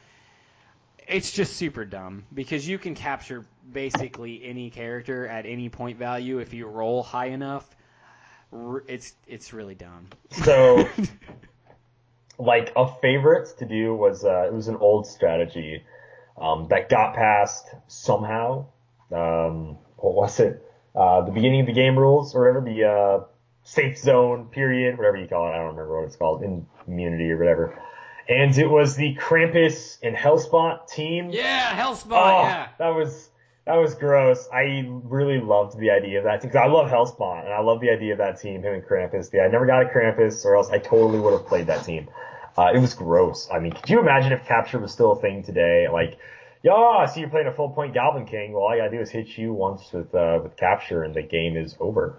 It's 1.07 1.31
just 1.31 1.55
super 1.55 1.85
dumb 1.85 2.25
because 2.33 2.67
you 2.67 2.77
can 2.77 2.95
capture 2.95 3.45
basically 3.71 4.43
any 4.43 4.69
character 4.69 5.27
at 5.27 5.45
any 5.45 5.69
point 5.69 5.97
value 5.97 6.39
if 6.39 6.53
you 6.53 6.65
roll 6.65 7.03
high 7.03 7.27
enough. 7.27 7.74
R- 8.53 8.83
It's 8.87 9.13
it's 9.27 9.53
really 9.53 9.75
dumb. 9.75 10.07
So, 10.43 10.87
like 12.37 12.71
a 12.75 12.87
favorite 13.01 13.49
to 13.59 13.65
do 13.65 13.93
was 13.95 14.23
uh, 14.25 14.45
it 14.47 14.53
was 14.53 14.67
an 14.67 14.75
old 14.77 15.07
strategy 15.07 15.83
um, 16.39 16.67
that 16.69 16.89
got 16.89 17.15
past 17.15 17.67
somehow. 17.87 18.65
Um, 19.11 19.77
what 19.97 20.13
was 20.15 20.39
it? 20.39 20.61
Uh, 20.93 21.21
the 21.21 21.31
beginning 21.31 21.61
of 21.61 21.67
the 21.67 21.73
game 21.73 21.97
rules 21.97 22.35
or 22.35 22.41
whatever 22.47 22.65
the 22.65 22.83
uh, 22.83 23.23
safe 23.63 23.97
zone 23.97 24.45
period, 24.45 24.97
whatever 24.97 25.17
you 25.17 25.27
call 25.27 25.47
it. 25.47 25.51
I 25.51 25.57
don't 25.57 25.67
remember 25.75 25.97
what 25.99 26.05
it's 26.07 26.15
called, 26.15 26.43
immunity 26.87 27.31
or 27.31 27.37
whatever. 27.37 27.81
And 28.27 28.57
it 28.57 28.67
was 28.69 28.95
the 28.95 29.15
Krampus 29.15 29.99
and 30.01 30.15
Hellspawn 30.15 30.87
team. 30.89 31.29
yeah, 31.31 31.77
Hellspawn. 31.79 32.11
Oh, 32.11 32.41
yeah. 32.43 32.67
that 32.79 32.89
was 32.95 33.29
that 33.65 33.75
was 33.75 33.95
gross. 33.95 34.47
I 34.53 34.87
really 35.03 35.39
loved 35.39 35.77
the 35.77 35.91
idea 35.91 36.19
of 36.19 36.25
that 36.25 36.41
team 36.41 36.51
I 36.55 36.67
love 36.67 36.89
Hellspawn 36.89 37.45
and 37.45 37.53
I 37.53 37.61
love 37.61 37.81
the 37.81 37.89
idea 37.89 38.13
of 38.13 38.19
that 38.19 38.39
team, 38.39 38.61
him 38.61 38.73
and 38.73 38.83
Krampus. 38.83 39.33
Yeah, 39.33 39.41
I 39.43 39.47
never 39.47 39.65
got 39.65 39.83
a 39.83 39.85
Krampus, 39.85 40.45
or 40.45 40.55
else 40.55 40.69
I 40.69 40.77
totally 40.77 41.19
would 41.19 41.33
have 41.33 41.45
played 41.47 41.67
that 41.67 41.83
team. 41.83 42.07
Uh, 42.57 42.71
it 42.73 42.79
was 42.79 42.93
gross. 42.93 43.49
I 43.51 43.59
mean, 43.59 43.73
could 43.73 43.89
you 43.89 43.99
imagine 43.99 44.31
if 44.31 44.45
capture 44.45 44.79
was 44.79 44.91
still 44.91 45.13
a 45.13 45.19
thing 45.19 45.43
today? 45.43 45.87
Like, 45.91 46.17
yeah, 46.63 46.73
I 46.73 47.05
see 47.07 47.19
you're 47.19 47.29
playing 47.29 47.47
a 47.47 47.53
full 47.53 47.69
point 47.69 47.93
Galvin 47.93 48.25
King. 48.25 48.53
Well, 48.53 48.63
all 48.63 48.69
I 48.69 48.77
gotta 48.77 48.91
do 48.91 48.99
is 49.01 49.09
hit 49.09 49.37
you 49.37 49.51
once 49.53 49.91
with 49.91 50.13
uh, 50.15 50.39
with 50.41 50.55
capture, 50.57 51.03
and 51.03 51.13
the 51.13 51.21
game 51.21 51.57
is 51.57 51.75
over. 51.79 52.15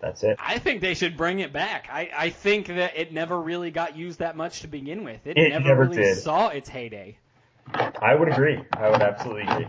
That's 0.00 0.24
it. 0.24 0.36
I 0.40 0.58
think 0.58 0.80
they 0.80 0.94
should 0.94 1.16
bring 1.16 1.38
it 1.38 1.52
back. 1.52 1.88
I, 1.90 2.10
I 2.14 2.30
think 2.30 2.66
that 2.66 2.96
it 2.96 3.12
never 3.12 3.40
really 3.40 3.70
got 3.70 3.96
used 3.96 4.18
that 4.18 4.36
much 4.36 4.62
to 4.62 4.66
begin 4.66 5.04
with. 5.04 5.24
It, 5.24 5.38
It 5.38 5.50
never, 5.50 5.64
never 5.64 5.82
really 5.84 6.02
did. 6.02 6.18
saw 6.18 6.48
its 6.48 6.68
heyday. 6.68 7.16
I 7.72 8.16
would 8.16 8.28
agree. 8.28 8.60
I 8.72 8.90
would 8.90 9.00
absolutely 9.00 9.42
agree. 9.42 9.66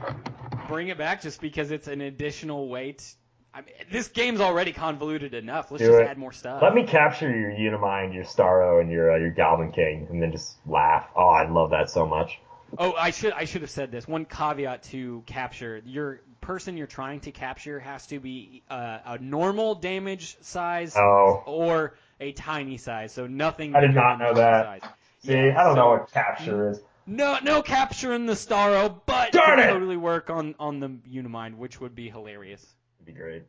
Bring 0.67 0.87
it 0.87 0.97
back 0.97 1.21
just 1.21 1.41
because 1.41 1.71
it's 1.71 1.87
an 1.87 2.01
additional 2.01 2.67
weight. 2.69 3.13
I 3.53 3.61
mean, 3.61 3.73
this 3.91 4.07
game's 4.07 4.41
already 4.41 4.71
convoluted 4.73 5.33
enough. 5.35 5.69
Let's 5.71 5.83
Do 5.83 5.89
just 5.89 6.01
it. 6.01 6.07
add 6.07 6.17
more 6.17 6.31
stuff. 6.31 6.61
Let 6.63 6.73
me 6.73 6.85
capture 6.87 7.29
your 7.29 7.51
Unimind, 7.51 8.13
your 8.13 8.23
Starro, 8.23 8.81
and 8.81 8.89
your 8.91 9.11
uh, 9.13 9.17
your 9.17 9.29
Galvin 9.29 9.71
King, 9.71 10.07
and 10.09 10.21
then 10.21 10.31
just 10.31 10.55
laugh. 10.65 11.07
Oh, 11.15 11.27
I 11.27 11.47
love 11.47 11.69
that 11.71 11.89
so 11.89 12.07
much. 12.07 12.39
Oh, 12.79 12.93
I 12.93 13.11
should 13.11 13.33
I 13.33 13.45
should 13.45 13.61
have 13.61 13.69
said 13.69 13.91
this. 13.91 14.07
One 14.07 14.25
caveat 14.25 14.83
to 14.85 15.21
capture: 15.27 15.81
your 15.85 16.21
person 16.41 16.77
you're 16.77 16.87
trying 16.87 17.19
to 17.21 17.31
capture 17.31 17.79
has 17.79 18.07
to 18.07 18.19
be 18.19 18.63
uh, 18.71 18.99
a 19.05 19.17
normal 19.19 19.75
damage 19.75 20.37
size 20.41 20.95
Oh. 20.97 21.43
or 21.45 21.93
a 22.19 22.31
tiny 22.31 22.77
size. 22.77 23.13
So 23.13 23.27
nothing. 23.27 23.75
I 23.75 23.81
did 23.81 23.93
not 23.93 24.17
know 24.17 24.33
that. 24.33 24.81
Size. 24.81 24.89
See, 25.25 25.33
Yeah, 25.33 25.61
I 25.61 25.63
don't 25.65 25.75
know 25.75 25.89
what 25.89 26.11
capture 26.11 26.71
is. 26.71 26.81
No, 27.05 27.37
no 27.43 27.61
capture 27.61 28.13
in 28.13 28.25
the 28.25 28.33
Starro, 28.33 29.01
but 29.05 29.31
Darn 29.31 29.57
could 29.57 29.65
it! 29.65 29.71
totally 29.71 29.97
work 29.97 30.29
on 30.29 30.55
on 30.59 30.79
the 30.79 30.89
Unimind, 31.11 31.55
which 31.57 31.81
would 31.81 31.95
be 31.95 32.09
hilarious. 32.09 32.65
It'd 32.99 33.13
be 33.13 33.19
great. 33.19 33.43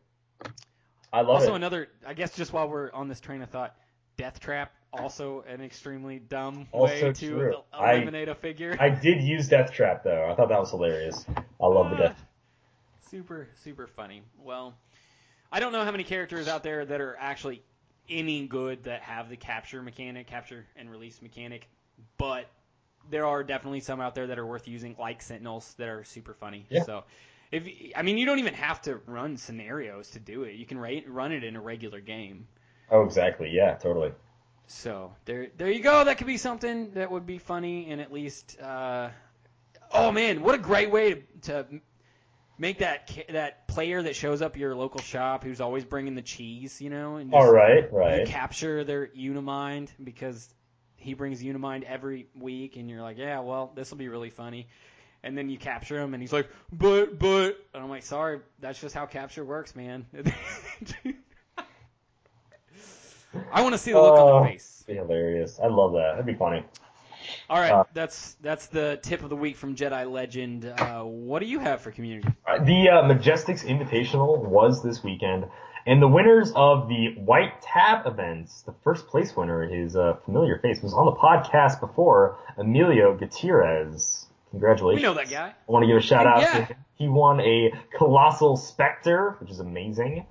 I 1.12 1.20
love 1.20 1.28
also, 1.28 1.52
it. 1.52 1.56
another, 1.56 1.88
I 2.04 2.14
guess, 2.14 2.34
just 2.34 2.52
while 2.52 2.68
we're 2.68 2.90
on 2.92 3.08
this 3.08 3.20
train 3.20 3.42
of 3.42 3.50
thought, 3.50 3.76
Death 4.16 4.40
Trap, 4.40 4.72
also 4.92 5.44
an 5.48 5.60
extremely 5.60 6.18
dumb 6.18 6.66
Also 6.72 6.92
way 6.92 7.12
to 7.12 7.28
true. 7.30 7.54
el- 7.72 7.92
eliminate 7.92 8.28
a 8.28 8.34
figure. 8.34 8.76
I 8.80 8.90
did 8.90 9.22
use 9.22 9.48
Death 9.48 9.72
Trap 9.72 10.02
though. 10.02 10.28
I 10.28 10.34
thought 10.34 10.48
that 10.48 10.58
was 10.58 10.70
hilarious. 10.70 11.24
I 11.60 11.66
love 11.66 11.90
the 11.90 11.96
ah, 11.96 12.08
Death. 12.08 12.26
Super, 13.10 13.48
super 13.62 13.86
funny. 13.86 14.22
Well, 14.42 14.74
I 15.52 15.60
don't 15.60 15.70
know 15.70 15.84
how 15.84 15.92
many 15.92 16.02
characters 16.02 16.48
out 16.48 16.64
there 16.64 16.84
that 16.84 17.00
are 17.00 17.16
actually 17.20 17.62
any 18.08 18.46
good 18.46 18.84
that 18.84 19.02
have 19.02 19.28
the 19.28 19.36
capture 19.36 19.80
mechanic, 19.82 20.26
capture 20.26 20.66
and 20.74 20.90
release 20.90 21.22
mechanic, 21.22 21.68
but 22.18 22.46
there 23.10 23.26
are 23.26 23.44
definitely 23.44 23.80
some 23.80 24.00
out 24.00 24.14
there 24.14 24.26
that 24.28 24.38
are 24.38 24.46
worth 24.46 24.68
using, 24.68 24.96
like 24.98 25.22
Sentinels, 25.22 25.74
that 25.78 25.88
are 25.88 26.04
super 26.04 26.34
funny. 26.34 26.66
Yeah. 26.68 26.84
So, 26.84 27.04
if 27.52 27.68
I 27.96 28.02
mean, 28.02 28.18
you 28.18 28.26
don't 28.26 28.38
even 28.38 28.54
have 28.54 28.82
to 28.82 29.00
run 29.06 29.36
scenarios 29.36 30.10
to 30.10 30.18
do 30.18 30.44
it. 30.44 30.54
You 30.56 30.66
can 30.66 30.78
ra- 30.78 31.00
run 31.06 31.32
it 31.32 31.44
in 31.44 31.56
a 31.56 31.60
regular 31.60 32.00
game. 32.00 32.46
Oh, 32.90 33.02
exactly. 33.02 33.50
Yeah, 33.50 33.74
totally. 33.74 34.12
So 34.66 35.14
there, 35.24 35.48
there 35.56 35.70
you 35.70 35.82
go. 35.82 36.04
That 36.04 36.18
could 36.18 36.26
be 36.26 36.38
something 36.38 36.92
that 36.92 37.10
would 37.10 37.26
be 37.26 37.38
funny 37.38 37.90
and 37.90 38.00
at 38.00 38.12
least. 38.12 38.58
Uh, 38.60 39.10
oh 39.92 40.10
man, 40.10 40.42
what 40.42 40.54
a 40.54 40.58
great 40.58 40.90
way 40.90 41.14
to, 41.14 41.22
to 41.42 41.66
make 42.58 42.78
that 42.78 43.10
that 43.30 43.66
player 43.68 44.02
that 44.02 44.16
shows 44.16 44.42
up 44.42 44.52
at 44.52 44.58
your 44.58 44.74
local 44.74 45.00
shop 45.00 45.44
who's 45.44 45.60
always 45.60 45.84
bringing 45.84 46.14
the 46.14 46.22
cheese, 46.22 46.80
you 46.80 46.90
know, 46.90 47.16
and 47.16 47.30
just, 47.30 47.36
All 47.36 47.52
right, 47.52 47.92
right. 47.92 48.26
capture 48.26 48.84
their 48.84 49.08
Unimind 49.08 49.90
because 50.02 50.48
he 51.04 51.14
brings 51.14 51.42
Unimind 51.42 51.84
every 51.84 52.26
week, 52.34 52.76
and 52.76 52.88
you're 52.90 53.02
like, 53.02 53.18
yeah, 53.18 53.40
well, 53.40 53.70
this 53.74 53.90
will 53.90 53.98
be 53.98 54.08
really 54.08 54.30
funny. 54.30 54.66
And 55.22 55.38
then 55.38 55.48
you 55.48 55.56
capture 55.58 55.98
him, 55.98 56.12
and 56.14 56.22
he's 56.22 56.32
like, 56.32 56.48
but, 56.72 57.18
but, 57.18 57.58
and 57.72 57.82
I'm 57.82 57.88
like, 57.88 58.02
sorry, 58.02 58.40
that's 58.60 58.80
just 58.80 58.94
how 58.94 59.06
capture 59.06 59.44
works, 59.44 59.74
man. 59.76 60.06
I 63.52 63.62
want 63.62 63.74
to 63.74 63.78
see 63.78 63.92
the 63.92 64.00
look 64.00 64.14
on 64.18 64.20
Oh, 64.20 64.40
their 64.42 64.52
face. 64.52 64.84
Be 64.86 64.94
hilarious. 64.94 65.58
I 65.62 65.66
love 65.68 65.92
that. 65.92 66.12
That'd 66.12 66.26
be 66.26 66.34
funny. 66.34 66.64
All 67.48 67.58
right, 67.58 67.72
Uh, 67.72 67.84
that's 67.94 68.34
that's 68.42 68.66
the 68.66 68.98
tip 69.02 69.22
of 69.22 69.30
the 69.30 69.36
week 69.36 69.56
from 69.56 69.76
Jedi 69.76 70.10
Legend. 70.10 70.66
Uh, 70.66 71.02
what 71.02 71.40
do 71.40 71.46
you 71.46 71.58
have 71.58 71.80
for 71.80 71.90
community? 71.90 72.28
Uh, 72.46 72.62
The 72.62 72.90
uh, 72.90 73.02
Majestics 73.02 73.64
Invitational 73.64 74.38
was 74.38 74.82
this 74.82 75.02
weekend, 75.02 75.46
and 75.86 76.00
the 76.00 76.08
winners 76.08 76.52
of 76.54 76.88
the 76.88 77.14
White 77.16 77.60
Tab 77.62 78.06
events, 78.06 78.62
the 78.62 78.74
first 78.84 79.06
place 79.08 79.36
winner, 79.36 79.62
is 79.64 79.94
a 79.96 80.18
familiar 80.24 80.58
face, 80.58 80.82
was 80.82 80.94
on 80.94 81.06
the 81.06 81.12
podcast 81.12 81.80
before, 81.80 82.38
Emilio 82.56 83.14
Gutierrez. 83.16 84.26
Congratulations. 84.50 85.02
We 85.02 85.08
know 85.08 85.14
that 85.14 85.30
guy. 85.30 85.48
I 85.48 85.72
want 85.72 85.82
to 85.82 85.86
give 85.86 85.96
a 85.96 86.00
shout 86.00 86.26
out 86.26 86.40
Yeah. 86.42 86.52
to 86.52 86.64
him. 86.64 86.76
He 86.96 87.08
won 87.08 87.40
a 87.40 87.72
Colossal 87.98 88.56
Spectre, 88.56 89.36
which 89.40 89.50
is 89.50 89.58
amazing. 89.60 90.26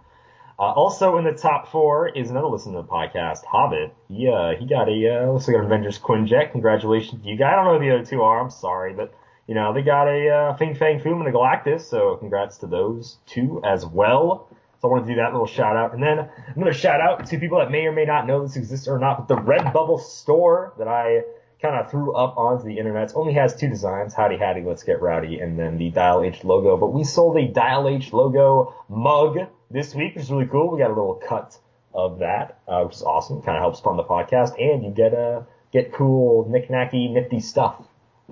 Uh, 0.57 0.71
also 0.71 1.17
in 1.17 1.25
the 1.25 1.33
top 1.33 1.67
four 1.67 2.07
is 2.07 2.29
another 2.29 2.47
listener 2.47 2.77
to 2.77 2.81
the 2.83 2.87
podcast, 2.87 3.43
Hobbit. 3.43 3.93
He, 4.07 4.29
uh, 4.29 4.51
he 4.57 4.65
got 4.65 4.87
a, 4.87 5.09
uh, 5.25 5.31
looks 5.31 5.47
like 5.47 5.57
an 5.57 5.65
Avengers 5.65 5.99
Quinjet. 5.99 6.51
Congratulations 6.51 7.21
to 7.21 7.27
you 7.27 7.35
guys. 7.35 7.53
I 7.53 7.55
don't 7.55 7.65
know 7.65 7.79
who 7.79 7.85
the 7.85 7.95
other 7.95 8.05
two 8.05 8.21
are. 8.21 8.39
I'm 8.39 8.49
sorry, 8.51 8.93
but, 8.93 9.13
you 9.47 9.55
know, 9.55 9.73
they 9.73 9.81
got 9.81 10.07
a, 10.07 10.29
uh, 10.29 10.55
Fing 10.55 10.75
Fang 10.75 10.99
Foom 10.99 11.19
and 11.19 11.27
a 11.27 11.31
Galactus, 11.31 11.81
so 11.81 12.15
congrats 12.15 12.59
to 12.59 12.67
those 12.67 13.17
two 13.25 13.61
as 13.65 13.85
well. 13.85 14.47
So 14.83 14.89
I 14.89 14.91
want 14.91 15.07
to 15.07 15.13
do 15.13 15.15
that 15.21 15.31
little 15.31 15.47
shout 15.47 15.77
out. 15.77 15.93
And 15.93 16.03
then 16.03 16.27
another 16.57 16.73
shout 16.73 16.99
out 16.99 17.25
to 17.27 17.37
people 17.37 17.59
that 17.59 17.71
may 17.71 17.85
or 17.85 17.93
may 17.93 18.03
not 18.03 18.27
know 18.27 18.45
this 18.45 18.57
exists 18.57 18.89
or 18.89 18.99
not, 18.99 19.17
but 19.17 19.33
the 19.33 19.41
Redbubble 19.41 20.01
store 20.01 20.73
that 20.77 20.89
I 20.89 21.21
kind 21.61 21.79
of 21.79 21.89
threw 21.89 22.13
up 22.13 22.35
onto 22.37 22.65
the 22.65 22.77
internet 22.77 23.13
only 23.15 23.31
has 23.31 23.55
two 23.55 23.69
designs, 23.69 24.13
Howdy 24.13 24.35
Howdy, 24.35 24.63
Let's 24.63 24.83
Get 24.83 25.01
Rowdy, 25.01 25.39
and 25.39 25.57
then 25.57 25.77
the 25.77 25.89
Dial 25.89 26.21
H 26.21 26.43
logo. 26.43 26.75
But 26.75 26.87
we 26.87 27.05
sold 27.05 27.37
a 27.37 27.47
Dial 27.47 27.87
H 27.87 28.11
logo 28.11 28.75
mug 28.89 29.37
this 29.71 29.95
week, 29.95 30.15
which 30.15 30.25
is 30.25 30.31
really 30.31 30.47
cool. 30.47 30.69
We 30.69 30.79
got 30.79 30.87
a 30.87 30.89
little 30.89 31.21
cut 31.25 31.57
of 31.93 32.19
that, 32.19 32.59
uh, 32.67 32.83
which 32.83 32.97
is 32.97 33.03
awesome. 33.03 33.41
Kind 33.41 33.55
of 33.55 33.61
helps 33.61 33.79
fund 33.79 33.97
the 33.97 34.03
podcast, 34.03 34.59
and 34.59 34.83
you 34.83 34.91
get 34.91 35.13
a 35.13 35.45
get 35.71 35.93
cool, 35.93 36.49
knick-knacky, 36.49 37.09
nifty 37.09 37.39
stuff 37.39 37.81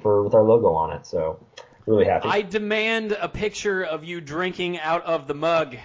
for 0.02 0.22
with 0.22 0.34
our 0.34 0.43
logo 0.43 0.74
on 0.74 0.91
it. 0.91 1.06
So 1.06 1.39
really 1.86 2.04
happy. 2.04 2.28
I 2.28 2.41
demand 2.41 3.14
a 3.14 3.30
picture 3.30 3.84
of 3.84 4.04
you 4.04 4.20
drinking 4.20 4.80
out 4.80 5.06
of 5.06 5.28
the 5.28 5.34
mug 5.34 5.78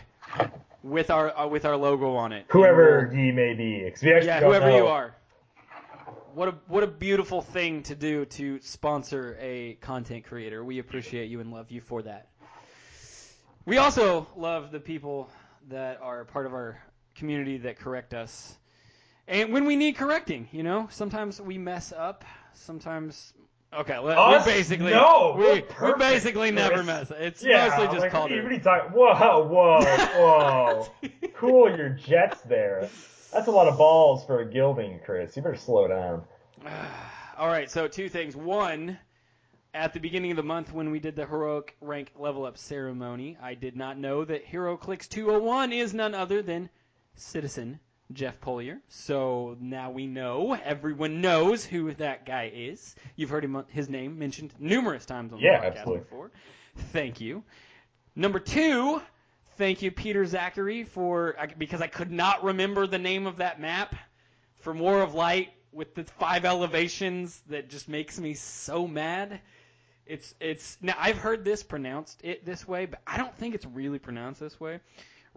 with 0.83 1.11
our 1.11 1.37
uh, 1.37 1.47
with 1.47 1.65
our 1.65 1.77
logo 1.77 2.15
on 2.15 2.33
it. 2.33 2.47
Whoever 2.49 3.11
ye 3.13 3.33
may 3.33 3.55
be, 3.55 3.91
we 4.03 4.09
Yeah, 4.27 4.41
don't 4.41 4.51
whoever 4.51 4.71
know. 4.71 4.77
you 4.77 4.87
are. 4.87 5.15
What 6.35 6.49
a 6.49 6.55
what 6.69 6.83
a 6.83 6.87
beautiful 6.87 7.41
thing 7.41 7.83
to 7.85 7.95
do 7.95 8.27
to 8.27 8.61
sponsor 8.61 9.37
a 9.41 9.75
content 9.81 10.25
creator. 10.25 10.63
We 10.65 10.79
appreciate 10.79 11.31
you 11.31 11.41
and 11.41 11.51
love 11.51 11.71
you 11.71 11.81
for 11.81 12.03
that. 12.03 12.29
We 13.65 13.79
also 13.79 14.29
love 14.37 14.71
the 14.71 14.79
people 14.79 15.31
that 15.69 16.01
are 16.01 16.25
part 16.25 16.47
of 16.47 16.53
our 16.53 16.81
community 17.15 17.59
that 17.59 17.79
correct 17.79 18.15
us. 18.15 18.57
And 19.27 19.53
when 19.53 19.65
we 19.65 19.75
need 19.75 19.97
correcting, 19.97 20.49
you 20.53 20.63
know, 20.63 20.89
sometimes 20.93 21.41
we 21.41 21.59
mess 21.59 21.93
up. 21.93 22.25
Sometimes 22.55 23.33
okay, 23.79 23.99
let, 23.99 24.19
Us? 24.19 24.47
we 24.47 24.53
basically 24.53 24.91
No, 24.93 25.35
we, 25.37 25.65
we're 25.81 25.93
we 25.93 25.99
basically 25.99 26.51
never 26.51 26.83
mess. 26.83 27.11
It's 27.17 27.43
Yeah, 27.43 27.69
mostly 27.69 27.87
just 27.87 28.01
like, 28.01 28.13
called 28.13 28.31
what 28.31 28.33
are 28.33 28.37
you, 28.37 28.43
her. 28.43 28.49
what 28.49 28.53
are 28.53 28.57
you 28.57 28.63
talking? 28.63 28.93
Whoa, 28.93 29.45
whoa, 29.45 30.89
whoa! 31.03 31.31
cool 31.35 31.77
your 31.77 31.91
jets 31.91 32.41
there. 32.43 32.89
That's 33.33 33.49
a 33.49 33.51
lot 33.51 33.69
of 33.69 33.77
balls 33.77 34.25
for 34.25 34.41
a 34.41 34.47
gilding, 34.51 35.01
Chris. 35.05 35.37
You 35.37 35.43
better 35.43 35.57
slow 35.57 35.89
down. 35.89 36.23
All 37.39 37.49
right, 37.49 37.71
so 37.71 37.87
two 37.87 38.09
things. 38.09 38.35
One, 38.35 38.99
at 39.75 39.93
the 39.93 40.01
beginning 40.01 40.31
of 40.31 40.37
the 40.39 40.43
month 40.43 40.73
when 40.73 40.91
we 40.91 40.99
did 40.99 41.17
the 41.17 41.27
heroic 41.27 41.77
rank 41.83 42.13
level 42.19 42.47
up 42.47 42.57
ceremony, 42.57 43.37
I 43.43 43.55
did 43.55 43.77
not 43.77 43.99
know 43.99 44.25
that 44.25 44.47
HeroClix 44.47 45.07
201 45.09 45.73
is 45.73 45.93
none 45.93 46.15
other 46.15 46.41
than 46.41 46.71
Citizen 47.15 47.79
Jeff 48.13 48.41
Polier. 48.41 48.79
So 48.89 49.57
now 49.61 49.91
we 49.91 50.07
know, 50.07 50.55
everyone 50.55 51.21
knows 51.21 51.65
who 51.65 51.93
that 51.95 52.25
guy 52.25 52.51
is. 52.55 52.95
You've 53.17 53.31
heard 53.31 53.45
him, 53.45 53.65
his 53.69 53.89
name 53.89 54.19
mentioned 54.19 54.53
numerous 54.59 55.05
times 55.07 55.33
on 55.33 55.41
the 55.41 55.45
Yeah, 55.47 55.61
podcast 55.61 55.79
absolutely. 55.79 56.05
before. 56.05 56.31
Thank 56.93 57.21
you. 57.21 57.43
Number 58.15 58.39
two, 58.39 59.03
thank 59.57 59.83
you, 59.83 59.91
Peter 59.91 60.25
Zachary, 60.25 60.85
for 60.85 61.37
because 61.59 61.83
I 61.83 61.87
could 61.87 62.11
not 62.13 62.45
remember 62.45 62.87
the 62.87 62.99
name 62.99 63.27
of 63.27 63.39
that 63.39 63.61
map 63.61 63.95
for 64.61 64.73
War 64.73 65.03
of 65.03 65.15
Light 65.15 65.51
with 65.73 65.95
the 65.95 66.05
five 66.05 66.45
elevations 66.45 67.43
that 67.49 67.69
just 67.69 67.89
makes 67.89 68.19
me 68.19 68.35
so 68.35 68.87
mad. 68.87 69.41
It's 70.07 70.35
it's 70.41 70.79
now 70.81 70.95
I've 70.99 71.19
heard 71.19 71.45
this 71.45 71.63
pronounced 71.63 72.21
it 72.25 72.45
this 72.47 72.67
way, 72.67 72.87
but 72.87 73.01
I 73.07 73.17
don't 73.19 73.35
think 73.37 73.55
it's 73.55 73.67
really 73.67 73.99
pronounced 73.99 74.41
this 74.41 74.59
way. 74.61 74.81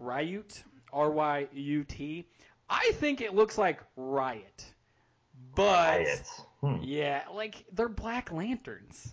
Ryut, 0.00 0.62
R 0.92 1.10
Y 1.10 1.48
U 1.52 1.84
T. 1.84 2.26
I 2.70 2.92
think 2.94 3.20
it 3.20 3.34
looks 3.34 3.58
like 3.58 3.80
riot, 3.96 4.64
but 5.56 5.98
Riot. 5.98 6.30
Hmm. 6.60 6.76
yeah, 6.82 7.22
like 7.34 7.64
they're 7.72 7.88
Black 7.88 8.32
Lanterns. 8.32 9.12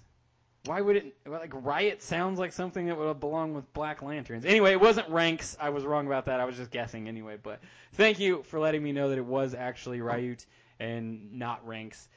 Why 0.65 0.81
would 0.81 0.97
it 0.97 1.15
like 1.25 1.51
riot 1.53 2.03
sounds 2.03 2.39
like 2.39 2.51
something 2.51 2.87
that 2.87 2.97
would 2.97 3.19
belong 3.19 3.53
with 3.53 3.71
Black 3.73 4.03
Lanterns? 4.03 4.45
Anyway, 4.45 4.73
it 4.73 4.81
wasn't 4.81 5.09
ranks. 5.09 5.57
I 5.59 5.69
was 5.69 5.85
wrong 5.85 6.05
about 6.05 6.25
that. 6.25 6.39
I 6.39 6.45
was 6.45 6.57
just 6.57 6.71
guessing 6.71 7.07
anyway. 7.07 7.37
But 7.41 7.61
thank 7.93 8.19
you 8.19 8.43
for 8.43 8.59
letting 8.59 8.83
me 8.83 8.91
know 8.91 9.09
that 9.09 9.17
it 9.17 9.25
was 9.25 9.53
actually 9.55 10.01
Riot 10.01 10.45
and 10.79 11.33
not 11.33 11.65
ranks. 11.65 12.09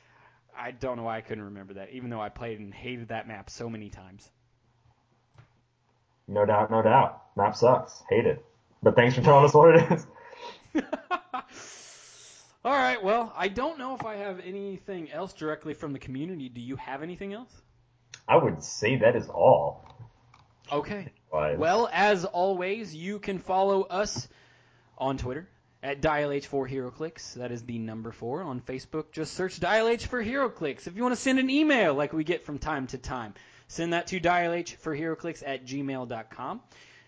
I 0.58 0.72
don't 0.72 0.96
know 0.96 1.04
why 1.04 1.16
I 1.16 1.20
couldn't 1.20 1.44
remember 1.44 1.74
that, 1.74 1.90
even 1.92 2.10
though 2.10 2.20
I 2.20 2.28
played 2.28 2.58
and 2.58 2.74
hated 2.74 3.08
that 3.08 3.26
map 3.28 3.48
so 3.48 3.70
many 3.70 3.88
times. 3.88 4.28
No 6.28 6.44
doubt, 6.44 6.70
no 6.70 6.82
doubt. 6.82 7.22
Map 7.36 7.56
sucks. 7.56 8.02
Hate 8.10 8.26
it. 8.26 8.44
But 8.82 8.94
thanks 8.96 9.14
for 9.14 9.22
telling 9.22 9.44
us 9.44 9.54
what 9.54 9.76
it 9.76 9.92
is. 9.92 10.06
All 12.64 12.72
right. 12.72 13.02
Well, 13.02 13.32
I 13.36 13.48
don't 13.48 13.78
know 13.78 13.94
if 13.94 14.04
I 14.04 14.16
have 14.16 14.40
anything 14.40 15.10
else 15.10 15.32
directly 15.32 15.74
from 15.74 15.92
the 15.92 15.98
community. 15.98 16.48
Do 16.48 16.60
you 16.60 16.76
have 16.76 17.02
anything 17.02 17.32
else? 17.32 17.50
I 18.28 18.36
would 18.36 18.62
say 18.62 18.96
that 18.96 19.16
is 19.16 19.28
all. 19.28 19.84
Okay. 20.70 21.10
Well, 21.32 21.88
as 21.92 22.24
always, 22.24 22.94
you 22.94 23.18
can 23.18 23.38
follow 23.38 23.82
us 23.82 24.28
on 24.98 25.16
Twitter 25.16 25.48
at 25.82 26.00
Dial 26.00 26.30
H 26.30 26.46
for 26.46 26.68
HeroClix. 26.68 27.34
That 27.34 27.50
is 27.50 27.62
the 27.62 27.78
number 27.78 28.12
four. 28.12 28.42
On 28.42 28.60
Facebook, 28.60 29.12
just 29.12 29.34
search 29.34 29.58
Dial 29.58 29.88
H 29.88 30.06
for 30.06 30.22
HeroClix. 30.22 30.86
If 30.86 30.96
you 30.96 31.02
want 31.02 31.14
to 31.14 31.20
send 31.20 31.38
an 31.38 31.50
email 31.50 31.94
like 31.94 32.12
we 32.12 32.24
get 32.24 32.44
from 32.44 32.58
time 32.58 32.86
to 32.88 32.98
time, 32.98 33.34
send 33.68 33.92
that 33.94 34.08
to 34.08 34.20
Dial 34.20 34.52
H 34.52 34.76
for 34.76 34.96
HeroClix 34.96 35.42
at 35.46 35.64
gmail.com. 35.64 36.60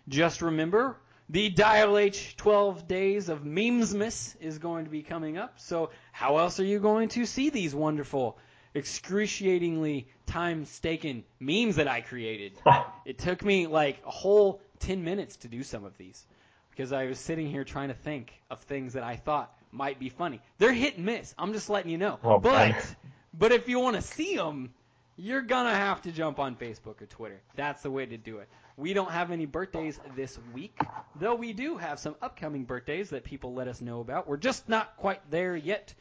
Just 0.09 0.43
remember, 0.43 0.97
the 1.29 1.49
Dial 1.49 1.97
H 1.99 2.37
12 2.37 2.87
Days 2.89 3.29
of 3.29 3.43
Memesmas 3.43 4.37
is 4.41 4.59
going 4.59 4.85
to 4.85 4.91
be 4.91 5.03
coming 5.03 5.39
up. 5.39 5.61
So, 5.61 5.91
how 6.13 6.39
else 6.39 6.61
are 6.61 6.65
you 6.65 6.79
going 6.79 7.09
to 7.11 7.27
see 7.27 7.51
these 7.51 7.75
wonderful, 7.75 8.39
excruciatingly 8.75 10.09
time-staken 10.27 11.25
memes 11.41 11.77
that 11.77 11.89
I 11.89 12.01
created? 12.01 12.53
It 13.05 13.19
took 13.19 13.45
me 13.45 13.67
like 13.67 14.01
a 14.07 14.11
whole 14.11 14.61
10 14.79 15.03
minutes 15.03 15.35
to 15.39 15.49
do 15.49 15.65
some 15.65 15.85
of 15.85 15.99
these 15.99 16.25
because 16.71 16.93
I 16.93 17.07
was 17.07 17.19
sitting 17.19 17.51
here 17.51 17.65
trying 17.65 17.89
to 17.89 17.95
think 17.95 18.33
of 18.49 18.61
things 18.61 18.93
that 18.93 19.03
I 19.03 19.17
thought 19.17 19.53
might 19.73 19.99
be 19.99 20.09
funny. 20.09 20.41
They're 20.59 20.73
hit 20.73 20.97
and 20.97 21.07
miss. 21.07 21.35
I'm 21.37 21.53
just 21.53 21.69
letting 21.69 21.91
you 21.91 21.99
know. 21.99 22.21
Oh, 22.23 22.39
but 22.39 22.71
man. 22.71 22.83
but 23.35 23.51
if 23.51 23.69
you 23.69 23.81
want 23.81 23.97
to 23.97 24.03
see 24.03 24.37
them, 24.37 24.73
you're 25.17 25.43
going 25.43 25.67
to 25.67 25.75
have 25.75 26.03
to 26.03 26.13
jump 26.13 26.39
on 26.39 26.57
Facebook 26.57 27.03
or 27.03 27.07
Twitter. 27.07 27.41
That's 27.57 27.83
the 27.83 27.91
way 27.91 28.07
to 28.07 28.17
do 28.17 28.39
it. 28.39 28.49
We 28.77 28.95
don't 28.95 29.11
have 29.11 29.31
any 29.31 29.45
birthdays 29.45 30.01
this 30.17 30.39
week, 30.55 30.79
though 31.21 31.35
we 31.35 31.53
do 31.53 31.77
have 31.77 31.99
some 31.99 32.15
upcoming 32.23 32.65
birthdays 32.65 33.11
that 33.11 33.23
people 33.23 33.53
let 33.53 33.69
us 33.69 33.83
know 33.83 34.01
about. 34.01 34.27
We're 34.27 34.39
just 34.39 34.67
not 34.69 34.97
quite 34.97 35.21
there 35.31 35.55
yet. 35.55 35.93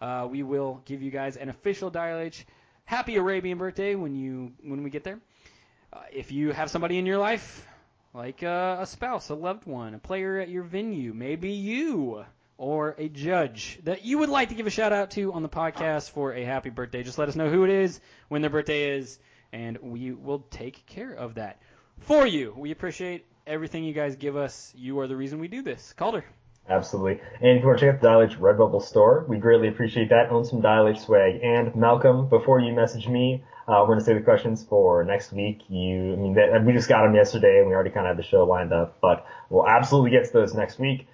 Uh, 0.00 0.26
we 0.28 0.42
will 0.42 0.82
give 0.84 1.02
you 1.02 1.10
guys 1.10 1.36
an 1.36 1.48
official 1.48 1.88
Dial 1.88 2.18
H 2.18 2.44
happy 2.84 3.16
Arabian 3.16 3.58
birthday 3.58 3.94
when 3.94 4.14
you 4.16 4.52
when 4.62 4.82
we 4.82 4.90
get 4.90 5.04
there. 5.04 5.20
Uh, 5.92 6.00
if 6.12 6.32
you 6.32 6.50
have 6.50 6.68
somebody 6.68 6.98
in 6.98 7.06
your 7.06 7.18
life, 7.18 7.64
like 8.12 8.42
uh, 8.42 8.78
a 8.80 8.86
spouse, 8.86 9.28
a 9.28 9.34
loved 9.34 9.64
one, 9.64 9.94
a 9.94 9.98
player 9.98 10.40
at 10.40 10.48
your 10.48 10.64
venue, 10.64 11.12
maybe 11.14 11.50
you 11.50 12.24
or 12.58 12.96
a 12.98 13.08
judge 13.08 13.78
that 13.84 14.04
you 14.04 14.18
would 14.18 14.30
like 14.30 14.48
to 14.48 14.54
give 14.54 14.66
a 14.66 14.70
shout 14.70 14.92
out 14.92 15.12
to 15.12 15.32
on 15.32 15.42
the 15.42 15.48
podcast 15.48 16.10
for 16.10 16.32
a 16.32 16.42
happy 16.42 16.70
birthday, 16.70 17.02
just 17.02 17.18
let 17.18 17.28
us 17.28 17.36
know 17.36 17.50
who 17.50 17.64
it 17.64 17.70
is, 17.70 18.00
when 18.28 18.40
their 18.40 18.50
birthday 18.50 18.96
is, 18.98 19.18
and 19.52 19.78
we 19.78 20.10
will 20.10 20.40
take 20.50 20.86
care 20.86 21.12
of 21.12 21.34
that 21.34 21.60
for 22.00 22.26
you. 22.26 22.54
We 22.56 22.70
appreciate 22.70 23.26
everything 23.46 23.84
you 23.84 23.92
guys 23.92 24.16
give 24.16 24.36
us. 24.36 24.72
You 24.76 24.98
are 25.00 25.06
the 25.06 25.16
reason 25.16 25.38
we 25.38 25.48
do 25.48 25.62
this. 25.62 25.92
Calder. 25.96 26.24
Absolutely. 26.68 27.20
And 27.40 27.56
if 27.56 27.62
you 27.62 27.68
want 27.68 27.78
to 27.78 27.86
check 27.86 27.94
out 27.94 28.00
the 28.00 28.08
Dial 28.08 28.22
H 28.22 28.38
Redbubble 28.38 28.82
store, 28.82 29.24
we 29.28 29.38
greatly 29.38 29.68
appreciate 29.68 30.08
that. 30.08 30.30
Own 30.30 30.44
some 30.44 30.60
Dial 30.60 30.88
H 30.88 31.00
swag. 31.00 31.40
And 31.42 31.74
Malcolm, 31.76 32.28
before 32.28 32.58
you 32.58 32.72
message 32.72 33.06
me, 33.06 33.44
uh, 33.68 33.78
we're 33.80 33.86
going 33.86 33.98
to 34.00 34.04
save 34.04 34.16
the 34.16 34.22
questions 34.22 34.64
for 34.68 35.04
next 35.04 35.32
week. 35.32 35.62
You, 35.68 36.14
I 36.14 36.16
mean, 36.16 36.64
we 36.64 36.72
just 36.72 36.88
got 36.88 37.04
them 37.04 37.14
yesterday 37.14 37.58
and 37.58 37.68
we 37.68 37.74
already 37.74 37.90
kind 37.90 38.06
of 38.06 38.16
had 38.16 38.24
the 38.24 38.28
show 38.28 38.44
lined 38.44 38.72
up, 38.72 38.98
but 39.00 39.26
we'll 39.48 39.68
absolutely 39.68 40.10
get 40.10 40.24
to 40.24 40.32
those 40.32 40.54
next 40.54 40.78
week. 40.78 41.06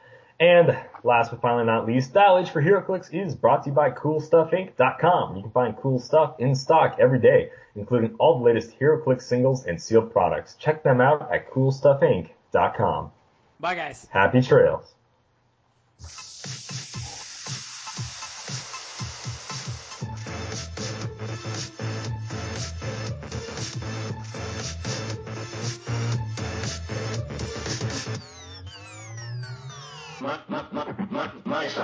And 0.43 0.77
last 1.05 1.31
but 1.31 1.41
finally 1.41 1.65
not 1.65 1.87
least, 1.87 2.17
H 2.17 2.51
for 2.51 2.61
HeroClix 2.61 3.15
is 3.15 3.37
brought 3.37 3.63
to 3.63 3.71
you 3.71 3.75
by 3.77 3.91
CoolStuffInc.com. 3.91 5.37
You 5.37 5.43
can 5.43 5.53
find 5.53 5.77
cool 5.77 6.01
stuff 6.01 6.35
in 6.41 6.57
stock 6.57 6.97
every 6.99 7.21
day, 7.21 7.51
including 7.77 8.17
all 8.19 8.41
the 8.41 8.45
latest 8.45 8.77
HeroClix 8.77 9.23
singles 9.23 9.67
and 9.67 9.81
sealed 9.81 10.13
products. 10.13 10.57
Check 10.57 10.83
them 10.83 11.01
out 11.01 11.33
at 11.33 11.49
CoolStuffInc.com. 11.53 13.13
Bye, 13.61 13.75
guys. 13.77 14.09
Happy 14.11 14.43
trails. 14.43 14.93
Meister. 30.53 31.81